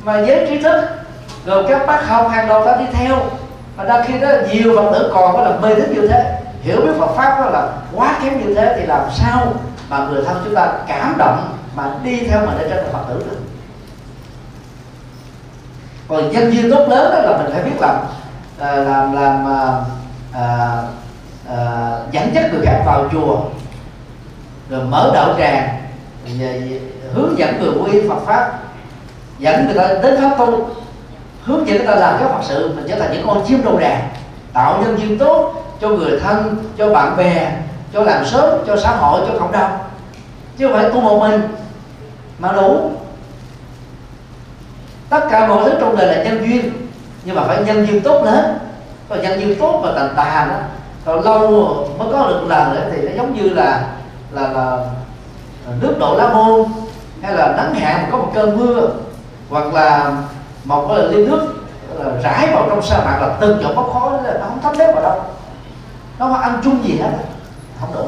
[0.04, 0.82] Mà với trí thức
[1.46, 3.18] gồm các bác học hàng đầu ta đi theo,
[3.78, 6.82] mà đa khi đó nhiều phật tử còn có là mê tín như thế, hiểu
[6.82, 9.54] biết Phật pháp đó là quá kém như thế thì làm sao
[9.90, 13.04] mà người thân chúng ta cảm động mà đi theo mình để trở thành phật
[13.10, 13.38] tử được?
[16.08, 17.96] Còn nhân duyên tốt lớn đó là mình phải biết làm
[18.60, 19.84] à, làm làm làm
[20.34, 20.78] à,
[21.50, 21.58] à,
[22.12, 23.40] dẫn dắt người khác vào chùa
[24.70, 25.80] rồi mở đạo tràng
[27.14, 28.60] hướng dẫn người quy Phật pháp
[29.40, 30.70] dẫn người ta đến pháp tu
[31.44, 33.78] hướng dẫn người ta làm các phật sự mình trở thành những con chim đầu
[33.78, 34.10] đàn
[34.54, 37.52] tạo nhân duyên tốt cho người thân cho bạn bè
[37.94, 39.78] cho làng xóm cho xã hội cho cộng đồng.
[40.58, 41.42] Chứ không phải tu một mình
[42.40, 42.92] mà đủ.
[45.10, 46.72] Tất cả mọi thứ trong đời là nhân duyên
[47.26, 48.58] nhưng mà phải nhân duyên tốt lớn
[49.14, 50.56] còn nhân duyên tốt và tàn tà đó.
[51.06, 51.50] Còn lâu
[51.98, 53.88] mới có được lần nữa thì nó giống như là
[54.32, 54.78] là là
[55.82, 56.66] nước đổ lá môn
[57.22, 58.90] hay là nắng hạn có một cơn mưa,
[59.50, 60.12] hoặc là
[60.64, 61.54] một cái ly nước
[62.00, 64.78] là, rải vào trong sa mạc là từng giọt bốc khói, là nó không thấm
[64.78, 65.22] đếp vào đâu.
[66.20, 67.12] Nó không ăn chung gì hết
[67.80, 68.06] không đủ.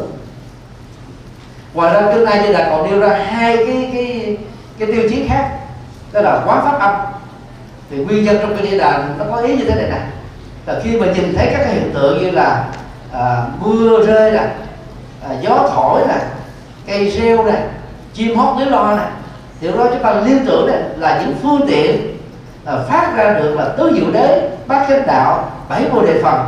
[1.73, 4.37] Ngoài ra trước nay như là còn nêu ra hai cái cái
[4.79, 5.49] cái tiêu chí khác,
[6.11, 6.95] đó là quán pháp âm.
[7.89, 10.01] Thì nguyên nhân trong kinh đàn nó có ý như thế này nè
[10.65, 12.65] và khi mà nhìn thấy các cái hiện tượng như là
[13.13, 14.47] à, mưa rơi nè
[15.29, 16.17] à, gió thổi nè
[16.87, 17.63] cây rêu nè
[18.13, 19.03] chim hót líu lo nè
[19.61, 22.17] thì đó chúng ta liên tưởng này là những phương tiện
[22.65, 26.45] à, phát ra được là tứ diệu đế bát chánh đạo bảy vô đề phần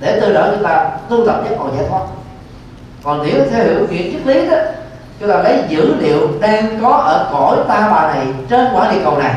[0.00, 2.02] để từ đó chúng ta tu tập giác ngộ giải thoát.
[3.02, 4.56] Còn nếu theo hiểu nghĩa triết lý đó
[5.20, 9.00] chúng ta lấy dữ liệu đang có ở cõi ta bà này trên quả địa
[9.04, 9.34] cầu này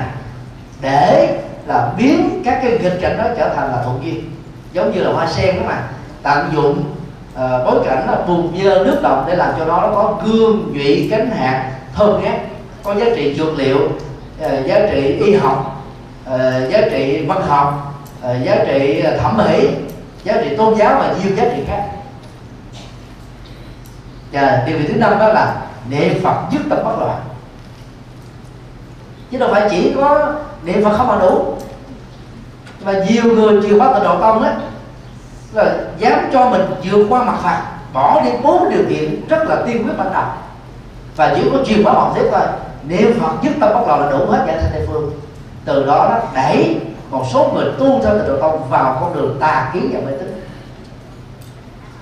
[0.81, 1.37] để
[1.69, 4.31] là biến các cái nghịch cảnh đó trở thành là thuận duyên.
[4.73, 5.81] Giống như là hoa sen đó mà
[6.23, 6.83] tận dụng
[7.33, 11.07] uh, bối cảnh là vùng dơ nước động để làm cho nó có gương nhụy
[11.11, 12.39] cánh hạt thơm ngát
[12.83, 13.77] có giá trị dược liệu
[14.45, 15.85] uh, giá trị y học
[16.33, 16.39] uh,
[16.69, 19.69] giá trị văn học uh, giá trị thẩm mỹ
[20.23, 21.85] giá trị tôn giáo và nhiều giá trị khác.
[24.31, 25.55] Và điều thứ năm đó là
[25.89, 27.19] niệm phật dứt tâm bất loạn.
[29.31, 30.33] Chứ đâu phải chỉ có
[30.63, 31.53] niệm phật không mà đủ
[32.79, 34.53] và nhiều người chịu bắt Tịnh độ tông á.
[35.53, 37.61] Là dám cho mình vượt qua mặt Phật
[37.93, 40.23] bỏ đi bốn điều kiện rất là tiên quyết ban đầu.
[41.15, 42.41] Và chỉ có truyền bá bằng tiếp thôi.
[42.83, 45.11] Niệm phật nhất tâm bất loạn là đủ hết giải thanh tây phương.
[45.65, 46.79] Từ đó nó đẩy
[47.09, 50.17] một số người tu theo tịnh độ tông vào con đường tà kiến và mê
[50.17, 50.43] tín.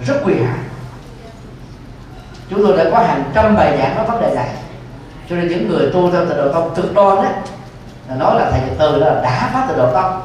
[0.05, 0.57] Rất nguy hại.
[2.49, 4.49] Chúng tôi đã có hàng trăm bài giảng nói vấn đề này.
[5.29, 7.31] Cho nên những người tu theo tịnh độ tông cực đoan á
[8.15, 10.21] nói là thầy nhật từ đó là đã phá từ độ tâm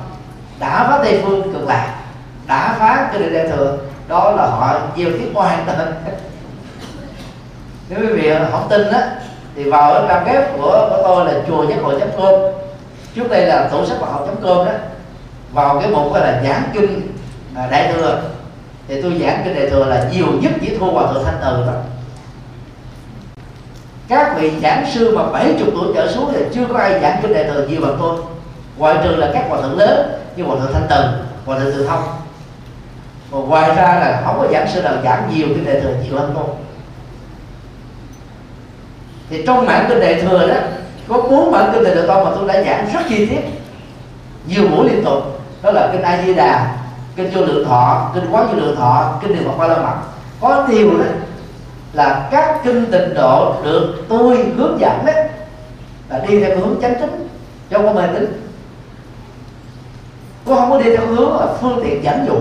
[0.58, 1.94] đã phá tây phương cực lạc
[2.46, 3.78] đã phá cái định đại thừa
[4.08, 5.94] đó là họ gieo tiếp oan tên
[7.88, 9.10] nếu quý vị không tin á
[9.56, 12.34] thì vào cái trang web của, của tôi là chùa giác hội com
[13.14, 14.72] trước đây là tủ sách học com đó.
[15.52, 17.16] Vào cái mục là giảng kinh
[17.56, 18.22] à, đại thừa.
[18.88, 21.62] Thì tôi giảng kinh đại thừa là nhiều nhất chỉ thua hòa thượng thanh từ
[21.66, 21.74] thôi
[24.08, 27.34] các vị giảng sư mà 70 tuổi trở xuống thì chưa có ai giảng kinh
[27.34, 28.16] đại thừa nhiều bằng tôi.
[28.76, 31.04] Ngoại trừ là các hòa thượng lớn như hòa thượng thanh từ
[31.46, 32.02] hòa thượng từ thông.
[33.30, 36.18] Và ngoài ra là không có giảng sư nào giảng nhiều kinh đại thừa nhiều
[36.18, 36.44] hơn tôi.
[39.30, 40.54] Thì trong mạng kinh đại thừa đó,
[41.08, 43.40] có bốn bản kinh đại thừa tông mà tôi đã giảng rất chi tiết,
[44.46, 45.40] nhiều buổi liên tục.
[45.62, 46.76] Đó là kinh a di đà,
[47.16, 49.94] kinh vô lượng thọ, kinh quán vô lượng thọ, kinh đường phật ba la mật.
[50.40, 51.04] Có điều đó
[51.92, 55.28] là các kinh tịnh độ được tôi hướng dẫn đấy
[56.08, 57.28] là đi theo hướng chánh chính
[57.70, 58.42] cho không có mê tín.
[60.44, 62.38] Cũng không có đi theo hướng là phương tiện dẫn dụ.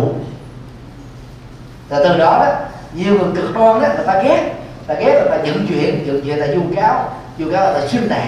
[1.89, 2.53] Là từ đó đó,
[2.93, 4.53] nhiều người cực đoan đó, người ta ghét.
[4.87, 7.09] Ta ghét là ta dựng chuyện dựng chuyện là du cáo.
[7.39, 8.27] Du cáo là ta xuyên tạc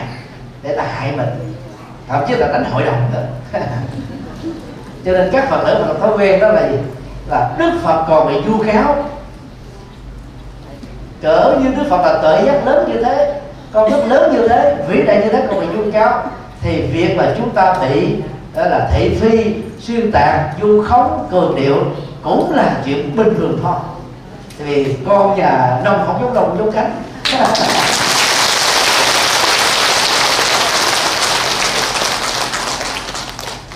[0.64, 1.28] để ta hại mình.
[2.08, 3.26] Thậm chí là đánh hội đồng nữa
[5.06, 6.78] cho nên các phật tử mà thói quen đó là gì?
[7.30, 9.06] Là đức phật còn bị du cáo
[11.24, 13.41] cỡ như đức phật là tự giác lớn như thế,
[13.74, 16.24] con đức lớn như thế, vĩ đại như thế còn bị dung cáo
[16.62, 18.16] thì việc mà chúng ta bị,
[18.56, 21.76] đó là thị phi, xuyên tạc, du khống, cường điệu
[22.24, 23.76] cũng là chuyện bình thường thôi.
[24.58, 26.91] Vì con nhà nông không giống đồng giống cánh.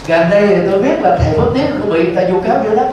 [0.07, 2.69] Gần đây thì tôi biết là thầy bất tiến cũng bị ta du cáo dữ
[2.69, 2.85] lắm.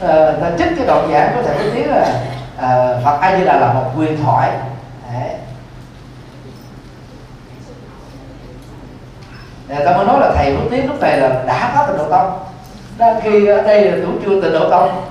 [0.00, 2.20] Ờ, ta trích cái đoạn giảng của thầy có tiếng là
[2.60, 4.50] à, phật a di đà là một quyền thoại.
[5.12, 5.30] Đấy.
[9.68, 12.10] Ờ, ta mới nói là thầy phước tiến lúc này là đã có tịnh độ
[12.10, 12.38] tông.
[12.98, 15.02] Đang khi ở đây là chủ trương tịnh độ tông.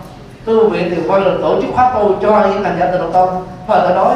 [0.46, 3.12] Tu viện thì quay là tổ chức khóa tu cho những thành gia tịnh độ
[3.12, 3.48] tông.
[3.68, 4.16] Mà ta nói.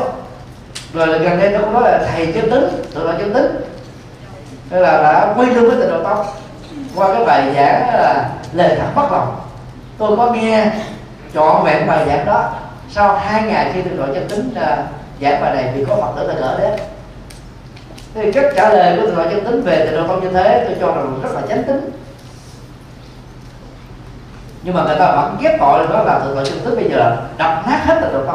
[0.94, 3.62] Rồi là gần đây nó cũng nói là thầy chân tính tự là chân tính.
[4.70, 6.26] Nên là đã quy lương với tịnh độ tông.
[6.96, 9.36] Qua cái bài giảng là lời thật bất lòng
[10.00, 10.72] tôi có nghe
[11.34, 12.50] trọn vẹn bài giảng đó.
[12.92, 14.84] Sau hai ngày khi tôi gọi cho tính uh, à,
[15.22, 16.80] giảng bài này thì có phật tử là gỡ đến
[18.14, 20.66] thì cách trả lời của tôi gọi cho tính về thì độ thông như thế
[20.68, 21.92] tôi cho rằng rất là chánh tính.
[24.64, 27.18] Nhưng mà người ta vẫn ghép tội đó là tự gọi chân tính bây giờ
[27.38, 28.34] đập nát hết tự độ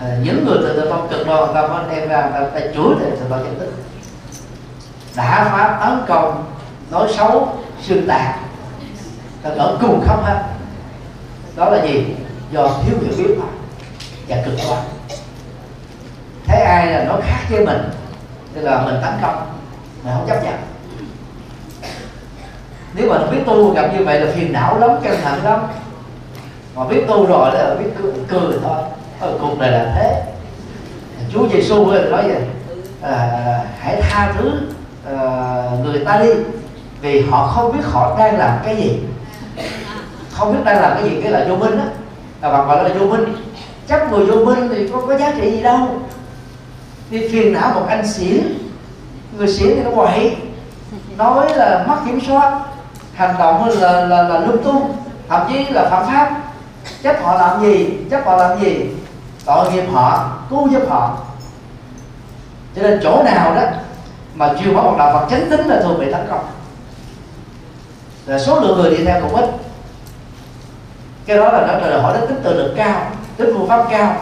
[0.00, 2.60] à, những người từ độ phong cực đoan người ta mới đem ra người ta,
[2.60, 3.72] ta chửi về tự gọi chân tính
[5.16, 6.44] đã phá tấn công
[6.90, 7.48] nói xấu
[7.82, 8.34] xuyên tạc
[9.42, 10.42] ta gỡ cùng không hết
[11.56, 12.04] đó là gì?
[12.50, 13.46] Do thiếu hiểu biết mà.
[14.28, 14.82] Và cực đoan.
[16.46, 17.90] Thấy ai là nó khác với mình
[18.54, 19.46] tức là mình tấn công
[20.04, 20.54] mình không chấp nhận.
[22.94, 25.60] Nếu mà biết tu gặp như vậy là phiền não lắm căng thẳng lắm.
[26.74, 28.82] Mà biết tu rồi là biết cười, cười thôi.
[29.20, 30.22] Ở cuộc đời là thế.
[31.32, 32.42] Chúa Giêsu nói vậy
[33.02, 34.60] à, hãy tha thứ
[35.06, 35.18] à,
[35.84, 36.30] người ta đi
[37.00, 39.00] vì họ không biết họ đang làm cái gì
[40.36, 41.86] không biết đang làm cái gì cái là vô minh á.
[42.40, 43.36] Là bạn gọi là vô minh.
[43.88, 45.78] Chắc người vô minh thì có có giá trị gì đâu.
[47.10, 48.42] Đi phiền não một anh xỉn.
[49.38, 50.36] Người xỉn thì nó quậy.
[51.16, 52.60] Nói là mất kiểm soát.
[53.14, 54.96] Hành động là là, là lung tung.
[55.28, 56.36] Thậm chí là phạm pháp.
[57.02, 57.98] Chắc họ làm gì?
[58.10, 58.86] Chắc họ làm gì?
[59.44, 61.18] Tội nghiệp họ cứu giúp họ.
[62.76, 63.62] Cho nên chỗ nào đó
[64.34, 66.44] mà chưa có một đạo Phật chánh tính là thường bị tấn công.
[68.26, 69.50] Là số lượng người đi theo cũng ít
[71.26, 74.16] cái đó là nó đòi hỏi đến tính tự lực cao tính phương pháp cao.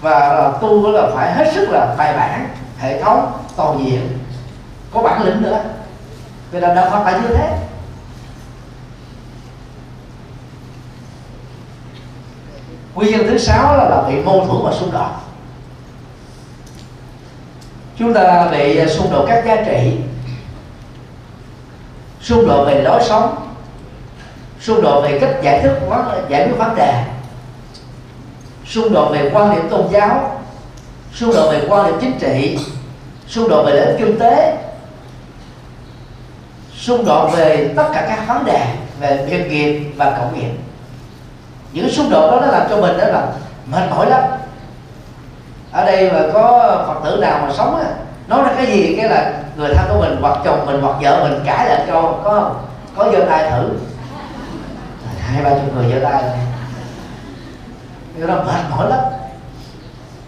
[0.00, 2.48] Và à, tu là phải hết sức là bài bản
[2.78, 4.18] hệ thống toàn diện
[4.94, 5.64] có bản lĩnh nữa.
[6.50, 7.58] Vì là đạo Phật phải như thế.
[12.94, 15.10] Nguyên nhân thứ sáu là, là bị mâu thuẫn và xung đột.
[17.98, 19.96] Chúng ta bị xung đột các giá trị
[22.20, 23.47] xung đột về lối sống
[24.60, 25.80] xung đột về cách giải thích
[26.28, 27.04] giải quyết vấn đề.
[28.66, 30.40] Xung đột về quan điểm tôn giáo.
[31.14, 32.58] Xung đột về quan điểm chính trị.
[33.28, 34.56] Xung đột về lợi ích kinh tế.
[36.76, 38.66] Xung đột về tất cả các vấn đề
[39.00, 40.50] về việc nghiệp và cộng nghiệp.
[41.72, 43.26] Những xung đột đó nó làm cho mình đó là
[43.66, 44.22] mệt mỏi lắm.
[45.72, 47.84] Ở đây mà có phật tử nào mà sống á,
[48.28, 51.28] nói ra cái gì, cái là người thân của mình hoặc chồng mình hoặc vợ
[51.28, 52.64] mình cãi lại cho có không?
[52.96, 53.68] Có giơ tay thử
[55.28, 56.22] hai, ba chục người giơ tay.
[56.22, 56.32] Rồi
[58.18, 58.98] cái đó mệt mỏi lắm.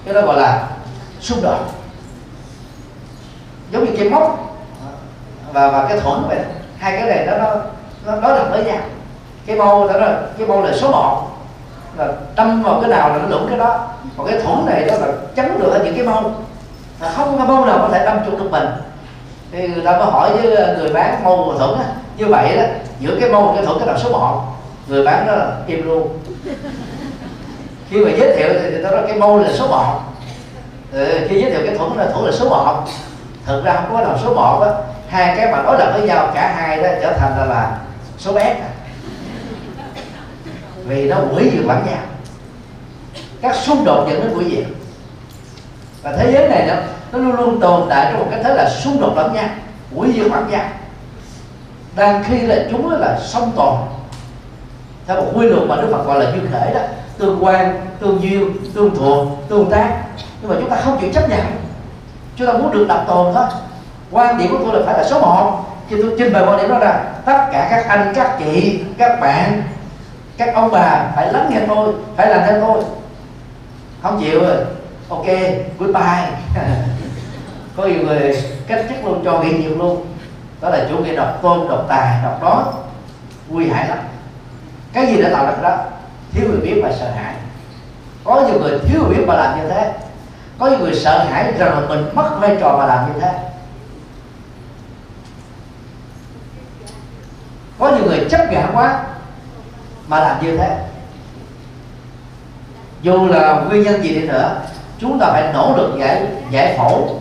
[0.04, 0.68] Cái đó gọi là
[1.20, 1.58] xung đột
[3.70, 4.56] giống như cái móc.
[5.52, 6.38] Và và cái thuẫn vậy.
[6.78, 7.54] Hai cái này nó
[8.04, 8.82] nó nó đối với nhau.
[9.46, 11.26] Cái mâu đó là, cái mâu là số 1
[11.96, 13.88] là đâm vào cái nào là nó lũng cái đó.
[14.16, 15.06] Còn cái thuẫn này đó là
[15.36, 16.32] chắn được ở những cái mâu
[17.00, 18.66] là không có mâu nào có thể đâm trúng được mình.
[19.52, 21.84] Thì người ta mới hỏi với người bán mâu và thuẫn á.
[22.16, 22.62] Như vậy đó,
[23.00, 24.42] giữa cái mâu và cái thuẫn cái nào số 1
[24.90, 26.18] người bán đó là im luôn
[27.90, 30.00] khi mà giới thiệu thì người ta nói cái mâu là số 1
[30.92, 32.84] ừ, khi giới thiệu cái thuẫn là thuẫn là số 1
[33.46, 34.70] thực ra không có nào số 1 á.
[35.08, 37.78] Hai cái mà đối lập với nhau cả hai đó trở thành là, là
[38.18, 38.56] số bé
[40.86, 42.02] vì nó quỷ diệt lẫn nhau.
[43.42, 44.66] Các xung đột dẫn đến quỷ diệt
[46.02, 46.74] và thế giới này nó
[47.12, 49.48] nó luôn luôn tồn tại trong một cái thế là xung đột lẫn nhau
[49.94, 50.64] quỷ diệt lẫn nhau.
[51.96, 53.74] Đang khi là chúng là song tồn
[55.10, 56.80] theo một quy luật mà đức phật gọi là duyên khể đó,
[57.18, 59.88] tương quan, tương duyên, tương thuộc tương tác.
[60.40, 61.46] Nhưng mà chúng ta không chịu chấp nhận.
[62.36, 63.44] Chúng ta muốn được độc tồn thôi.
[64.10, 66.68] Quan điểm của tôi là phải là số 1 khi tôi trình bày quan điểm
[66.68, 69.62] đó ra tất cả các anh, các chị, các bạn,
[70.36, 72.82] các ông bà phải lắng nghe tôi, phải làm theo tôi.
[74.02, 74.56] Không chịu rồi.
[75.08, 75.26] Ok,
[75.78, 76.28] goodbye.
[77.76, 80.06] Có nhiều người cách chức luôn, cho nghỉ nhiều luôn.
[80.60, 82.72] Đó là chủ nghĩa độc tôn, độc tài, độc đó.
[83.48, 83.98] Nguy hại lắm
[84.92, 85.76] cái gì đã tạo ra đó?
[86.32, 87.34] Thiếu người biết và sợ hãi.
[88.24, 89.92] Có nhiều người thiếu hiểu biết mà làm như thế.
[90.58, 93.32] Có nhiều người sợ hãi rằng là mình mất vai trò mà làm như thế.
[97.78, 99.04] Có nhiều người chấp ngã quá
[100.08, 100.78] mà làm như thế.
[103.02, 104.56] Dù là nguyên nhân gì đi nữa,
[104.98, 107.20] chúng ta phải nỗ lực giải giải phẫu,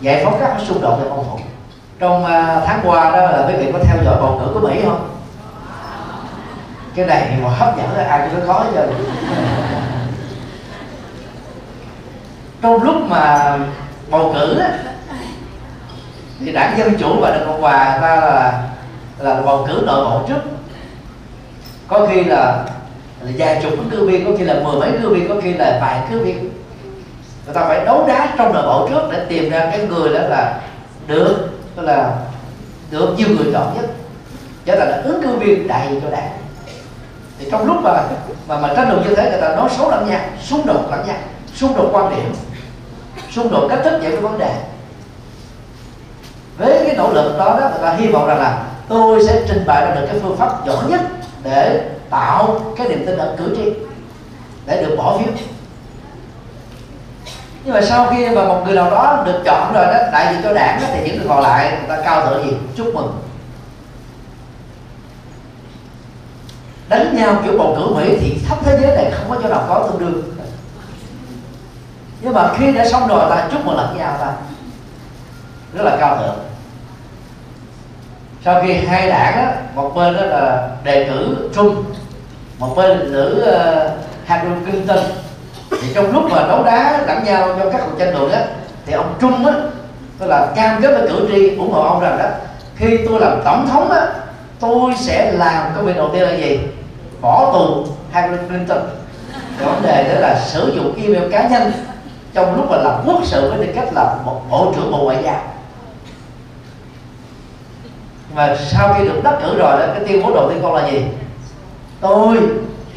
[0.00, 1.46] giải phóng các xung đột và mâu thuẫn
[1.98, 4.80] trong à, tháng qua đó là quý vị có theo dõi bầu cử của mỹ
[4.84, 5.15] không?
[6.96, 8.88] Cái này thì mà hấp dẫn là ai cũng khó giờ
[12.62, 13.58] trong lúc mà
[14.10, 14.70] bầu cử á,
[16.40, 18.62] thì đảng dân chủ và đảng cộng hòa ta là
[19.18, 20.40] là bầu cử nội bộ trước.
[21.88, 22.64] Có khi là,
[23.20, 25.34] là vài chục ứng cử viên có khi là mười mấy ứng cử viên có
[25.42, 26.38] khi là vài ứng cử viên.
[27.46, 30.20] Người ta phải đấu đá trong nội bộ trước để tìm ra cái người đó
[30.28, 30.60] là
[31.06, 32.12] được tức là
[32.90, 33.90] được nhiều người chọn nhất.
[34.64, 36.30] Trở thành là ứng cử viên đại diện cho đảng
[37.38, 38.02] thì trong lúc mà
[38.48, 41.06] mà mà tranh luận như thế người ta nói xấu lẫn nhau xung đột lẫn
[41.06, 41.16] nhau
[41.54, 42.32] xung đột quan điểm
[43.30, 44.54] xung đột cách thức giải quyết vấn đề.
[46.58, 49.64] Với cái nỗ lực đó đó người ta hy vọng rằng là tôi sẽ trình
[49.66, 51.00] bày ra được cái phương pháp giỏi nhất
[51.42, 51.80] để
[52.10, 53.72] tạo cái niềm tin ở cử tri
[54.66, 55.32] để được bỏ phiếu.
[57.64, 60.42] Nhưng mà sau khi mà một người nào đó được chọn rồi đó đại diện
[60.42, 62.56] cho đảng đó, thì những người còn lại người ta cao thượng gì?
[62.76, 63.18] Chúc mừng.
[66.88, 69.64] Đánh nhau kiểu bầu cử mỹ thì khắp thế giới này không có chỗ nào
[69.68, 70.22] có tương đương.
[72.20, 74.32] Nhưng mà khi đã xong rồi ta chúc mừng lẫn nhau ta.
[75.74, 76.38] Rất là cao thượng.
[78.44, 81.84] Sau khi hai đảng đó, một bên đó là đề cử trung
[82.58, 84.98] một bên nữ ờ, uh, Hillary Clinton.
[85.70, 88.44] Thì trong lúc mà đấu đá lẫn nhau trong các cuộc tranh luận á
[88.86, 89.52] thì ông trung á
[90.18, 92.24] tức là cam kết với cử tri ủng hộ ông rằng đó
[92.76, 94.06] khi tôi làm tổng thống á
[94.60, 96.58] tôi sẽ làm cái việc đầu tiên là gì?
[97.20, 98.78] Bỏ tù Hillary Clinton.
[99.58, 101.72] Cái vấn đề đó là sử dụng email cá nhân
[102.34, 105.18] trong lúc mà làm quốc sự với tư cách là một bộ trưởng bộ ngoại
[105.24, 105.40] giao.
[108.34, 110.88] Mà sau khi được đắc cử rồi đó, cái tuyên bố đầu tiên con là
[110.88, 111.04] gì?
[112.00, 112.38] Tôi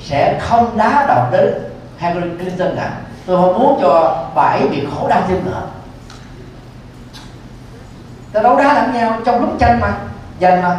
[0.04, 1.54] sẽ không đá động đến
[2.00, 2.91] Hillary Clinton nào
[3.30, 5.62] tôi không muốn cho bà ấy bị khổ đau thêm nữa.
[8.34, 9.94] Ta đấu đá lẫn nhau, trong lúc tranh mà,
[10.41, 10.78] giành mà,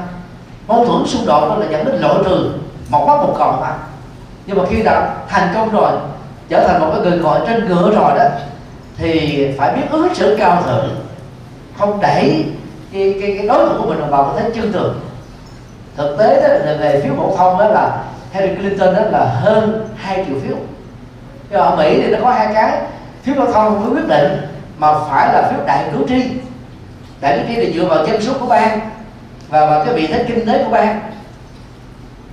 [0.67, 2.53] mâu thuẫn xung đột đó là dẫn đến loại trừ
[2.91, 3.73] một mắt một còn mà
[4.47, 5.93] nhưng mà khi đã thành công rồi
[6.49, 8.25] trở thành một cái người ngồi trên ngựa rồi đó
[8.97, 10.89] thì phải biết ứng xử cao thượng.
[11.79, 12.45] Không đẩy
[12.93, 15.01] cái, cái, cái đối thủ của mình vào cái thế chân tường.
[15.97, 18.03] Thực tế đó là về phiếu phổ thông đó là
[18.33, 20.57] Hillary Clinton đó là hơn 2 triệu phiếu.
[21.51, 22.79] Nhưng ở Mỹ thì nó có hai cái
[23.23, 24.47] phiếu phổ thông phiếu quyết định
[24.79, 26.23] mà phải là phiếu đại cử tri.
[27.21, 28.81] Đại cử tri là dựa vào dân số của bang
[29.49, 31.01] và vào cái vị thế kinh tế của bang.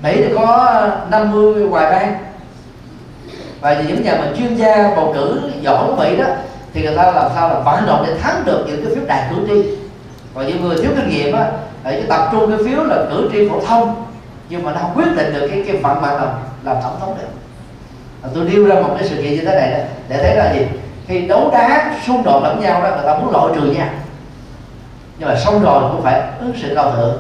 [0.04, 2.18] Mỹ thì có ờ, 50 hoài bang.
[3.62, 6.26] Và những nhà mà chuyên gia bầu cử giỏi của Mỹ đó
[6.74, 9.28] thì người ta làm sao là vận động để thắng được những cái phiếu đại
[9.30, 9.70] cử tri.
[10.36, 11.52] Còn những người thiếu kinh nghiệm á
[11.84, 14.06] để tập trung cái phiếu là cử tri phổ thông
[14.50, 16.30] nhưng mà nó không quyết định được cái cái phận mạng làm
[16.64, 17.28] làm tổng thống được.
[18.22, 19.78] Và tôi nêu ra một cái sự kiện như thế này đó,
[20.10, 20.66] để thấy là gì?
[21.08, 23.88] Khi đấu đá xung đột lẫn nhau đó người ta muốn loại trừ nhau.
[25.20, 27.18] Nhưng mà xong rồi cũng phải ứng xử cao thượng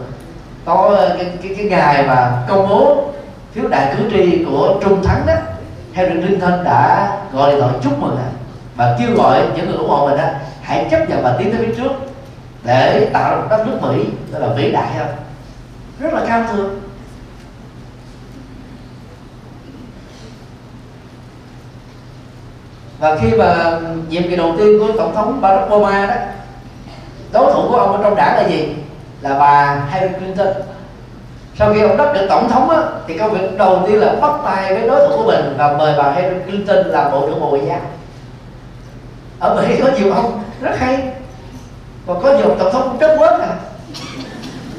[0.67, 3.03] có cái, cái, cái ngày mà công bố
[3.51, 5.33] phiếu đại cử tri của trung thắng đó
[5.93, 8.17] Henry Clinton đã gọi điện thoại chúc mừng
[8.75, 10.23] và kêu gọi những người ủng hộ mình đó
[10.61, 11.91] hãy chấp nhận và tiến tới phía trước
[12.63, 15.15] để tạo ra một đất nước Mỹ đó là vĩ đại không?
[15.99, 16.79] Rất là cao thượng.
[22.99, 23.79] Và khi mà
[24.09, 26.15] nhiệm kỳ đầu tiên của tổng thống Barack Obama đó
[27.31, 28.73] đối thủ của ông ở trong đảng là gì?
[29.21, 30.47] Là bà Hillary Clinton.
[31.59, 32.77] Sau khi ông đắc được tổng thống á,
[33.07, 35.93] thì công việc đầu tiên là bắt tay với đối thủ của mình và mời
[35.97, 37.81] bà Hillary Clinton làm bộ trưởng bộ ngoại giao.
[39.39, 40.97] Ở Mỹ có nhiều ông rất hay
[42.05, 43.55] và có nhiều tổng thống cũng rất quớt à.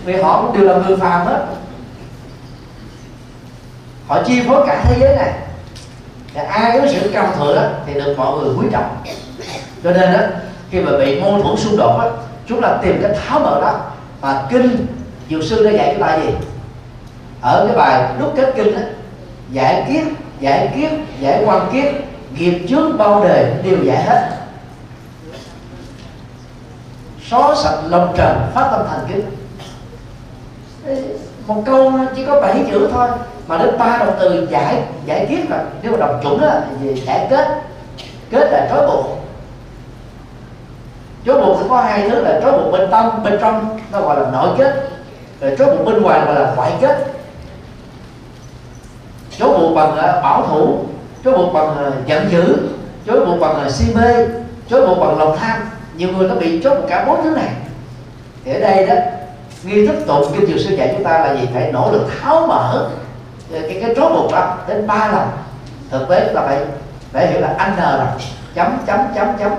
[0.05, 1.47] Vì họ cũng đều là người phàm hết
[4.09, 5.33] họ chi phối cả thế giới này.
[6.35, 8.97] Và ai có sự cao thượng á thì được mọi người quý trọng.
[9.85, 10.21] Cho nên đó
[10.71, 12.11] khi mà bị mâu thuẫn xung đột đó,
[12.49, 13.88] chúng ta tìm cách tháo mở đó
[14.21, 14.87] mà kinh
[15.31, 16.31] dược sư đã dạy chúng ta gì?
[17.41, 18.81] Ở cái bài đúc kết kinh đó,
[19.51, 20.05] giải kiết
[20.41, 21.95] giải kiết giải quan kiết
[22.39, 24.31] nghiệp trước bao đời đều giải hết.
[27.31, 29.25] Xóa sạch lòng trần phát tâm thành kính.
[31.47, 33.09] Một câu chỉ có bảy chữ thôi
[33.47, 37.01] mà đến ba động từ giải giải kiết là nếu mà đọc chuẩn á thì
[37.01, 37.49] giải kết.
[38.31, 39.18] Kết là trói buộc
[41.27, 44.31] chốt buộc có hai thứ là chốt buộc bên tâm, bên trong, nó gọi là
[44.31, 44.89] nội kết.
[45.41, 47.15] Rồi chốt buộc bên ngoài gọi là ngoại kết.
[49.39, 50.79] Chốt buộc bằng ờ, bảo thủ
[51.25, 52.57] chốt buộc bằng ờ, giận dữ
[53.07, 54.27] chốt buộc bằng ờ, si mê
[54.69, 55.61] chốt buộc bằng lòng tham.
[55.97, 57.49] Nhiều người nó bị chốt cả bốn thứ này.
[58.45, 58.95] Thì ở đây đó,
[59.63, 61.49] nghi thức tụng kinh dược sư dạy chúng ta là gì?
[61.55, 62.89] Phải nỗ lực tháo mở
[63.53, 65.29] cái cái chốt buộc đó đến ba lần.
[65.91, 66.59] Thực tế là phải
[67.13, 68.17] phải hiểu là anh n là
[68.55, 69.53] chấm chấm chấm chấm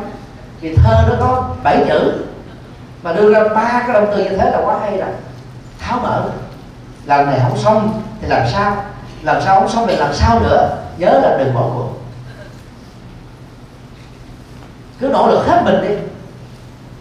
[0.61, 2.13] vì thơ nó có bảy chữ.
[3.03, 5.09] Mà đưa ra ba cái động từ như thế là quá hay rồi.
[5.79, 6.23] Tháo mở.
[7.05, 8.85] Lần này không xong, thì làm sao?
[9.21, 10.77] Làm sao không xong thì làm sao nữa?
[10.97, 11.89] Nhớ là đừng bỏ cuộc.
[14.99, 15.95] Cứ nỗ lực hết mình đi.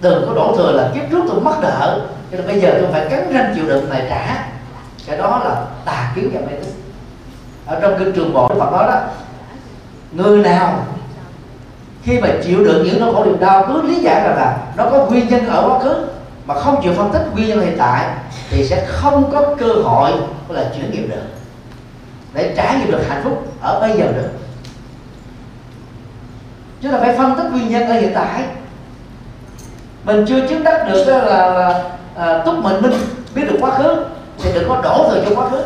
[0.01, 2.01] Đừng có đổ thừa là kiếp trước tôi mất nợ.
[2.31, 4.49] Cho nên bây giờ tôi phải cắn răng chịu đựng này trả.
[5.07, 6.73] Cái đó là tà kiến và mê tín.
[7.67, 9.01] Ở trong kinh trường bộ Phật nói đó,
[10.13, 10.85] người nào
[12.09, 14.85] khi mà chịu đựng những nỗi khổ niềm đau cứ lý giải rằng là nó
[14.91, 16.07] có nguyên nhân ở quá khứ.
[16.47, 18.07] Mà không chịu phân tích nguyên nhân hiện tại
[18.51, 20.13] thì sẽ không có cơ hội
[20.49, 21.23] là chuyển nghiệp được.
[22.35, 24.29] Để trải nghiệm được hạnh phúc ở bây giờ được.
[26.83, 28.45] Chúng ta phải phân tích nguyên nhân ở hiện tại.
[30.05, 31.83] Mình chưa chứng đắc được là, là, là
[32.17, 32.93] à, túc mình minh
[33.35, 34.05] biết được quá khứ
[34.43, 35.63] thì đừng có đổ thừa cho quá khứ.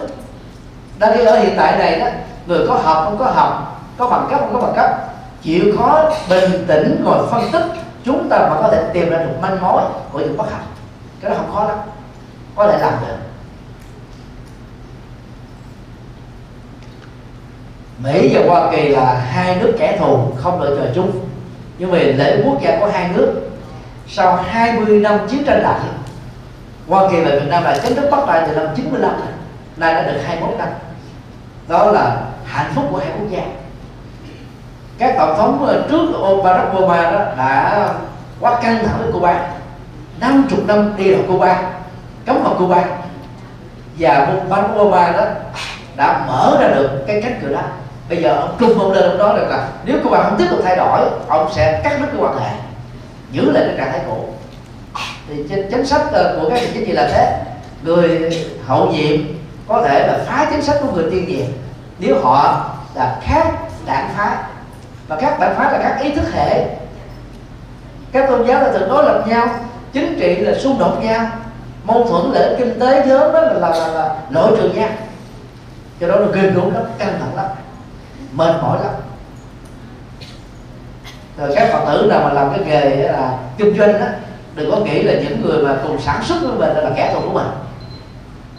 [0.99, 2.07] Đang khi ở hiện tại này đó
[2.47, 5.12] người có học không có học có bằng cấp không có bằng cấp
[5.43, 7.65] chịu khó, bình tĩnh ngồi phân tích,
[8.05, 9.83] chúng ta mà có thể tìm ra được manh mối
[10.13, 10.67] của những bất hạnh.
[11.21, 11.79] Cái đó không khó lắm.
[12.57, 13.17] Có thể làm được.
[17.99, 21.11] Mỹ và Hoa Kỳ là hai nước kẻ thù, không đội trời chung
[21.79, 23.51] nhưng vì lễ quốc gia có hai nước,
[24.09, 25.81] sau 20 năm chiến tranh lạnh
[26.89, 29.11] Hoa Kỳ và Việt Nam là chính thức bắt tay từ năm 95
[29.77, 30.69] nay đã được 21 năm.
[31.69, 33.43] Đó là hạnh phúc của hai quốc gia
[34.99, 36.07] các tổng thống ờ, trước
[36.45, 37.89] Barack Obama đó đã
[38.41, 39.41] quá căng thẳng với Cuba.
[40.21, 41.63] 50 năm đi vào Cuba
[42.27, 42.85] cấm vào Cuba.
[43.99, 45.25] Và Barack Obama đó
[45.97, 47.61] đã mở ra được cái cánh cửa đó.
[48.09, 50.61] Bây giờ ông trung ông lên ông nói rằng là nếu Cuba không tiếp tục
[50.65, 52.51] thay đổi, ông sẽ cắt đứt cái quan hệ,
[53.33, 54.29] giữ lại cái trạng thái cũ.
[55.29, 57.39] Thì trên chính sách ờ, của các chính trị là thế.
[57.83, 58.31] Người
[58.67, 59.21] hậu nhiệm
[59.69, 61.47] có thể là phá chính sách của người tiên nhiệm
[61.99, 62.65] nếu họ
[62.95, 63.47] là khác
[63.87, 64.37] đảng phái
[65.13, 66.65] và các bản phái là các ý thức hệ.
[68.13, 69.49] Các tôn giáo là thường đối lập nhau
[69.93, 71.27] chính trị là xung đột nhau
[71.85, 74.89] mâu thuẫn lợi kinh tế lớn đó là là, là, là nội trường nhau.
[76.01, 77.47] Cho đó là ghê gớm lắm căng thẳng lắm
[78.33, 78.93] mệt mỏi lắm.
[81.39, 84.07] Rồi các phật tử nào mà làm cái nghề là kinh doanh đó
[84.55, 87.21] đừng có nghĩ là những người mà cùng sản xuất với mình là kẻ thù
[87.21, 87.47] của mình.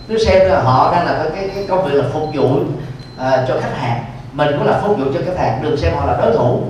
[0.07, 3.57] Cứ xem là họ đang là cái, cái công việc là phục vụ uh, cho
[3.61, 4.03] khách hàng
[4.33, 6.61] mình cũng là phục vụ cho khách hàng, đừng xem họ là đối thủ.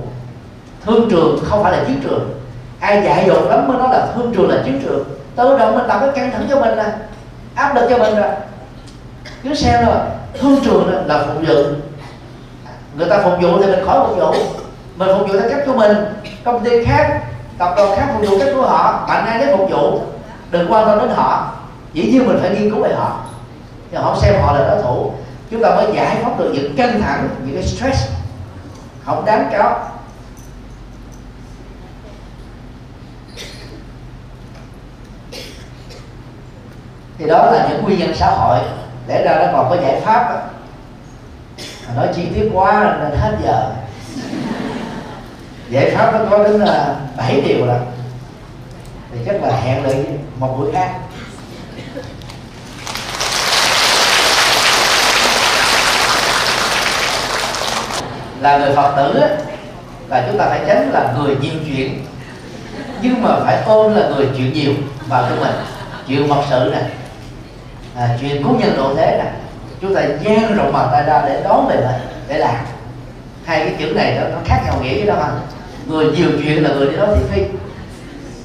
[0.84, 2.40] Thương trường không phải là chiến trường.
[2.80, 5.04] Ai dạy dột lắm mới nói là thương trường là chiến trường.
[5.36, 6.84] Tự động mình tạo cái căng thẳng cho mình nè,
[7.54, 8.30] áp lực cho mình rồi
[9.42, 9.96] cứ xem rồi
[10.40, 11.54] thương trường là phục vụ.
[12.96, 14.32] Người ta phục vụ thì mình khỏi phục vụ.
[14.96, 15.96] Mình phục vụ theo cách của mình.
[16.44, 17.20] Công ty khác,
[17.58, 20.00] tập đoàn khác phục vụ cách của họ, bạn ai để phục vụ.
[20.50, 21.52] Đừng quan tâm đến họ.
[21.92, 23.20] Dĩ nhiên mình phải nghiên cứu về họ.
[23.90, 25.12] Nhưng họ xem họ là đối thủ
[25.54, 28.10] chúng ta mới giải phóng được những căng thẳng, những cái stress.
[29.04, 29.88] Không đáng có.
[37.18, 38.58] Thì đó là những nguyên nhân xã hội.
[39.06, 40.40] Để ra nó còn có giải pháp đó.
[41.96, 43.72] nói chi tiết quá nên hết giờ.
[45.70, 47.80] Giải pháp nó có đến là bảy điều là
[49.12, 50.06] thì chắc là hẹn lại
[50.38, 50.90] một buổi khác.
[58.44, 59.28] Là người phật tử á,
[60.08, 62.06] là chúng ta phải tránh là người nhiều chuyện
[63.02, 64.72] nhưng mà phải ôn là người chuyện nhiều
[65.08, 65.54] vào trong mình
[66.08, 66.82] chuyện mật sự nè.
[67.96, 69.30] À, chuyện cứu nhân độ thế nè.
[69.80, 71.98] Chúng ta dang rộng bàn tay ra để đón về lại
[72.28, 72.56] để làm.
[73.44, 75.40] Hai cái chữ này nó, nó khác nhau nghĩa với đó anh
[75.86, 77.42] người nhiều chuyện là người đi nói thị phi.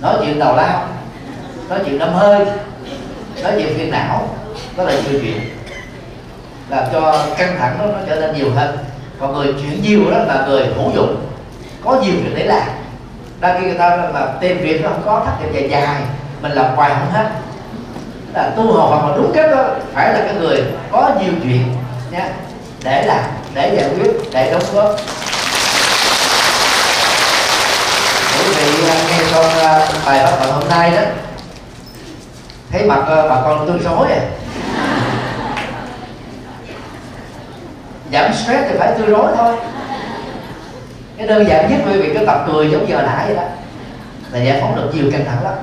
[0.02, 0.88] Nói chuyện tào lao
[1.70, 2.46] nói chuyện đâm hơi
[3.44, 4.36] nói chuyện phiền não
[4.78, 5.40] đó là nhiều chuyện
[6.70, 8.78] làm cho căng thẳng nó, nó trở nên nhiều hơn
[9.20, 11.26] còn người chuyện nhiều đó là người hữu dụng
[11.86, 12.68] có nhiều việc để làm
[13.40, 16.02] đa khi người ta là tên việc nó không có, thắt đẹp dài dài,
[16.42, 17.30] mình làm hoài không hết.
[18.34, 21.76] Là tu học hoặc mà đúng cách đó, phải là cái người có nhiều chuyện
[22.12, 22.30] nha
[22.84, 23.24] để làm,
[23.54, 24.96] để giải quyết, để đóng góp.
[28.40, 31.02] Quý vị à, nghe con à, bài pháp luận hôm nay đó,
[32.72, 34.22] thấy mặt à, bà con tươi sói à.
[38.12, 39.56] Giảm stress thì phải tươi rối thôi.
[41.18, 43.44] Cái đơn giản nhất quý vị cứ tập cười giống giờ nãy vậy đó.
[44.32, 45.54] Là giải phóng được nhiều căng thẳng lắm.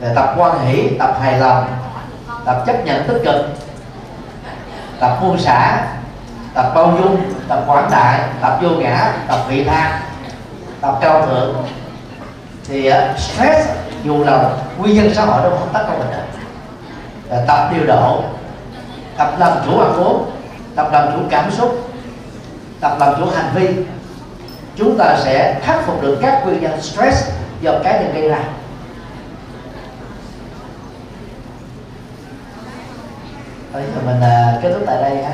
[0.00, 1.66] Là tập quan hỷ tập hài lòng
[2.44, 3.46] tập chấp nhận tích cực
[5.00, 5.86] tập buông xả
[6.54, 10.00] tập bao dung tập quảng đại tập vô ngã tập vị tha
[10.80, 11.64] tập cao thượng.
[12.68, 13.68] Thì uh, stress
[14.04, 18.22] dù là nguyên nhân xã hội đâu không tác cả mình tập điều độ
[19.20, 20.30] tập làm chủ ăn uống
[20.74, 21.90] tập làm chủ cảm xúc
[22.80, 23.68] tập làm chủ hành vi.
[24.76, 27.30] Chúng ta sẽ khắc phục được các nguyên nhân stress
[27.60, 28.38] do cá nhân gây ra.
[33.72, 35.32] Thôi, mình à, kết thúc tại đây ha.